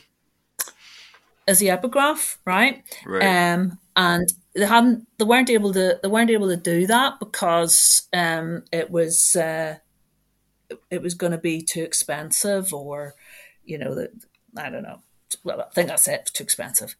as 1.47 1.60
the 1.60 1.69
epigraph, 1.69 2.39
right? 2.45 2.84
Right. 3.05 3.53
Um, 3.53 3.77
and 3.95 4.27
they 4.55 4.65
hadn't, 4.65 5.07
they 5.17 5.25
weren't 5.25 5.49
able 5.49 5.73
to, 5.73 5.99
they 6.01 6.10
weren't 6.10 6.29
able 6.29 6.47
to 6.47 6.57
do 6.57 6.88
that 6.88 7.19
because 7.19 8.07
um, 8.13 8.63
it 8.71 8.89
was, 8.89 9.36
uh, 9.36 9.75
it 10.89 11.01
was 11.01 11.13
going 11.13 11.31
to 11.31 11.38
be 11.38 11.62
too 11.62 11.84
expensive, 11.84 12.73
or 12.73 13.15
you 13.65 13.77
know, 13.77 13.95
that 13.95 14.12
I 14.57 14.69
don't 14.69 14.84
know. 14.84 15.01
Well, 15.43 15.62
I 15.62 15.73
think 15.73 15.88
that's 15.88 16.07
it. 16.07 16.29
Too 16.34 16.43
expensive. 16.43 16.95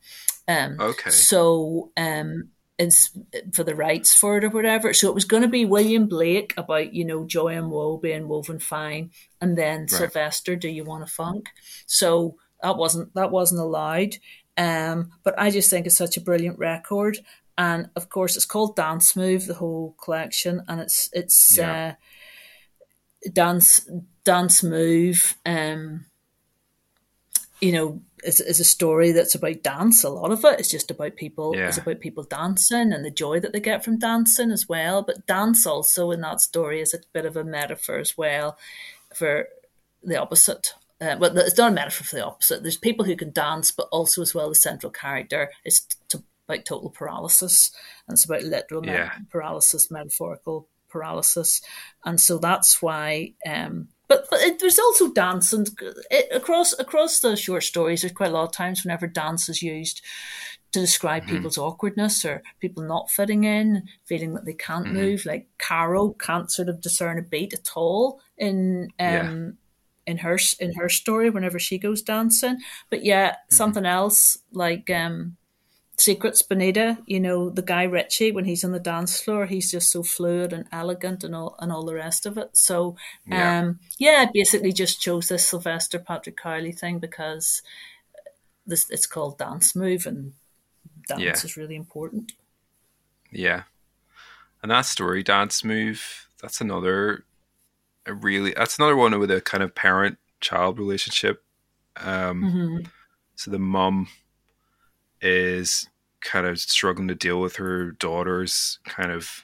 Um, 0.47 0.77
Okay. 0.79 1.10
So, 1.10 1.91
um, 1.97 2.49
it's 2.77 3.12
for 3.53 3.63
the 3.63 3.75
rights 3.75 4.15
for 4.15 4.38
it 4.38 4.43
or 4.43 4.49
whatever. 4.49 4.91
So 4.93 5.07
it 5.07 5.13
was 5.13 5.25
going 5.25 5.43
to 5.43 5.49
be 5.49 5.65
William 5.65 6.07
Blake 6.07 6.53
about 6.57 6.93
you 6.93 7.05
know 7.05 7.25
joy 7.25 7.49
and 7.55 7.69
woe 7.69 7.97
being 7.97 8.27
woven 8.27 8.57
fine, 8.60 9.12
and 9.39 9.57
then 9.57 9.88
Sylvester, 9.88 10.55
do 10.55 10.67
you 10.67 10.84
want 10.84 11.05
to 11.05 11.13
funk? 11.13 11.49
So 11.86 12.38
that 12.63 12.77
wasn't 12.77 13.13
that 13.13 13.29
wasn't 13.31 13.62
allowed. 13.62 14.15
Um, 14.57 15.12
but 15.23 15.38
I 15.38 15.51
just 15.51 15.69
think 15.69 15.86
it's 15.86 15.95
such 15.97 16.17
a 16.17 16.21
brilliant 16.21 16.57
record, 16.57 17.19
and 17.57 17.89
of 17.95 18.10
course 18.10 18.36
it's 18.36 18.45
called 18.45 18.75
Dance 18.75 19.15
Move, 19.15 19.45
the 19.45 19.53
whole 19.53 19.95
collection, 20.03 20.63
and 20.67 20.81
it's 20.81 21.10
it's 21.13 21.57
Yeah. 21.57 21.89
uh, 21.89 21.93
dance 23.34 23.89
dance 24.23 24.63
move. 24.63 25.36
Um, 25.45 26.05
you 27.60 27.71
know, 27.71 28.01
is, 28.23 28.39
is 28.41 28.60
a 28.60 28.63
story 28.63 29.12
that's 29.12 29.36
about 29.36 29.62
dance. 29.62 30.03
A 30.03 30.10
lot 30.10 30.31
of 30.31 30.43
it 30.43 30.60
is 30.60 30.67
just 30.69 30.89
about 30.89 31.15
people. 31.15 31.53
It's 31.67 31.77
about 31.77 31.99
people 31.99 32.23
dancing 32.23 32.91
and 32.91 33.05
the 33.05 33.12
joy 33.12 33.39
that 33.39 33.53
they 33.53 33.60
get 33.60 33.86
from 33.86 33.99
dancing 33.99 34.49
as 34.51 34.67
well. 34.67 35.03
But 35.03 35.27
dance 35.27 35.67
also 35.67 36.10
in 36.10 36.21
that 36.21 36.41
story 36.41 36.81
is 36.81 36.93
a 36.93 36.99
bit 37.13 37.25
of 37.25 37.38
a 37.38 37.43
metaphor 37.43 37.97
as 37.99 38.17
well 38.17 38.57
for 39.13 39.47
the 40.03 40.19
opposite. 40.19 40.73
Uh, 40.99 41.17
well, 41.19 41.38
it's 41.38 41.57
not 41.57 41.71
a 41.71 41.75
metaphor 41.75 42.03
for 42.03 42.15
the 42.15 42.25
opposite. 42.25 42.63
There's 42.63 42.77
people 42.77 43.05
who 43.05 43.15
can 43.15 43.31
dance, 43.31 43.71
but 43.71 43.88
also 43.91 44.21
as 44.21 44.34
well 44.34 44.49
the 44.49 44.55
central 44.55 44.91
character 44.91 45.51
is 45.63 45.81
to, 46.10 46.23
about 46.47 46.65
total 46.65 46.89
paralysis, 46.89 47.71
and 48.07 48.15
it's 48.15 48.25
about 48.25 48.43
literal 48.43 48.86
Yeah. 48.86 49.12
paralysis, 49.29 49.89
metaphorical 49.91 50.67
paralysis, 50.91 51.62
and 52.06 52.19
so 52.19 52.38
that's 52.38 52.82
why. 52.82 53.34
Um, 53.47 53.89
but 54.08 54.27
but 54.30 54.41
it, 54.41 54.60
there's 54.60 54.80
also 54.80 55.12
dance 55.13 55.54
and 55.54 55.69
it, 56.10 56.27
across 56.32 56.77
across 56.77 57.19
the 57.19 57.36
short 57.36 57.63
stories. 57.63 58.01
There's 58.01 58.13
quite 58.13 58.32
a 58.32 58.34
lot 58.34 58.43
of 58.43 58.51
times 58.51 58.84
whenever 58.84 59.08
dance 59.08 59.47
is 59.49 59.62
used 59.62 60.01
to 60.71 60.80
describe 60.80 61.27
people's 61.27 61.58
awkwardness 61.58 62.23
or 62.23 62.41
people 62.60 62.84
not 62.84 63.12
fitting 63.12 63.43
in, 63.43 63.84
feeling 64.06 64.34
that 64.34 64.45
they 64.45 64.54
can't 64.54 64.93
move. 64.93 65.25
Like 65.25 65.47
Carol 65.58 66.13
can't 66.13 66.51
sort 66.51 66.69
of 66.69 66.82
discern 66.82 67.19
a 67.19 67.21
beat 67.21 67.54
at 67.54 67.71
all 67.75 68.21
in 68.38 68.89
um, 68.99 69.58
in 70.08 70.17
her 70.17 70.38
in 70.60 70.73
her 70.73 70.89
story 70.89 71.30
whenever 71.30 71.60
she 71.60 71.77
goes 71.77 72.01
dancing. 72.01 72.58
But 72.89 73.04
yeah, 73.04 73.36
something 73.49 73.86
else 73.86 74.38
like 74.51 74.89
um, 74.89 75.38
Secrets 76.01 76.41
Bonita, 76.41 76.97
you 77.05 77.19
know, 77.19 77.49
the 77.49 77.61
guy 77.61 77.83
Richie 77.83 78.31
when 78.31 78.45
he's 78.45 78.63
on 78.63 78.71
the 78.71 78.79
dance 78.79 79.19
floor, 79.21 79.45
he's 79.45 79.71
just 79.71 79.91
so 79.91 80.03
fluid 80.03 80.51
and 80.53 80.65
elegant 80.71 81.23
and 81.23 81.36
all 81.36 81.55
and 81.59 81.71
all 81.71 81.86
the 81.86 81.93
rest 81.93 82.26
of 82.26 82.38
it. 82.38 82.49
So 82.57 82.95
Yeah. 83.26 83.59
um 83.59 83.80
yeah, 83.99 84.26
I 84.28 84.32
basically 84.34 84.73
just 84.73 85.01
chose 85.01 85.28
this 85.30 85.47
Sylvester 85.47 85.99
Patrick 85.99 86.38
Cowley 86.38 86.71
thing 86.71 86.99
because 86.99 87.61
this 88.65 88.89
it's 88.89 89.07
called 89.07 89.38
Dance 89.38 89.76
Move 89.76 90.05
and 90.05 90.34
dance 91.07 91.21
Yeah. 91.21 91.34
is 91.43 91.57
really 91.57 91.76
important. 91.76 92.34
Yeah. 93.32 93.63
And 94.61 94.71
that 94.71 94.86
story 94.86 95.23
dance 95.23 95.63
move, 95.63 96.28
that's 96.41 96.61
another 96.61 97.26
a 98.05 98.13
really 98.13 98.53
that's 98.55 98.80
another 98.80 98.95
one 98.95 99.17
with 99.19 99.32
a 99.32 99.41
kind 99.41 99.63
of 99.63 99.76
parent 99.76 100.17
child 100.39 100.80
relationship. 100.80 101.43
Um 101.97 102.49
hmm 102.51 102.78
so 103.36 103.51
the 103.51 103.59
mum 103.59 104.07
is 105.21 105.89
kind 106.22 106.45
of 106.47 106.59
struggling 106.59 107.07
to 107.07 107.15
deal 107.15 107.39
with 107.41 107.55
her 107.57 107.91
daughter's 107.93 108.80
kind 108.86 109.11
of 109.11 109.43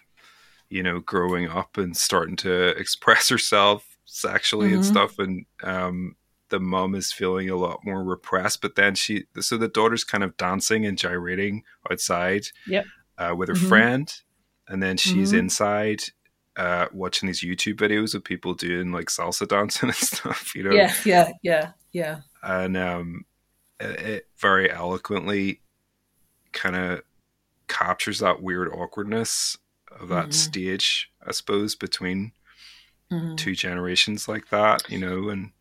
you 0.69 0.83
know 0.83 0.99
growing 0.99 1.47
up 1.49 1.77
and 1.77 1.95
starting 1.97 2.35
to 2.37 2.67
express 2.79 3.29
herself 3.29 3.97
sexually 4.05 4.73
and 4.73 4.81
Mhm. 4.81 4.85
stuff 4.85 5.19
and 5.19 5.45
um 5.63 6.15
the 6.49 6.59
mum 6.59 6.95
is 6.95 7.11
feeling 7.11 7.49
a 7.49 7.55
lot 7.57 7.79
more 7.83 8.03
repressed 8.03 8.61
but 8.61 8.75
then 8.75 8.95
she 8.95 9.25
so 9.41 9.57
the 9.57 9.67
daughter's 9.67 10.03
kind 10.05 10.23
of 10.23 10.37
dancing 10.37 10.85
and 10.85 10.97
gyrating 10.97 11.63
outside 11.91 12.47
Yep. 12.67 12.85
uh, 13.17 13.35
with 13.35 13.49
her 13.49 13.55
Mhm. 13.55 13.67
friend 13.67 14.13
and 14.69 14.81
then 14.81 14.97
she's 14.97 15.33
Mhm. 15.33 15.39
inside 15.39 16.03
uh, 16.55 16.87
watching 16.93 17.27
these 17.27 17.41
youtube 17.43 17.75
videos 17.75 18.15
of 18.15 18.23
people 18.23 18.53
doing 18.53 18.91
like 18.91 19.07
salsa 19.07 19.47
dancing 19.47 19.89
and 19.89 19.95
stuff 19.97 20.55
you 20.55 20.63
know 20.63 20.73
Yeah, 20.73 20.93
yeah, 21.05 21.31
yeah, 21.43 21.71
yeah. 21.91 22.17
and 22.43 22.77
um, 22.77 23.25
it, 23.79 23.99
it 23.99 24.27
very 24.37 24.71
eloquently 24.71 25.61
kind 26.57 26.75
of 26.75 27.01
captures 27.67 28.19
that 28.19 28.41
weird 28.41 28.67
awkwardness 28.73 29.57
of 29.99 30.09
that 30.09 30.25
mm-hmm. 30.25 30.31
stage, 30.31 31.09
I 31.25 31.31
suppose, 31.31 31.75
between 31.75 32.31
mm-hmm. 33.11 33.35
two 33.35 33.55
generations 33.55 34.27
like 34.27 34.49
that, 34.49 34.89
you 34.89 34.97
know, 34.97 35.29
and 35.29 35.51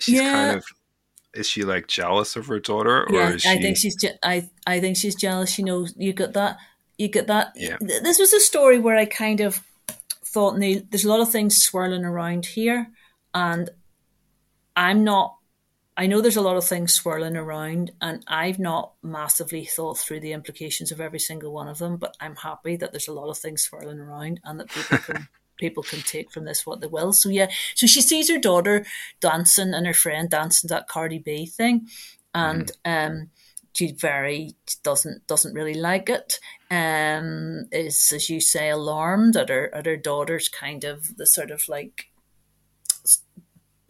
she's 0.00 0.16
yeah. 0.16 0.32
kind 0.32 0.58
of 0.58 0.64
is 1.34 1.46
she 1.46 1.62
like 1.62 1.86
jealous 1.86 2.34
of 2.34 2.46
her 2.46 2.58
daughter 2.58 3.04
or 3.04 3.12
yeah, 3.12 3.36
she... 3.36 3.48
I 3.48 3.58
think 3.58 3.76
she's 3.76 3.94
je- 3.94 4.18
I 4.24 4.48
I 4.66 4.80
think 4.80 4.96
she's 4.96 5.14
jealous. 5.14 5.58
You 5.58 5.66
know, 5.66 5.86
you 5.96 6.12
got 6.12 6.32
that 6.32 6.56
you 6.98 7.08
get 7.08 7.26
that. 7.26 7.52
Yeah. 7.54 7.76
This 7.80 8.18
was 8.18 8.32
a 8.32 8.40
story 8.40 8.78
where 8.78 8.96
I 8.96 9.04
kind 9.04 9.40
of 9.40 9.62
thought, 10.24 10.56
Neil, 10.58 10.82
there's 10.90 11.04
a 11.04 11.08
lot 11.08 11.20
of 11.20 11.30
things 11.30 11.56
swirling 11.56 12.04
around 12.04 12.46
here, 12.46 12.88
and 13.34 13.70
I'm 14.74 15.04
not. 15.04 15.36
I 15.96 16.06
know 16.06 16.20
there's 16.20 16.36
a 16.36 16.42
lot 16.42 16.56
of 16.56 16.64
things 16.64 16.92
swirling 16.92 17.36
around, 17.36 17.92
and 18.02 18.22
I've 18.28 18.58
not 18.58 18.92
massively 19.02 19.64
thought 19.64 19.98
through 19.98 20.20
the 20.20 20.32
implications 20.32 20.92
of 20.92 21.00
every 21.00 21.18
single 21.18 21.52
one 21.52 21.68
of 21.68 21.78
them. 21.78 21.96
But 21.96 22.16
I'm 22.20 22.36
happy 22.36 22.76
that 22.76 22.92
there's 22.92 23.08
a 23.08 23.14
lot 23.14 23.30
of 23.30 23.38
things 23.38 23.62
swirling 23.62 23.98
around, 23.98 24.40
and 24.44 24.60
that 24.60 24.68
people 24.68 24.98
can 24.98 25.28
people 25.58 25.82
can 25.82 26.00
take 26.00 26.30
from 26.30 26.44
this 26.44 26.66
what 26.66 26.80
they 26.80 26.86
will. 26.86 27.14
So 27.14 27.30
yeah, 27.30 27.48
so 27.74 27.86
she 27.86 28.02
sees 28.02 28.30
her 28.30 28.38
daughter 28.38 28.84
dancing 29.20 29.72
and 29.72 29.86
her 29.86 29.94
friend 29.94 30.28
dancing 30.28 30.68
that 30.68 30.88
Cardi 30.88 31.18
B 31.18 31.46
thing, 31.46 31.86
and 32.34 32.70
mm. 32.84 33.06
um, 33.06 33.30
she 33.72 33.92
very 33.92 34.54
doesn't 34.82 35.26
doesn't 35.26 35.54
really 35.54 35.74
like 35.74 36.10
it. 36.10 36.38
Um, 36.70 37.68
is 37.72 38.12
as 38.14 38.28
you 38.28 38.40
say 38.40 38.68
alarmed 38.68 39.36
at 39.36 39.48
her 39.48 39.74
at 39.74 39.86
her 39.86 39.96
daughter's 39.96 40.48
kind 40.48 40.84
of 40.84 41.16
the 41.16 41.26
sort 41.26 41.50
of 41.50 41.68
like 41.68 42.06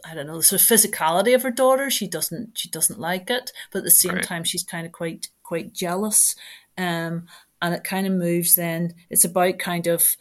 I 0.09 0.15
don't 0.15 0.27
know 0.27 0.37
the 0.37 0.43
sort 0.43 0.61
of 0.61 0.67
physicality 0.67 1.35
of 1.35 1.43
her 1.43 1.51
daughter. 1.51 1.91
She 1.91 2.07
doesn't 2.07 2.59
she 2.59 2.69
doesn't 2.69 3.01
like 3.01 3.31
it, 3.31 3.53
but 3.73 3.79
at 3.79 3.85
the 3.85 3.91
same 3.91 4.15
right. 4.15 4.23
time 4.23 4.45
she's 4.45 4.65
kind 4.65 4.87
of 4.87 4.93
quite 4.93 5.29
quite 5.43 5.73
jealous. 5.73 6.37
Um, 6.79 7.27
and 7.63 7.75
it 7.75 7.85
kind 7.85 8.07
of 8.07 8.13
moves. 8.13 8.55
Then 8.55 8.95
it's 9.11 9.25
about 9.25 9.59
kind 9.59 9.87
of 9.87 10.17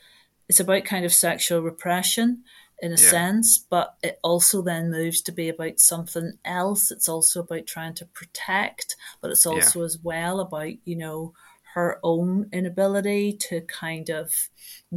it's 0.47 0.59
about 0.59 0.85
kind 0.85 1.05
of 1.05 1.13
sexual 1.13 1.61
repression 1.61 2.43
in 2.79 2.91
a 2.91 3.01
yeah. 3.01 3.09
sense, 3.09 3.57
but 3.57 3.95
it 4.03 4.19
also 4.23 4.61
then 4.61 4.91
moves 4.91 5.21
to 5.21 5.31
be 5.31 5.49
about 5.49 5.79
something 5.79 6.33
else. 6.43 6.91
It's 6.91 7.07
also 7.07 7.41
about 7.41 7.67
trying 7.67 7.93
to 7.95 8.05
protect, 8.05 8.95
but 9.21 9.31
it's 9.31 9.45
also 9.45 9.79
yeah. 9.79 9.85
as 9.85 9.97
well 10.03 10.39
about, 10.39 10.73
you 10.83 10.95
know, 10.95 11.33
her 11.75 11.99
own 12.03 12.47
inability 12.53 13.33
to 13.33 13.59
kind 13.61 14.09
of 14.09 14.31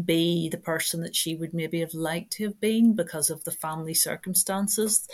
be 0.05 0.49
the 0.49 0.59
person 0.59 1.01
that 1.01 1.17
she 1.17 1.35
would 1.35 1.53
maybe 1.53 1.81
have 1.81 1.93
liked 1.93 2.31
to 2.31 2.45
have 2.45 2.61
been 2.61 2.95
because 2.95 3.31
of 3.31 3.43
the 3.43 3.51
family 3.51 3.95
circumstances 3.95 5.09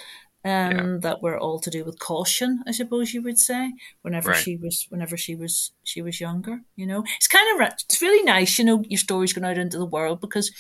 um, 0.44 0.50
yeah. 0.50 0.96
that 1.00 1.22
were 1.22 1.38
all 1.38 1.58
to 1.60 1.70
do 1.70 1.82
with 1.82 1.98
caution, 1.98 2.62
I 2.66 2.72
suppose 2.72 3.14
you 3.14 3.22
would 3.22 3.38
say. 3.38 3.72
Whenever 4.02 4.32
right. 4.32 4.38
she 4.38 4.56
was, 4.56 4.86
whenever 4.90 5.16
she 5.16 5.34
was, 5.34 5.72
she 5.84 6.02
was 6.02 6.20
younger. 6.20 6.60
You 6.76 6.86
know, 6.86 7.02
it's 7.16 7.28
kind 7.28 7.58
of 7.58 7.66
it's 7.66 8.02
really 8.02 8.22
nice, 8.24 8.58
you 8.58 8.66
know, 8.66 8.84
your 8.86 8.98
stories 8.98 9.32
going 9.32 9.50
out 9.50 9.56
into 9.56 9.78
the 9.78 9.86
world 9.86 10.20
because, 10.20 10.52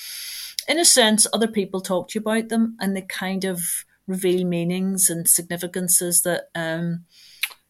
in 0.66 0.78
a 0.78 0.86
sense, 0.86 1.26
other 1.34 1.48
people 1.48 1.82
talk 1.82 2.08
to 2.08 2.18
you 2.18 2.22
about 2.22 2.48
them 2.48 2.78
and 2.80 2.96
they 2.96 3.02
kind 3.02 3.44
of 3.44 3.60
reveal 4.06 4.46
meanings 4.46 5.10
and 5.10 5.28
significances 5.28 6.22
that 6.22 6.44
um, 6.54 7.04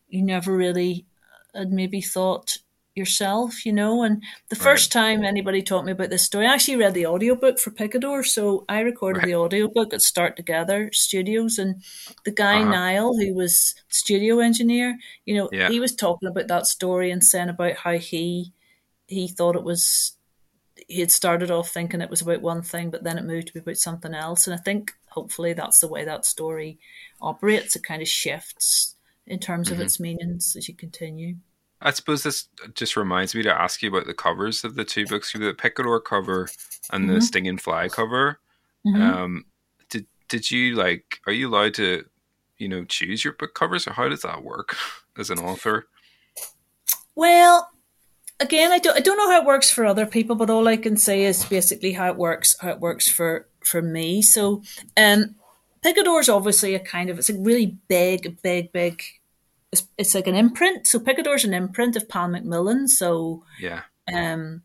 you 0.06 0.22
never 0.22 0.56
really 0.56 1.04
had 1.52 1.72
maybe 1.72 2.00
thought 2.00 2.58
yourself, 2.94 3.66
you 3.66 3.72
know. 3.72 4.02
And 4.02 4.22
the 4.48 4.56
first 4.56 4.94
right. 4.94 5.02
time 5.02 5.24
anybody 5.24 5.62
taught 5.62 5.84
me 5.84 5.92
about 5.92 6.10
this 6.10 6.22
story, 6.22 6.46
I 6.46 6.54
actually 6.54 6.76
read 6.76 6.94
the 6.94 7.06
audiobook 7.06 7.58
for 7.58 7.70
Picador. 7.70 8.24
So 8.24 8.64
I 8.68 8.80
recorded 8.80 9.20
right. 9.20 9.26
the 9.26 9.36
audiobook 9.36 9.92
at 9.92 10.02
Start 10.02 10.36
Together 10.36 10.90
Studios. 10.92 11.58
And 11.58 11.82
the 12.24 12.30
guy, 12.30 12.60
uh-huh. 12.60 12.70
Niall, 12.70 13.18
who 13.18 13.34
was 13.34 13.74
studio 13.88 14.38
engineer, 14.40 14.98
you 15.24 15.34
know, 15.34 15.48
yeah. 15.52 15.68
he 15.68 15.80
was 15.80 15.94
talking 15.94 16.28
about 16.28 16.48
that 16.48 16.66
story 16.66 17.10
and 17.10 17.24
saying 17.24 17.48
about 17.48 17.76
how 17.76 17.98
he 17.98 18.52
he 19.06 19.28
thought 19.28 19.56
it 19.56 19.64
was 19.64 20.16
he 20.88 21.00
had 21.00 21.10
started 21.10 21.50
off 21.50 21.70
thinking 21.70 22.00
it 22.00 22.10
was 22.10 22.22
about 22.22 22.42
one 22.42 22.62
thing, 22.62 22.90
but 22.90 23.04
then 23.04 23.18
it 23.18 23.24
moved 23.24 23.48
to 23.48 23.52
be 23.52 23.60
about 23.60 23.76
something 23.76 24.14
else. 24.14 24.46
And 24.46 24.54
I 24.54 24.62
think 24.62 24.92
hopefully 25.08 25.52
that's 25.52 25.78
the 25.78 25.88
way 25.88 26.04
that 26.04 26.24
story 26.24 26.78
operates. 27.20 27.76
It 27.76 27.84
kind 27.84 28.02
of 28.02 28.08
shifts 28.08 28.96
in 29.26 29.38
terms 29.38 29.68
mm-hmm. 29.68 29.80
of 29.80 29.86
its 29.86 30.00
meanings 30.00 30.54
as 30.56 30.68
you 30.68 30.74
continue. 30.74 31.36
I 31.84 31.90
suppose 31.90 32.22
this 32.22 32.48
just 32.74 32.96
reminds 32.96 33.34
me 33.34 33.42
to 33.42 33.52
ask 33.52 33.82
you 33.82 33.90
about 33.90 34.06
the 34.06 34.14
covers 34.14 34.64
of 34.64 34.74
the 34.74 34.84
two 34.84 35.06
books, 35.06 35.32
the 35.32 35.52
Picador 35.52 36.02
cover 36.02 36.48
and 36.90 37.04
mm-hmm. 37.04 37.14
the 37.14 37.20
Stinging 37.20 37.58
Fly 37.58 37.88
cover. 37.88 38.40
Mm-hmm. 38.86 39.02
Um, 39.02 39.44
did 39.90 40.06
did 40.28 40.50
you 40.50 40.74
like? 40.76 41.20
Are 41.26 41.32
you 41.32 41.48
allowed 41.48 41.74
to, 41.74 42.04
you 42.56 42.68
know, 42.68 42.84
choose 42.84 43.22
your 43.22 43.34
book 43.34 43.54
covers, 43.54 43.86
or 43.86 43.92
how 43.92 44.08
does 44.08 44.22
that 44.22 44.42
work 44.42 44.74
as 45.18 45.28
an 45.28 45.38
author? 45.38 45.86
Well, 47.14 47.70
again, 48.40 48.72
I 48.72 48.78
don't 48.78 48.96
I 48.96 49.00
don't 49.00 49.18
know 49.18 49.30
how 49.30 49.42
it 49.42 49.46
works 49.46 49.70
for 49.70 49.84
other 49.84 50.06
people, 50.06 50.36
but 50.36 50.50
all 50.50 50.66
I 50.66 50.78
can 50.78 50.96
say 50.96 51.24
is 51.24 51.44
basically 51.44 51.92
how 51.92 52.08
it 52.08 52.16
works 52.16 52.56
how 52.60 52.70
it 52.70 52.80
works 52.80 53.08
for 53.08 53.46
for 53.62 53.82
me. 53.82 54.22
So, 54.22 54.62
um, 54.96 55.34
Picador 55.84 56.20
is 56.20 56.30
obviously 56.30 56.74
a 56.74 56.80
kind 56.80 57.10
of 57.10 57.18
it's 57.18 57.28
a 57.28 57.34
really 57.34 57.76
big, 57.88 58.40
big, 58.42 58.72
big 58.72 59.02
it's, 59.74 59.88
it's 59.98 60.14
like 60.14 60.28
an 60.28 60.36
imprint. 60.36 60.86
So 60.86 61.00
Picador's 61.00 61.44
an 61.44 61.52
imprint 61.52 61.96
of 61.96 62.08
Pan 62.08 62.30
Macmillan. 62.30 62.86
So 62.86 63.42
yeah, 63.58 63.82
um, 64.12 64.62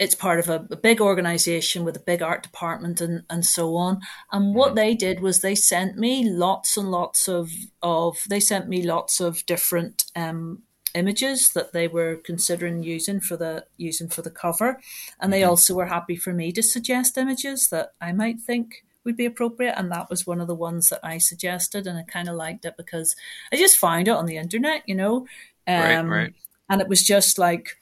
it's 0.00 0.16
part 0.16 0.40
of 0.40 0.48
a, 0.48 0.66
a, 0.70 0.76
big 0.76 1.00
organization 1.00 1.84
with 1.84 1.96
a 1.96 2.00
big 2.00 2.20
art 2.20 2.42
department 2.42 3.00
and, 3.00 3.22
and 3.30 3.46
so 3.46 3.76
on. 3.76 4.00
And 4.32 4.54
what 4.54 4.68
mm-hmm. 4.68 4.76
they 4.76 4.94
did 4.94 5.20
was 5.20 5.40
they 5.40 5.54
sent 5.54 5.96
me 5.96 6.28
lots 6.28 6.76
and 6.76 6.90
lots 6.90 7.28
of 7.28 7.50
of 7.82 8.18
they 8.28 8.40
sent 8.40 8.68
me 8.68 8.82
lots 8.82 9.20
of 9.20 9.46
different 9.46 10.04
um, 10.16 10.62
images 10.94 11.52
that 11.52 11.72
they 11.72 11.86
were 11.86 12.16
considering 12.16 12.82
using 12.82 13.20
for 13.20 13.36
the 13.36 13.64
using 13.76 14.08
for 14.08 14.22
the 14.22 14.30
cover, 14.30 14.80
and 15.20 15.32
they 15.32 15.42
mm-hmm. 15.42 15.50
also 15.50 15.74
were 15.74 15.86
happy 15.86 16.16
for 16.16 16.32
me 16.32 16.50
to 16.50 16.64
suggest 16.64 17.16
images 17.16 17.68
that 17.68 17.92
I 18.00 18.10
might 18.12 18.40
think 18.40 18.84
would 19.10 19.16
be 19.16 19.26
appropriate. 19.26 19.74
And 19.76 19.90
that 19.90 20.08
was 20.08 20.26
one 20.26 20.40
of 20.40 20.46
the 20.46 20.54
ones 20.54 20.88
that 20.88 21.00
I 21.02 21.18
suggested. 21.18 21.86
And 21.86 21.98
I 21.98 22.02
kind 22.02 22.28
of 22.28 22.36
liked 22.36 22.64
it 22.64 22.74
because 22.76 23.16
I 23.52 23.56
just 23.56 23.76
found 23.76 24.08
it 24.08 24.12
on 24.12 24.26
the 24.26 24.36
internet, 24.36 24.82
you 24.86 24.94
know? 24.94 25.26
Um, 25.66 26.08
right, 26.08 26.22
right. 26.22 26.34
And 26.68 26.80
it 26.80 26.88
was 26.88 27.02
just 27.02 27.38
like 27.38 27.76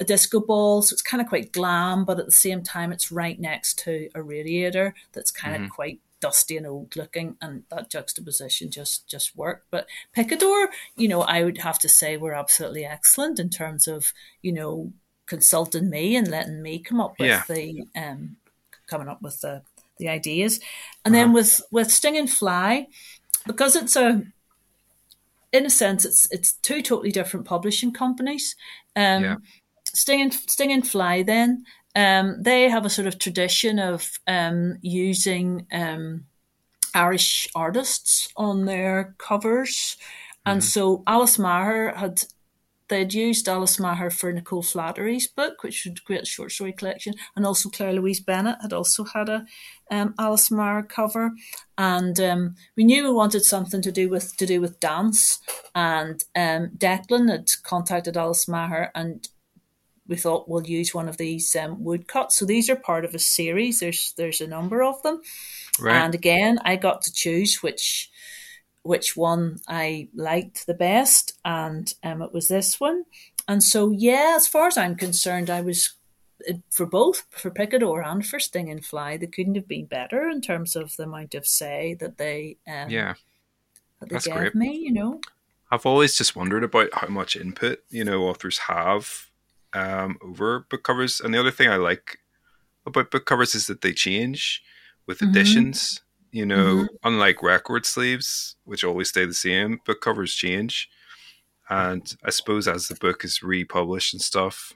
a 0.00 0.04
disco 0.04 0.40
ball. 0.40 0.82
So 0.82 0.94
it's 0.94 1.02
kind 1.02 1.20
of 1.20 1.28
quite 1.28 1.52
glam, 1.52 2.04
but 2.04 2.18
at 2.18 2.26
the 2.26 2.32
same 2.32 2.62
time, 2.62 2.92
it's 2.92 3.12
right 3.12 3.38
next 3.38 3.78
to 3.80 4.08
a 4.14 4.22
radiator 4.22 4.94
that's 5.12 5.30
kind 5.30 5.54
mm-hmm. 5.54 5.64
of 5.64 5.70
quite 5.70 6.00
dusty 6.20 6.56
and 6.56 6.68
old 6.68 6.94
looking 6.94 7.36
and 7.42 7.64
that 7.68 7.90
juxtaposition 7.90 8.70
just 8.70 9.08
just 9.08 9.36
worked 9.36 9.66
but 9.72 9.88
picador 10.16 10.68
you 10.94 11.08
know 11.08 11.22
i 11.22 11.42
would 11.42 11.58
have 11.58 11.80
to 11.80 11.88
say 11.88 12.16
were 12.16 12.32
absolutely 12.32 12.84
excellent 12.84 13.40
in 13.40 13.50
terms 13.50 13.88
of 13.88 14.12
you 14.40 14.52
know 14.52 14.92
consulting 15.26 15.90
me 15.90 16.14
and 16.14 16.28
letting 16.28 16.62
me 16.62 16.78
come 16.78 17.00
up 17.00 17.18
with 17.18 17.28
yeah. 17.28 17.42
the 17.48 17.82
um 17.96 18.36
coming 18.86 19.08
up 19.08 19.20
with 19.20 19.40
the 19.40 19.62
the 19.98 20.08
ideas. 20.08 20.60
And 21.04 21.14
uh-huh. 21.14 21.24
then 21.24 21.32
with 21.32 21.60
with 21.70 21.90
Stinging 21.90 22.26
Fly, 22.26 22.86
because 23.46 23.76
it's 23.76 23.96
a 23.96 24.22
in 25.52 25.66
a 25.66 25.70
sense 25.70 26.04
it's 26.04 26.30
it's 26.32 26.54
two 26.54 26.82
totally 26.82 27.12
different 27.12 27.46
publishing 27.46 27.92
companies. 27.92 28.56
Um, 28.96 29.24
yeah. 29.24 29.36
Sting 29.84 30.22
and 30.22 30.32
Stinging 30.32 30.82
Fly 30.82 31.22
then 31.22 31.64
um, 31.94 32.42
they 32.42 32.68
have 32.68 32.86
a 32.86 32.90
sort 32.90 33.06
of 33.06 33.18
tradition 33.18 33.78
of 33.78 34.18
um, 34.26 34.78
using 34.80 35.66
um, 35.72 36.24
Irish 36.94 37.48
artists 37.54 38.28
on 38.36 38.64
their 38.64 39.14
covers. 39.18 39.96
And 40.46 40.60
mm-hmm. 40.60 40.66
so 40.66 41.02
Alice 41.06 41.38
Maher 41.38 41.92
had 41.94 42.24
they'd 42.88 43.14
used 43.14 43.48
Alice 43.48 43.78
Maher 43.78 44.10
for 44.10 44.32
Nicole 44.32 44.62
Flattery's 44.62 45.26
book, 45.26 45.62
which 45.62 45.84
was 45.84 45.98
a 45.98 46.04
great 46.04 46.26
short 46.26 46.52
story 46.52 46.72
collection, 46.72 47.14
and 47.36 47.46
also 47.46 47.68
Claire 47.68 47.94
Louise 47.94 48.20
Bennett 48.20 48.58
had 48.62 48.72
also 48.72 49.04
had 49.04 49.28
a 49.28 49.44
um, 49.90 50.14
Alice 50.18 50.50
Maher 50.50 50.82
cover, 50.82 51.32
and 51.78 52.18
um, 52.20 52.54
we 52.76 52.84
knew 52.84 53.04
we 53.04 53.12
wanted 53.12 53.44
something 53.44 53.82
to 53.82 53.92
do 53.92 54.08
with 54.08 54.36
to 54.36 54.46
do 54.46 54.60
with 54.60 54.80
dance, 54.80 55.40
and 55.74 56.22
um, 56.36 56.70
Declan 56.76 57.30
had 57.30 57.50
contacted 57.62 58.16
Alice 58.16 58.48
Maher, 58.48 58.90
and 58.94 59.28
we 60.08 60.16
thought 60.16 60.48
we'll 60.48 60.66
use 60.66 60.94
one 60.94 61.08
of 61.08 61.16
these 61.16 61.54
um, 61.56 61.82
woodcuts. 61.82 62.36
So 62.36 62.44
these 62.44 62.68
are 62.68 62.76
part 62.76 63.04
of 63.04 63.14
a 63.14 63.18
series. 63.18 63.80
There's 63.80 64.14
there's 64.16 64.40
a 64.40 64.46
number 64.46 64.82
of 64.82 65.02
them, 65.02 65.22
right. 65.80 65.96
and 65.96 66.14
again, 66.14 66.58
I 66.64 66.76
got 66.76 67.02
to 67.02 67.12
choose 67.12 67.62
which 67.62 68.10
which 68.82 69.16
one 69.16 69.60
I 69.68 70.08
liked 70.14 70.66
the 70.66 70.74
best, 70.74 71.38
and 71.44 71.92
um, 72.02 72.22
it 72.22 72.32
was 72.32 72.48
this 72.48 72.80
one. 72.80 73.04
And 73.48 73.62
so, 73.62 73.90
yeah, 73.90 74.34
as 74.36 74.46
far 74.46 74.68
as 74.68 74.76
I'm 74.76 74.96
concerned, 74.96 75.50
I 75.50 75.60
was 75.60 75.94
for 76.70 76.86
both 76.86 77.24
for 77.30 77.50
Picador 77.50 78.02
and 78.04 78.24
for 78.26 78.40
Stinging 78.40 78.80
Fly. 78.80 79.16
They 79.16 79.26
couldn't 79.26 79.54
have 79.54 79.68
been 79.68 79.86
better 79.86 80.28
in 80.28 80.40
terms 80.40 80.76
of 80.76 80.96
the 80.96 81.04
amount 81.04 81.34
of 81.34 81.46
say 81.46 81.96
that 82.00 82.18
they 82.18 82.56
um, 82.66 82.90
yeah 82.90 83.14
that 84.00 84.08
they 84.08 84.14
That's 84.14 84.26
gave 84.26 84.36
great. 84.36 84.54
me. 84.54 84.76
You 84.76 84.92
know, 84.92 85.20
I've 85.70 85.86
always 85.86 86.16
just 86.16 86.36
wondered 86.36 86.64
about 86.64 86.90
how 86.92 87.08
much 87.08 87.36
input 87.36 87.82
you 87.90 88.04
know 88.04 88.24
authors 88.24 88.58
have 88.58 89.26
um, 89.72 90.18
over 90.22 90.60
book 90.60 90.82
covers, 90.84 91.20
and 91.20 91.32
the 91.32 91.40
other 91.40 91.50
thing 91.50 91.68
I 91.68 91.76
like 91.76 92.18
about 92.86 93.10
book 93.10 93.26
covers 93.26 93.54
is 93.54 93.66
that 93.68 93.82
they 93.82 93.92
change 93.92 94.62
with 95.06 95.18
mm-hmm. 95.18 95.30
editions. 95.30 96.00
You 96.32 96.46
know, 96.46 96.74
mm-hmm. 96.74 96.86
unlike 97.04 97.42
record 97.42 97.86
sleeves, 97.86 98.56
which 98.64 98.84
always 98.84 99.10
stay 99.10 99.26
the 99.26 99.34
same, 99.34 99.80
book 99.84 100.00
covers 100.00 100.34
change. 100.34 100.88
And 101.68 102.16
I 102.24 102.30
suppose 102.30 102.66
as 102.66 102.88
the 102.88 102.94
book 102.96 103.24
is 103.24 103.42
republished 103.42 104.14
and 104.14 104.20
stuff, 104.20 104.74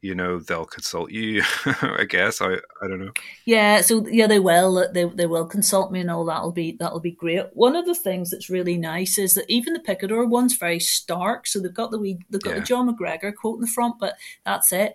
you 0.00 0.14
know 0.14 0.38
they'll 0.38 0.64
consult 0.64 1.10
you 1.10 1.42
i 1.82 2.04
guess 2.08 2.40
i 2.40 2.54
i 2.54 2.86
don't 2.86 3.00
know 3.00 3.12
yeah 3.44 3.80
so 3.80 4.06
yeah 4.06 4.26
they 4.26 4.38
will 4.38 4.86
they, 4.92 5.04
they 5.04 5.26
will 5.26 5.46
consult 5.46 5.90
me 5.90 6.00
and 6.00 6.10
all 6.10 6.24
that'll 6.24 6.52
be 6.52 6.76
that'll 6.78 7.00
be 7.00 7.10
great 7.10 7.46
one 7.54 7.74
of 7.74 7.84
the 7.84 7.94
things 7.94 8.30
that's 8.30 8.50
really 8.50 8.76
nice 8.76 9.18
is 9.18 9.34
that 9.34 9.44
even 9.48 9.72
the 9.72 9.80
picador 9.80 10.28
one's 10.28 10.54
very 10.54 10.78
stark 10.78 11.46
so 11.46 11.58
they've 11.58 11.74
got 11.74 11.90
the 11.90 11.98
wee 11.98 12.18
they've 12.30 12.42
got 12.42 12.54
yeah. 12.54 12.60
the 12.60 12.64
jon 12.64 12.88
mcgregor 12.88 13.34
quote 13.34 13.56
in 13.56 13.60
the 13.60 13.66
front 13.66 13.96
but 13.98 14.14
that's 14.44 14.72
it 14.72 14.94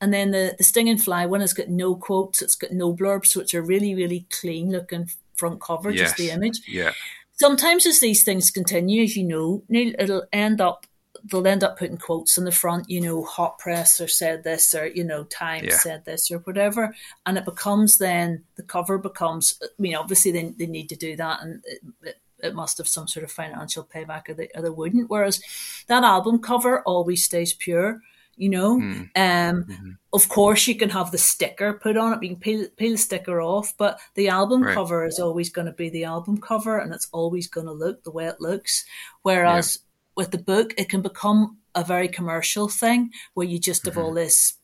and 0.00 0.12
then 0.12 0.30
the 0.30 0.54
the 0.58 0.64
stinging 0.64 0.98
fly 0.98 1.26
one 1.26 1.40
has 1.40 1.52
got 1.52 1.68
no 1.68 1.94
quotes 1.94 2.42
it's 2.42 2.56
got 2.56 2.72
no 2.72 2.94
blurbs 2.94 3.26
so 3.26 3.40
it's 3.40 3.54
a 3.54 3.62
really 3.62 3.94
really 3.94 4.26
clean 4.30 4.70
looking 4.70 5.08
front 5.34 5.60
cover 5.60 5.90
yes. 5.90 6.08
just 6.08 6.16
the 6.16 6.30
image 6.30 6.60
yeah 6.66 6.92
sometimes 7.32 7.86
as 7.86 8.00
these 8.00 8.24
things 8.24 8.50
continue 8.50 9.02
as 9.02 9.16
you 9.16 9.24
know 9.24 9.62
it'll 9.68 10.26
end 10.32 10.60
up 10.60 10.86
they'll 11.24 11.46
end 11.46 11.64
up 11.64 11.78
putting 11.78 11.96
quotes 11.96 12.38
on 12.38 12.44
the 12.44 12.52
front, 12.52 12.88
you 12.88 13.00
know, 13.00 13.22
hot 13.24 13.58
press 13.58 14.00
or 14.00 14.08
said 14.08 14.44
this 14.44 14.74
or, 14.74 14.86
you 14.86 15.04
know, 15.04 15.24
Times 15.24 15.66
yeah. 15.68 15.76
said 15.76 16.04
this 16.04 16.30
or 16.30 16.38
whatever. 16.38 16.94
And 17.26 17.38
it 17.38 17.44
becomes 17.44 17.98
then 17.98 18.44
the 18.56 18.62
cover 18.62 18.98
becomes, 18.98 19.58
I 19.62 19.66
mean, 19.78 19.96
obviously 19.96 20.32
they, 20.32 20.54
they 20.56 20.66
need 20.66 20.88
to 20.88 20.96
do 20.96 21.16
that 21.16 21.42
and 21.42 21.62
it, 21.66 21.80
it, 22.02 22.20
it 22.42 22.54
must 22.54 22.78
have 22.78 22.88
some 22.88 23.06
sort 23.06 23.24
of 23.24 23.30
financial 23.30 23.84
payback 23.84 24.28
or 24.28 24.34
they, 24.34 24.48
or 24.54 24.62
they 24.62 24.70
wouldn't. 24.70 25.10
Whereas 25.10 25.42
that 25.88 26.04
album 26.04 26.38
cover 26.38 26.82
always 26.82 27.24
stays 27.24 27.52
pure. 27.52 28.00
You 28.40 28.48
know, 28.48 28.78
mm. 28.78 29.00
um, 29.16 29.64
mm-hmm. 29.64 29.90
of 30.14 30.26
course 30.30 30.66
you 30.66 30.74
can 30.74 30.88
have 30.88 31.10
the 31.10 31.18
sticker 31.18 31.74
put 31.74 31.98
on 31.98 32.14
it. 32.14 32.22
You 32.22 32.30
can 32.30 32.38
peel, 32.40 32.66
peel 32.78 32.92
the 32.92 32.96
sticker 32.96 33.42
off, 33.42 33.74
but 33.76 34.00
the 34.14 34.30
album 34.30 34.62
right. 34.62 34.72
cover 34.72 35.04
is 35.04 35.18
always 35.18 35.50
going 35.50 35.66
to 35.66 35.72
be 35.72 35.90
the 35.90 36.04
album 36.04 36.38
cover, 36.38 36.78
and 36.78 36.94
it's 36.94 37.08
always 37.12 37.48
going 37.48 37.66
to 37.66 37.72
look 37.72 38.02
the 38.02 38.10
way 38.10 38.26
it 38.28 38.40
looks. 38.40 38.86
Whereas 39.20 39.80
with 40.16 40.30
the 40.30 40.38
book, 40.38 40.72
it 40.78 40.88
can 40.88 41.02
become 41.02 41.58
a 41.74 41.84
very 41.84 42.08
commercial 42.08 42.66
thing 42.66 43.10
where 43.34 43.46
you 43.46 43.58
just 43.58 43.84
have 43.84 43.94
mm-hmm. 43.94 44.04
all 44.04 44.14
this 44.14 44.54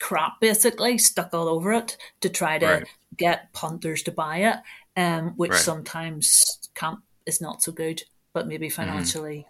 crap 0.00 0.40
basically 0.40 0.98
stuck 0.98 1.32
all 1.34 1.48
over 1.48 1.72
it 1.72 1.96
to 2.20 2.28
try 2.28 2.58
to 2.58 2.66
right. 2.66 2.86
get 3.16 3.52
punters 3.52 4.02
to 4.04 4.12
buy 4.12 4.38
it, 4.38 4.56
um, 4.96 5.34
which 5.36 5.52
right. 5.52 5.60
sometimes 5.60 6.70
can't 6.74 7.00
is 7.26 7.40
not 7.40 7.62
so 7.62 7.70
good, 7.70 8.02
but 8.32 8.48
maybe 8.48 8.68
mm-hmm. 8.68 8.82
financially 8.82 9.46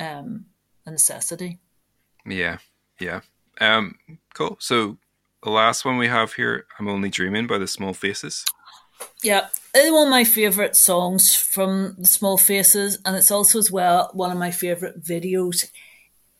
mm-hmm. 0.00 0.18
um, 0.18 0.46
a 0.86 0.92
necessity. 0.92 1.58
Yeah, 2.24 2.58
yeah. 2.98 3.20
Um, 3.60 3.98
cool. 4.34 4.56
So 4.60 4.98
the 5.42 5.50
last 5.50 5.84
one 5.84 5.96
we 5.98 6.08
have 6.08 6.34
here, 6.34 6.66
"I'm 6.78 6.88
Only 6.88 7.10
Dreaming" 7.10 7.46
by 7.46 7.58
the 7.58 7.68
Small 7.68 7.94
Faces. 7.94 8.44
Yeah, 9.22 9.48
it's 9.74 9.92
one 9.92 10.06
of 10.06 10.10
my 10.10 10.24
favorite 10.24 10.76
songs 10.76 11.34
from 11.34 11.94
the 11.98 12.06
Small 12.06 12.38
Faces, 12.38 12.98
and 13.04 13.16
it's 13.16 13.30
also 13.30 13.58
as 13.58 13.70
well 13.70 14.10
one 14.14 14.30
of 14.30 14.38
my 14.38 14.50
favorite 14.50 15.02
videos 15.02 15.66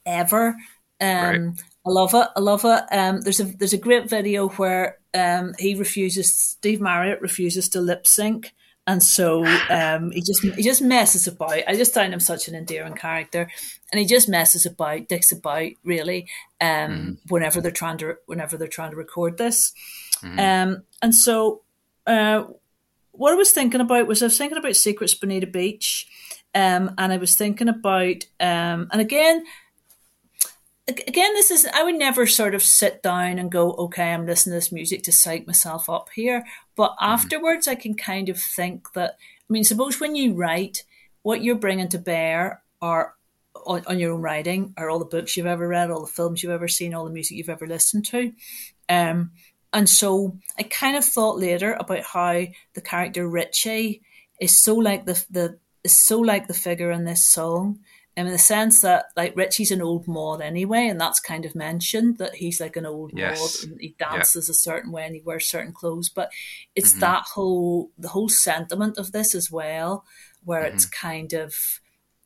ever. 0.04 0.56
Um, 1.00 1.08
right. 1.08 1.40
I 1.86 1.90
love 1.90 2.14
it. 2.14 2.28
I 2.34 2.40
love 2.40 2.64
it. 2.64 2.84
Um, 2.90 3.20
there's 3.20 3.40
a 3.40 3.44
there's 3.44 3.72
a 3.72 3.78
great 3.78 4.08
video 4.08 4.48
where 4.50 4.98
um, 5.14 5.54
he 5.58 5.74
refuses. 5.74 6.34
Steve 6.34 6.80
Marriott 6.80 7.20
refuses 7.20 7.68
to 7.70 7.80
lip 7.80 8.06
sync, 8.06 8.52
and 8.86 9.02
so 9.02 9.44
um, 9.68 10.12
he 10.12 10.20
just 10.20 10.42
he 10.42 10.62
just 10.62 10.80
messes 10.80 11.26
about. 11.26 11.62
I 11.66 11.74
just 11.74 11.94
find 11.94 12.12
him 12.12 12.20
such 12.20 12.48
an 12.48 12.54
endearing 12.54 12.94
character, 12.94 13.50
and 13.90 13.98
he 13.98 14.06
just 14.06 14.28
messes 14.28 14.64
about, 14.64 15.08
dicks 15.08 15.32
about 15.32 15.70
really. 15.84 16.28
Um, 16.60 16.68
mm-hmm. 16.68 17.12
Whenever 17.28 17.60
they're 17.60 17.70
trying 17.70 17.98
to 17.98 18.16
whenever 18.26 18.56
they're 18.56 18.68
trying 18.68 18.90
to 18.90 18.96
record 18.96 19.38
this, 19.38 19.72
mm-hmm. 20.22 20.38
um, 20.38 20.82
and 21.02 21.14
so 21.14 21.62
uh, 22.06 22.44
what 23.10 23.32
I 23.32 23.36
was 23.36 23.50
thinking 23.50 23.80
about 23.80 24.06
was 24.06 24.22
I 24.22 24.26
was 24.26 24.38
thinking 24.38 24.58
about 24.58 24.76
Secrets 24.76 25.14
Bonita 25.14 25.46
Beach, 25.46 26.06
um, 26.54 26.94
and 26.96 27.12
I 27.12 27.16
was 27.16 27.34
thinking 27.34 27.68
about, 27.68 28.24
um, 28.40 28.88
and 28.92 29.00
again, 29.00 29.44
again, 30.88 31.34
this 31.34 31.50
is 31.50 31.66
I 31.72 31.82
would 31.82 31.96
never 31.96 32.26
sort 32.26 32.54
of 32.54 32.62
sit 32.62 33.02
down 33.02 33.38
and 33.38 33.50
go, 33.50 33.72
okay, 33.72 34.12
I'm 34.12 34.26
listening 34.26 34.52
to 34.52 34.56
this 34.58 34.72
music 34.72 35.02
to 35.04 35.12
psych 35.12 35.46
myself 35.46 35.90
up 35.90 36.10
here, 36.14 36.44
but 36.76 36.90
mm-hmm. 36.92 37.04
afterwards 37.04 37.68
I 37.68 37.74
can 37.74 37.94
kind 37.94 38.28
of 38.28 38.38
think 38.38 38.92
that. 38.92 39.16
I 39.48 39.52
mean, 39.52 39.64
suppose 39.64 40.00
when 40.00 40.16
you 40.16 40.34
write, 40.34 40.82
what 41.22 41.42
you're 41.42 41.54
bringing 41.54 41.88
to 41.90 41.98
bear 41.98 42.62
are 42.82 43.14
on, 43.64 43.82
on, 43.86 43.98
your 43.98 44.12
own 44.12 44.22
writing 44.22 44.74
are 44.76 44.90
all 44.90 44.98
the 44.98 45.04
books 45.04 45.36
you've 45.36 45.46
ever 45.46 45.66
read, 45.66 45.90
all 45.90 46.04
the 46.04 46.12
films 46.12 46.42
you've 46.42 46.52
ever 46.52 46.68
seen, 46.68 46.94
all 46.94 47.04
the 47.04 47.12
music 47.12 47.36
you've 47.36 47.48
ever 47.48 47.66
listened 47.66 48.06
to. 48.06 48.32
Um, 48.88 49.30
and 49.72 49.88
so 49.88 50.36
I 50.58 50.64
kind 50.64 50.96
of 50.96 51.04
thought 51.04 51.38
later 51.38 51.74
about 51.74 52.02
how 52.02 52.44
the 52.74 52.80
character 52.80 53.28
Richie 53.28 54.02
is 54.40 54.56
so 54.56 54.74
like 54.74 55.06
the 55.06 55.24
the 55.30 55.58
is 55.84 55.92
so 55.92 56.18
like 56.18 56.48
the 56.48 56.54
figure 56.54 56.90
in 56.90 57.04
this 57.04 57.24
song. 57.24 57.80
In 58.16 58.26
the 58.26 58.38
sense 58.38 58.80
that 58.80 59.06
like 59.14 59.36
Richie's 59.36 59.70
an 59.70 59.82
old 59.82 60.08
mod 60.08 60.40
anyway, 60.40 60.86
and 60.88 60.98
that's 60.98 61.20
kind 61.20 61.44
of 61.44 61.54
mentioned 61.54 62.16
that 62.18 62.36
he's 62.36 62.60
like 62.60 62.76
an 62.76 62.86
old 62.86 63.12
yes. 63.14 63.62
mod 63.62 63.70
and 63.70 63.80
he 63.80 63.94
dances 63.98 64.48
yeah. 64.48 64.52
a 64.52 64.54
certain 64.54 64.90
way 64.90 65.04
and 65.04 65.14
he 65.14 65.20
wears 65.20 65.46
certain 65.46 65.72
clothes. 65.72 66.08
But 66.08 66.30
it's 66.74 66.92
mm-hmm. 66.92 67.00
that 67.00 67.24
whole 67.34 67.90
the 67.98 68.08
whole 68.08 68.30
sentiment 68.30 68.96
of 68.96 69.12
this 69.12 69.34
as 69.34 69.50
well, 69.50 70.04
where 70.44 70.62
mm-hmm. 70.62 70.74
it's 70.74 70.86
kind 70.86 71.34
of, 71.34 71.54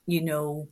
you 0.06 0.20
know, 0.20 0.68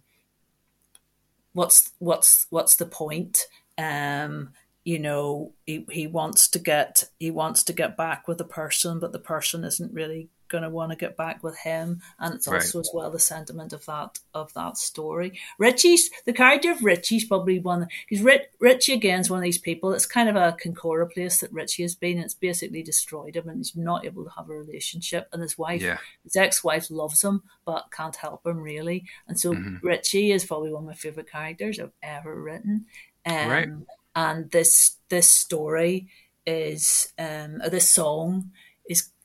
what's 1.52 1.90
what's 1.98 2.46
what's 2.50 2.76
the 2.76 2.86
point? 2.86 3.46
Um, 3.76 4.50
you 4.84 4.98
know 4.98 5.52
he, 5.66 5.84
he 5.90 6.06
wants 6.06 6.48
to 6.48 6.58
get 6.58 7.04
he 7.18 7.30
wants 7.30 7.62
to 7.62 7.74
get 7.74 7.94
back 7.94 8.26
with 8.26 8.38
the 8.38 8.44
person 8.44 8.98
but 8.98 9.12
the 9.12 9.18
person 9.18 9.62
isn't 9.62 9.92
really 9.92 10.30
going 10.48 10.62
to 10.62 10.70
want 10.70 10.90
to 10.90 10.96
get 10.96 11.16
back 11.16 11.42
with 11.42 11.56
him 11.58 12.00
and 12.18 12.34
it's 12.34 12.48
also 12.48 12.78
right. 12.78 12.86
as 12.86 12.90
well 12.92 13.10
the 13.10 13.18
sentiment 13.18 13.72
of 13.72 13.84
that 13.86 14.18
of 14.34 14.52
that 14.54 14.76
story 14.76 15.38
richie's 15.58 16.10
the 16.24 16.32
character 16.32 16.70
of 16.70 16.82
richie's 16.82 17.24
probably 17.24 17.58
one 17.58 17.86
because 18.08 18.24
Rich, 18.24 18.42
richie 18.60 18.94
again 18.94 19.20
is 19.20 19.30
one 19.30 19.38
of 19.38 19.44
these 19.44 19.58
people 19.58 19.92
it's 19.92 20.06
kind 20.06 20.28
of 20.28 20.36
a 20.36 20.56
concora 20.62 21.10
place 21.10 21.40
that 21.40 21.52
richie 21.52 21.82
has 21.82 21.94
been 21.94 22.18
it's 22.18 22.34
basically 22.34 22.82
destroyed 22.82 23.36
him 23.36 23.48
and 23.48 23.58
he's 23.58 23.76
not 23.76 24.04
able 24.04 24.24
to 24.24 24.30
have 24.30 24.48
a 24.48 24.54
relationship 24.54 25.28
and 25.32 25.42
his 25.42 25.56
wife 25.58 25.82
yeah. 25.82 25.98
his 26.24 26.36
ex-wife 26.36 26.90
loves 26.90 27.22
him 27.22 27.42
but 27.64 27.90
can't 27.92 28.16
help 28.16 28.46
him 28.46 28.58
really 28.58 29.04
and 29.26 29.38
so 29.38 29.52
mm-hmm. 29.52 29.86
richie 29.86 30.32
is 30.32 30.44
probably 30.44 30.72
one 30.72 30.82
of 30.82 30.88
my 30.88 30.94
favorite 30.94 31.30
characters 31.30 31.78
i've 31.78 31.92
ever 32.02 32.40
written 32.40 32.86
um, 33.26 33.48
right 33.48 33.68
and 34.14 34.50
this 34.50 34.96
this 35.08 35.30
story 35.30 36.08
is 36.46 37.12
um 37.18 37.60
this 37.70 37.90
song 37.90 38.50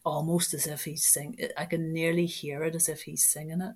almost 0.06 0.54
as 0.54 0.68
if 0.68 0.84
he's 0.84 1.06
sing 1.06 1.38
I 1.58 1.66
can 1.66 1.94
nearly 1.94 2.26
hear 2.26 2.64
it 2.64 2.76
as 2.76 2.90
if 2.90 3.04
he's 3.04 3.24
singing 3.24 3.62
it. 3.62 3.76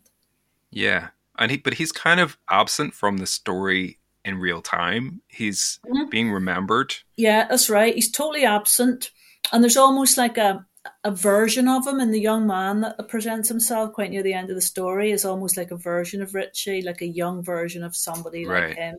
Yeah. 0.72 1.10
And 1.40 1.52
he 1.52 1.58
but 1.58 1.76
he's 1.76 1.92
kind 1.92 2.20
of 2.20 2.38
absent 2.50 2.94
from 2.94 3.18
the 3.18 3.28
story 3.28 4.00
in 4.26 4.38
real 4.38 4.62
time. 4.62 5.22
He's 5.28 5.80
mm-hmm. 5.86 6.10
being 6.10 6.32
remembered. 6.32 6.96
Yeah, 7.16 7.48
that's 7.48 7.70
right. 7.70 7.96
He's 7.96 8.12
totally 8.12 8.46
absent. 8.46 9.12
And 9.52 9.64
there's 9.64 9.78
almost 9.78 10.18
like 10.18 10.38
a 10.38 10.66
a 11.04 11.12
version 11.12 11.68
of 11.68 11.86
him 11.86 12.00
and 12.00 12.14
the 12.14 12.20
young 12.20 12.48
man 12.48 12.80
that 12.80 13.10
presents 13.10 13.50
himself 13.50 13.92
quite 13.92 14.10
near 14.10 14.24
the 14.24 14.34
end 14.34 14.50
of 14.50 14.56
the 14.56 14.62
story 14.62 15.12
is 15.12 15.26
almost 15.26 15.58
like 15.58 15.72
a 15.72 15.76
version 15.76 16.22
of 16.22 16.34
Richie, 16.34 16.82
like 16.82 17.02
a 17.02 17.08
young 17.08 17.44
version 17.44 17.84
of 17.84 17.94
somebody 17.94 18.46
right. 18.46 18.70
like 18.70 18.78
him 18.78 18.96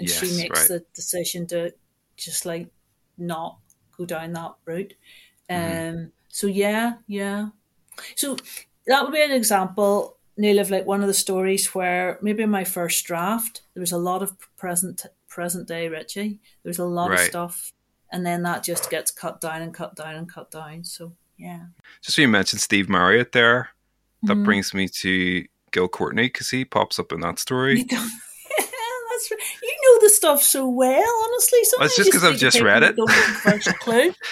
and 0.00 0.08
yes, 0.08 0.18
she 0.18 0.36
makes 0.36 0.60
right. 0.60 0.68
the 0.68 0.84
decision 0.94 1.46
to 1.48 1.72
just 2.16 2.46
like 2.46 2.68
not 3.18 3.58
go 3.96 4.06
down 4.06 4.32
that 4.32 4.54
route. 4.64 4.94
Mm-hmm. 5.50 6.04
So 6.30 6.46
yeah, 6.46 6.94
yeah. 7.06 7.48
So 8.16 8.36
that 8.86 9.02
would 9.02 9.12
be 9.12 9.22
an 9.22 9.32
example, 9.32 10.16
Neil, 10.36 10.58
of 10.58 10.70
like 10.70 10.86
one 10.86 11.02
of 11.02 11.08
the 11.08 11.14
stories 11.14 11.74
where 11.74 12.18
maybe 12.22 12.42
in 12.42 12.50
my 12.50 12.64
first 12.64 13.04
draft 13.04 13.62
there 13.74 13.80
was 13.80 13.92
a 13.92 13.98
lot 13.98 14.22
of 14.22 14.32
present 14.56 15.04
present 15.28 15.68
day 15.68 15.88
Richie. 15.88 16.40
There 16.62 16.70
was 16.70 16.78
a 16.78 16.84
lot 16.84 17.10
right. 17.10 17.20
of 17.20 17.26
stuff, 17.26 17.72
and 18.10 18.24
then 18.24 18.42
that 18.44 18.64
just 18.64 18.90
gets 18.90 19.10
cut 19.10 19.40
down 19.40 19.62
and 19.62 19.74
cut 19.74 19.96
down 19.96 20.14
and 20.16 20.32
cut 20.32 20.50
down. 20.50 20.84
So 20.84 21.12
yeah. 21.36 21.66
Just 22.02 22.16
so 22.16 22.22
you 22.22 22.28
mentioned 22.28 22.60
Steve 22.60 22.88
Marriott 22.88 23.32
there, 23.32 23.70
that 24.22 24.34
mm-hmm. 24.34 24.44
brings 24.44 24.72
me 24.72 24.88
to 24.88 25.46
Gil 25.72 25.88
Courtney 25.88 26.24
because 26.24 26.50
he 26.50 26.64
pops 26.64 26.98
up 26.98 27.12
in 27.12 27.20
that 27.20 27.38
story. 27.38 27.82
That's 27.84 29.30
right. 29.30 29.40
You 29.62 29.76
know 29.82 30.04
the 30.04 30.10
stuff 30.10 30.42
so 30.42 30.68
well, 30.68 31.24
honestly. 31.24 31.64
Sometimes 31.64 31.90
it's 31.90 31.96
just 31.96 32.10
because 32.10 32.24
I've 32.24 32.38
just 32.38 32.60
read 32.60 32.82
it. 32.82 32.96
First 33.42 33.78
clue. 33.80 34.12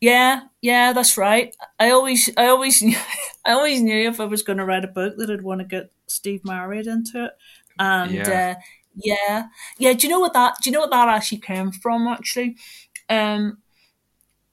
Yeah, 0.00 0.42
yeah, 0.60 0.92
that's 0.92 1.16
right. 1.16 1.54
I 1.78 1.90
always, 1.90 2.28
I 2.36 2.48
always, 2.48 2.82
I 3.46 3.52
always 3.52 3.80
knew 3.80 4.08
if 4.08 4.20
I 4.20 4.26
was 4.26 4.42
going 4.42 4.58
to 4.58 4.64
write 4.64 4.84
a 4.84 4.88
book 4.88 5.16
that 5.16 5.30
I'd 5.30 5.42
want 5.42 5.60
to 5.60 5.66
get 5.66 5.90
Steve 6.06 6.44
Marriott 6.44 6.86
into 6.86 7.26
it, 7.26 7.32
and 7.78 8.12
yeah. 8.12 8.56
Uh, 8.56 8.60
yeah, 8.96 9.46
yeah. 9.78 9.92
Do 9.92 10.06
you 10.06 10.12
know 10.12 10.20
what 10.20 10.32
that? 10.32 10.56
Do 10.62 10.70
you 10.70 10.74
know 10.74 10.80
what 10.80 10.90
that 10.90 11.08
actually 11.08 11.38
came 11.38 11.70
from? 11.70 12.08
Actually, 12.08 12.56
um, 13.08 13.58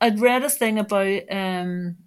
I'd 0.01 0.19
read 0.19 0.43
a 0.43 0.49
thing 0.49 0.77
about 0.77 1.21
um, 1.31 1.97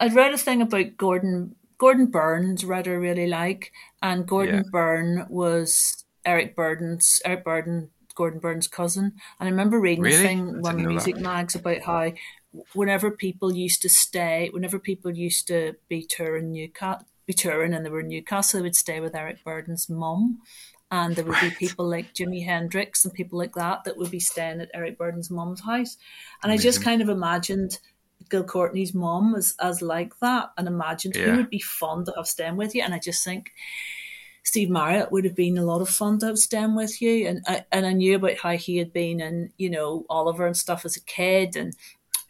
I'd 0.00 0.14
read 0.14 0.32
a 0.32 0.38
thing 0.38 0.62
about 0.62 0.96
Gordon 0.96 1.54
Gordon 1.78 2.06
Burns, 2.06 2.64
read 2.64 2.88
I 2.88 2.92
really 2.92 3.26
like, 3.26 3.72
and 4.02 4.26
Gordon 4.26 4.56
yeah. 4.64 4.70
Burn 4.70 5.26
was 5.28 6.04
Eric 6.24 6.56
Burdon's 6.56 7.20
Eric 7.24 7.44
Burdon, 7.44 7.90
Gordon 8.16 8.40
Burns' 8.40 8.66
cousin. 8.66 9.12
And 9.38 9.48
I 9.48 9.50
remember 9.50 9.78
reading 9.78 10.02
really? 10.02 10.16
a 10.16 10.18
thing 10.18 10.60
one 10.60 10.74
of 10.74 10.80
the 10.80 10.88
music 10.88 11.14
that. 11.14 11.22
mags 11.22 11.54
about 11.54 11.82
how 11.82 12.12
whenever 12.72 13.10
people 13.12 13.54
used 13.54 13.82
to 13.82 13.88
stay, 13.88 14.48
whenever 14.52 14.80
people 14.80 15.12
used 15.14 15.46
to 15.46 15.74
be 15.88 16.04
touring 16.04 16.50
Newcastle, 16.50 17.06
be 17.26 17.32
touring 17.32 17.74
and 17.74 17.84
they 17.84 17.90
were 17.90 18.00
in 18.00 18.08
Newcastle, 18.08 18.58
they 18.58 18.62
would 18.62 18.76
stay 18.76 19.00
with 19.00 19.14
Eric 19.14 19.44
Burdon's 19.44 19.88
mum. 19.88 20.40
and 20.90 21.16
there 21.16 21.24
would 21.24 21.34
right. 21.34 21.50
be 21.50 21.66
people 21.66 21.88
like 21.88 22.14
Jimi 22.14 22.44
Hendrix 22.44 23.04
and 23.04 23.12
people 23.12 23.38
like 23.38 23.54
that 23.54 23.84
that 23.84 23.96
would 23.96 24.10
be 24.10 24.20
staying 24.20 24.60
at 24.60 24.70
Eric 24.72 24.98
Burdon's 24.98 25.30
mum's 25.30 25.60
house. 25.60 25.96
And 26.42 26.52
Amazing. 26.52 26.60
I 26.60 26.70
just 26.70 26.82
kind 26.82 27.02
of 27.02 27.08
imagined 27.08 27.78
Gil 28.30 28.44
Courtney's 28.44 28.94
mum 28.94 29.34
as, 29.36 29.54
as 29.60 29.82
like 29.82 30.18
that 30.20 30.50
and 30.56 30.68
imagined 30.68 31.16
yeah. 31.16 31.24
who 31.24 31.36
would 31.38 31.50
be 31.50 31.60
fun 31.60 32.04
to 32.04 32.12
have 32.16 32.26
staying 32.26 32.56
with 32.56 32.74
you. 32.74 32.82
And 32.82 32.94
I 32.94 32.98
just 32.98 33.24
think 33.24 33.50
Steve 34.46 34.70
Marriott 34.70 35.10
would 35.10 35.24
have 35.24 35.34
been 35.34 35.58
a 35.58 35.64
lot 35.64 35.80
of 35.80 35.88
fun 35.88 36.20
to 36.20 36.26
have 36.26 36.38
staying 36.38 36.76
with 36.76 37.02
you. 37.02 37.26
And 37.26 37.42
I, 37.48 37.64
and 37.72 37.84
I 37.84 37.92
knew 37.92 38.14
about 38.14 38.36
how 38.36 38.52
he 38.52 38.76
had 38.76 38.92
been 38.92 39.20
and, 39.20 39.50
you 39.58 39.68
know, 39.68 40.06
Oliver 40.08 40.46
and 40.46 40.56
stuff 40.56 40.84
as 40.84 40.96
a 40.96 41.00
kid. 41.00 41.56
And 41.56 41.74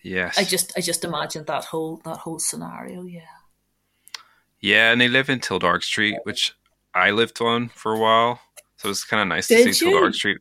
yes, 0.03 0.39
I 0.39 0.45
just, 0.45 0.73
I 0.79 0.81
just 0.81 1.05
imagined 1.05 1.47
that 1.47 1.67
whole, 1.67 2.01
that 2.07 2.17
whole 2.17 2.39
scenario. 2.39 3.03
Yeah. 3.03 3.21
Yeah. 4.61 4.93
And 4.93 5.01
they 5.01 5.09
live 5.09 5.29
in 5.29 5.41
Tildarg 5.41 5.83
Street, 5.83 6.17
which 6.23 6.55
I 6.95 7.11
lived 7.11 7.43
on 7.43 7.69
for 7.69 7.93
a 7.93 7.99
while. 7.99 8.41
So 8.79 8.89
it's 8.89 9.05
kind 9.05 9.21
of 9.21 9.29
nice 9.29 9.49
Did 9.49 9.67
to 9.67 9.75
see 9.75 9.85
Tildarg 9.85 10.15
Street. 10.15 10.39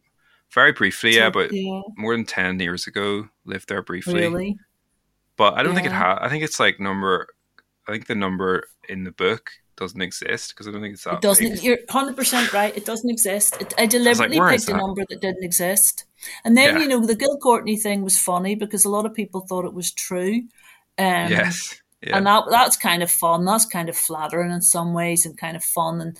Very 0.54 0.72
briefly, 0.72 1.18
yeah, 1.18 1.30
but 1.30 1.52
yeah. 1.52 1.82
more 1.98 2.16
than 2.16 2.24
10 2.24 2.62
years 2.62 2.88
ago, 2.88 3.28
lived 3.44 3.68
there 3.68 3.82
briefly. 3.82 4.22
Really? 4.22 4.58
But 5.36 5.56
I 5.56 5.64
don't 5.64 5.74
yeah. 5.74 5.82
think 5.82 5.88
it 5.88 5.96
has. 5.96 6.20
I 6.22 6.30
think 6.30 6.46
it's 6.46 6.58
like 6.58 6.80
number, 6.80 7.28
I 7.86 7.92
think 7.92 8.08
the 8.08 8.16
number 8.16 8.64
in 8.88 9.04
the 9.04 9.12
book 9.12 9.52
doesn't 9.78 10.02
exist 10.02 10.54
because 10.54 10.68
I 10.68 10.72
don't 10.72 10.82
think 10.82 10.94
it's 10.94 11.04
that. 11.04 11.16
It 11.16 11.22
doesn't. 11.22 11.50
Big. 11.56 11.64
You're 11.64 11.78
hundred 11.90 12.16
percent 12.16 12.54
right. 12.54 12.76
It 12.76 12.86
doesn't 12.86 13.10
exist. 13.10 13.60
It, 13.62 13.74
I 13.78 13.86
deliberately 13.86 14.40
I 14.40 14.44
like, 14.44 14.60
picked 14.60 14.70
a 14.70 14.78
number 14.78 15.04
that 15.10 15.22
didn't 15.22 15.44
exist, 15.44 16.06
and 16.44 16.58
then 16.58 16.76
yeah. 16.76 16.82
you 16.82 16.88
know 16.88 17.06
the 17.06 17.16
Gil 17.16 17.38
Courtney 17.38 17.78
thing 17.78 18.04
was 18.04 18.18
funny 18.18 18.56
because 18.56 18.86
a 18.86 18.90
lot 18.90 19.06
of 19.06 19.14
people 19.14 19.42
thought 19.42 19.66
it 19.66 19.74
was 19.74 19.92
true. 19.92 20.44
Um, 20.98 21.32
yes. 21.32 21.82
Yeah. 22.02 22.18
And 22.18 22.28
that 22.28 22.44
that's 22.50 22.78
kind 22.78 23.04
of 23.04 23.10
fun. 23.10 23.46
That's 23.46 23.66
kind 23.66 23.90
of 23.90 23.98
flattering 23.98 24.52
in 24.52 24.62
some 24.62 24.94
ways, 24.94 25.26
and 25.26 25.38
kind 25.38 25.56
of 25.56 25.64
fun. 25.64 26.02
And 26.02 26.18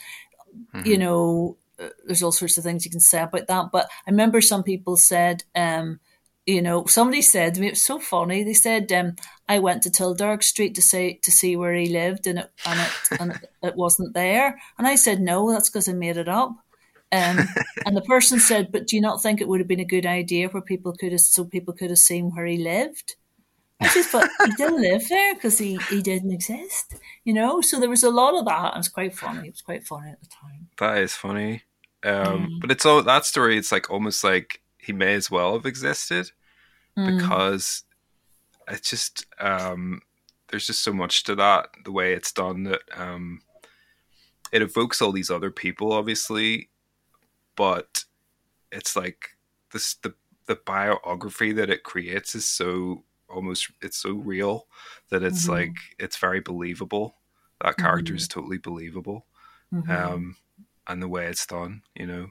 mm-hmm. 0.74 0.90
you 0.90 0.98
know, 0.98 1.58
uh, 1.80 1.90
there's 2.06 2.24
all 2.24 2.32
sorts 2.32 2.58
of 2.58 2.64
things 2.64 2.86
you 2.86 2.92
can 2.92 3.00
say 3.00 3.22
about 3.22 3.48
that. 3.48 3.72
But 3.72 3.88
I 4.08 4.12
remember 4.12 4.42
some 4.42 4.64
people 4.64 4.98
said, 4.98 5.44
um, 5.56 6.00
you 6.46 6.62
know, 6.62 6.86
somebody 6.86 7.22
said 7.22 7.56
to 7.56 7.62
me, 7.62 7.68
it 7.68 7.72
was 7.72 7.84
so 7.84 8.00
funny. 8.00 8.44
They 8.44 8.54
said, 8.54 8.92
um, 8.92 9.16
I 9.50 9.60
went 9.60 9.84
to 9.84 9.90
Tildarg 9.90 10.44
Street 10.44 10.76
to 10.76 10.82
say 10.82 11.20
to 11.24 11.32
see 11.32 11.56
where 11.56 11.74
he 11.74 11.88
lived, 11.88 12.28
and 12.28 12.40
it 12.40 12.52
and 12.66 12.80
it 12.80 13.20
and 13.20 13.32
it, 13.32 13.52
it 13.64 13.76
wasn't 13.76 14.14
there. 14.14 14.60
And 14.78 14.88
I 14.88 14.96
said, 14.96 15.22
no, 15.22 15.52
that's 15.52 15.70
because 15.70 15.90
I 15.90 15.94
made 15.94 16.18
it 16.18 16.30
up. 16.30 16.56
Um, 17.12 17.48
and 17.86 17.96
the 17.96 18.02
person 18.02 18.40
said, 18.40 18.72
but 18.72 18.88
do 18.88 18.96
you 18.96 19.02
not 19.02 19.22
think 19.22 19.40
it 19.40 19.48
would 19.48 19.60
have 19.60 19.68
been 19.68 19.80
a 19.80 19.86
good 19.86 20.06
idea 20.06 20.50
where 20.50 20.62
people 20.62 20.94
could 20.94 21.12
have 21.12 21.22
so 21.22 21.46
people 21.46 21.74
could 21.74 21.90
have 21.90 22.00
seen 22.00 22.32
where 22.36 22.46
he 22.46 22.58
lived? 22.58 23.16
I 23.80 23.90
just 23.90 24.10
thought 24.10 24.30
he 24.46 24.52
didn't 24.52 24.82
live 24.82 25.08
there 25.10 25.36
because 25.36 25.58
he, 25.58 25.78
he 25.90 26.02
didn't 26.02 26.32
exist, 26.32 26.96
you 27.24 27.34
know. 27.34 27.62
So 27.62 27.80
there 27.80 27.90
was 27.90 28.04
a 28.04 28.10
lot 28.10 28.38
of 28.38 28.46
that. 28.46 28.74
And 28.74 28.76
it 28.76 28.80
was 28.80 28.90
quite 28.90 29.16
funny. 29.16 29.48
It 29.48 29.52
was 29.52 29.62
quite 29.62 29.86
funny 29.86 30.12
at 30.12 30.22
the 30.22 30.28
time. 30.28 30.68
That 30.80 30.98
is 31.00 31.14
funny. 31.14 31.64
Um, 32.04 32.48
mm. 32.48 32.62
But 32.62 32.72
it's 32.72 32.86
all 32.86 33.02
that 33.04 33.26
story. 33.26 33.58
It's 33.58 33.72
like 33.72 33.90
almost 33.90 34.24
like 34.24 34.62
he 34.86 34.94
may 34.94 35.16
as 35.16 35.32
well 35.32 35.54
have 35.54 35.66
existed 35.66 36.32
mm. 36.98 37.18
because 37.18 37.84
it's 38.68 38.90
just 38.90 39.26
um, 39.40 40.02
there's 40.50 40.68
just 40.68 40.84
so 40.84 40.94
much 40.94 41.24
to 41.24 41.36
that 41.36 41.70
the 41.84 41.92
way 41.92 42.14
it's 42.14 42.32
done 42.32 42.64
that 42.64 42.82
um, 42.96 43.42
it 44.52 44.62
evokes 44.62 45.02
all 45.02 45.12
these 45.12 45.32
other 45.32 45.52
people 45.52 45.92
obviously 45.92 46.70
but 47.56 48.06
it's 48.72 48.96
like 48.96 49.38
this 49.72 49.96
the 49.96 50.14
the 50.48 50.56
biography 50.56 51.52
that 51.52 51.70
it 51.70 51.84
creates 51.84 52.36
is 52.36 52.48
so 52.48 53.04
almost 53.30 53.72
it's 53.82 53.98
so 53.98 54.14
real 54.14 54.68
that 55.10 55.24
it's 55.24 55.44
mm-hmm. 55.44 55.54
like 55.54 55.76
it's 55.98 56.18
very 56.18 56.40
believable 56.40 57.16
that 57.62 57.78
character 57.78 58.12
mm-hmm. 58.12 58.18
is 58.18 58.28
totally 58.28 58.58
believable 58.58 59.26
mm-hmm. 59.74 59.90
um 59.90 60.36
and 60.88 61.02
the 61.02 61.08
way 61.08 61.26
it's 61.26 61.46
done 61.48 61.82
you 61.96 62.06
know 62.06 62.28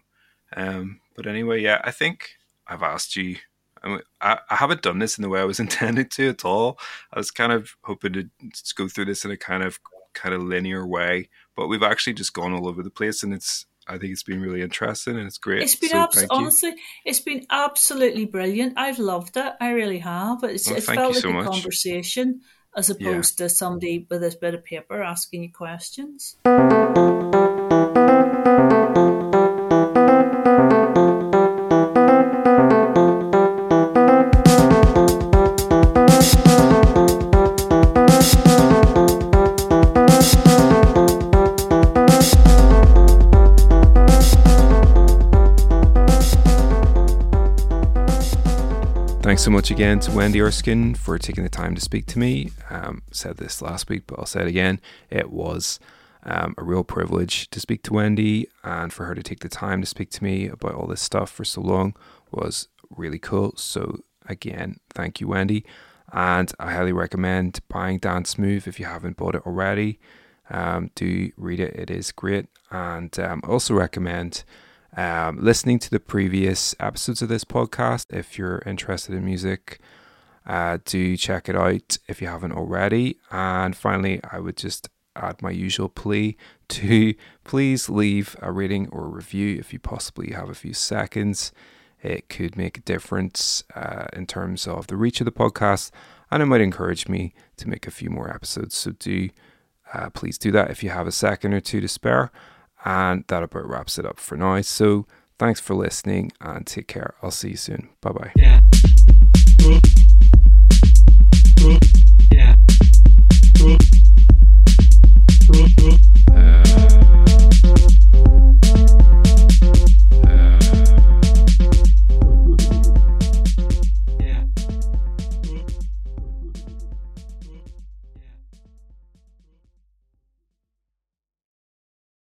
um 0.56 1.00
but 1.16 1.26
anyway 1.26 1.60
yeah 1.60 1.80
i 1.82 1.90
think 1.90 2.36
i've 2.66 2.82
asked 2.82 3.16
you 3.16 3.36
I, 4.20 4.38
I 4.48 4.54
haven't 4.54 4.80
done 4.80 4.98
this 4.98 5.18
in 5.18 5.22
the 5.22 5.28
way 5.28 5.40
I 5.40 5.44
was 5.44 5.60
intended 5.66 6.10
to 6.12 6.30
at 6.30 6.44
all. 6.44 6.78
I 7.12 7.18
was 7.18 7.30
kind 7.30 7.52
of 7.52 7.76
hoping 7.84 8.14
to 8.14 8.28
go 8.76 8.88
through 8.88 9.04
this 9.04 9.26
in 9.26 9.30
a 9.30 9.36
kind 9.36 9.62
of 9.62 9.78
kind 10.14 10.34
of 10.34 10.42
linear 10.42 10.86
way, 10.86 11.28
but 11.56 11.66
we've 11.66 11.82
actually 11.82 12.14
just 12.14 12.32
gone 12.32 12.54
all 12.54 12.68
over 12.68 12.82
the 12.82 12.90
place, 12.90 13.22
and 13.22 13.34
it's 13.34 13.66
I 13.86 13.98
think 13.98 14.12
it's 14.12 14.22
been 14.22 14.40
really 14.40 14.62
interesting 14.62 15.18
and 15.18 15.26
it's 15.26 15.38
great. 15.38 15.62
It's 15.62 15.74
been 15.74 15.90
so 15.90 15.98
abs- 15.98 16.26
honestly, 16.30 16.74
it's 17.04 17.20
been 17.20 17.46
absolutely 17.50 18.24
brilliant. 18.24 18.74
I've 18.76 18.98
loved 18.98 19.36
it. 19.36 19.52
I 19.60 19.72
really 19.72 19.98
have. 19.98 20.42
It's, 20.44 20.66
well, 20.66 20.76
it's 20.76 20.86
felt 20.86 21.14
like 21.14 21.22
so 21.22 21.28
a 21.28 21.32
much. 21.32 21.46
conversation 21.46 22.40
as 22.76 22.90
opposed 22.90 23.38
yeah. 23.38 23.46
to 23.46 23.54
somebody 23.54 24.06
with 24.10 24.24
a 24.24 24.36
bit 24.40 24.54
of 24.54 24.64
paper 24.64 25.02
asking 25.02 25.42
you 25.44 25.52
questions. 25.52 26.36
So 49.44 49.50
much 49.50 49.70
again 49.70 50.00
to 50.00 50.10
Wendy 50.10 50.40
Erskine 50.40 50.94
for 50.94 51.18
taking 51.18 51.44
the 51.44 51.50
time 51.50 51.74
to 51.74 51.80
speak 51.82 52.06
to 52.06 52.18
me. 52.18 52.50
Um, 52.70 53.02
said 53.10 53.36
this 53.36 53.60
last 53.60 53.90
week, 53.90 54.04
but 54.06 54.18
I'll 54.18 54.24
say 54.24 54.40
it 54.40 54.46
again. 54.46 54.80
It 55.10 55.30
was 55.30 55.78
um, 56.22 56.54
a 56.56 56.64
real 56.64 56.82
privilege 56.82 57.50
to 57.50 57.60
speak 57.60 57.82
to 57.82 57.92
Wendy, 57.92 58.48
and 58.62 58.90
for 58.90 59.04
her 59.04 59.14
to 59.14 59.22
take 59.22 59.40
the 59.40 59.50
time 59.50 59.82
to 59.82 59.86
speak 59.86 60.08
to 60.12 60.24
me 60.24 60.48
about 60.48 60.72
all 60.72 60.86
this 60.86 61.02
stuff 61.02 61.30
for 61.30 61.44
so 61.44 61.60
long 61.60 61.94
was 62.30 62.68
really 62.88 63.18
cool. 63.18 63.52
So, 63.58 64.00
again, 64.26 64.78
thank 64.94 65.20
you, 65.20 65.28
Wendy. 65.28 65.66
And 66.10 66.50
I 66.58 66.72
highly 66.72 66.92
recommend 66.92 67.60
buying 67.68 67.98
Dance 67.98 68.38
Move 68.38 68.66
if 68.66 68.80
you 68.80 68.86
haven't 68.86 69.18
bought 69.18 69.34
it 69.34 69.44
already. 69.44 70.00
Um, 70.48 70.90
do 70.94 71.30
read 71.36 71.60
it, 71.60 71.76
it 71.76 71.90
is 71.90 72.12
great. 72.12 72.46
And 72.70 73.20
um, 73.20 73.42
also 73.46 73.74
recommend 73.74 74.44
um, 74.96 75.38
listening 75.42 75.78
to 75.80 75.90
the 75.90 76.00
previous 76.00 76.74
episodes 76.78 77.22
of 77.22 77.28
this 77.28 77.44
podcast. 77.44 78.06
If 78.10 78.38
you're 78.38 78.62
interested 78.66 79.14
in 79.14 79.24
music, 79.24 79.80
uh, 80.46 80.78
do 80.84 81.16
check 81.16 81.48
it 81.48 81.56
out 81.56 81.98
if 82.06 82.20
you 82.20 82.28
haven't 82.28 82.52
already. 82.52 83.18
And 83.30 83.76
finally, 83.76 84.20
I 84.30 84.38
would 84.38 84.56
just 84.56 84.88
add 85.16 85.42
my 85.42 85.50
usual 85.50 85.88
plea 85.88 86.36
to 86.68 87.14
please 87.44 87.88
leave 87.88 88.36
a 88.40 88.52
rating 88.52 88.88
or 88.88 89.04
a 89.04 89.08
review 89.08 89.58
if 89.58 89.72
you 89.72 89.78
possibly 89.78 90.32
have 90.32 90.48
a 90.48 90.54
few 90.54 90.74
seconds. 90.74 91.52
It 92.02 92.28
could 92.28 92.56
make 92.56 92.78
a 92.78 92.82
difference 92.82 93.64
uh, 93.74 94.06
in 94.12 94.26
terms 94.26 94.66
of 94.66 94.88
the 94.88 94.96
reach 94.96 95.20
of 95.20 95.24
the 95.24 95.32
podcast, 95.32 95.90
and 96.30 96.42
it 96.42 96.46
might 96.46 96.60
encourage 96.60 97.08
me 97.08 97.32
to 97.56 97.68
make 97.68 97.86
a 97.86 97.90
few 97.90 98.10
more 98.10 98.28
episodes. 98.28 98.74
So 98.74 98.92
do 98.92 99.30
uh, 99.92 100.10
please 100.10 100.36
do 100.38 100.50
that 100.50 100.70
if 100.70 100.82
you 100.82 100.90
have 100.90 101.06
a 101.06 101.12
second 101.12 101.54
or 101.54 101.60
two 101.60 101.80
to 101.80 101.88
spare. 101.88 102.30
And 102.84 103.24
that 103.28 103.42
about 103.42 103.66
wraps 103.68 103.98
it 103.98 104.04
up 104.04 104.20
for 104.20 104.36
now. 104.36 104.60
So 104.60 105.06
thanks 105.38 105.60
for 105.60 105.74
listening 105.74 106.32
and 106.40 106.66
take 106.66 106.86
care. 106.88 107.14
I'll 107.22 107.30
see 107.30 107.50
you 107.50 107.56
soon. 107.56 107.88
Bye 108.00 108.12
bye. 108.12 108.32
Yeah. 108.36 108.60
Yeah. 112.30 112.54
Uh, 116.32 116.63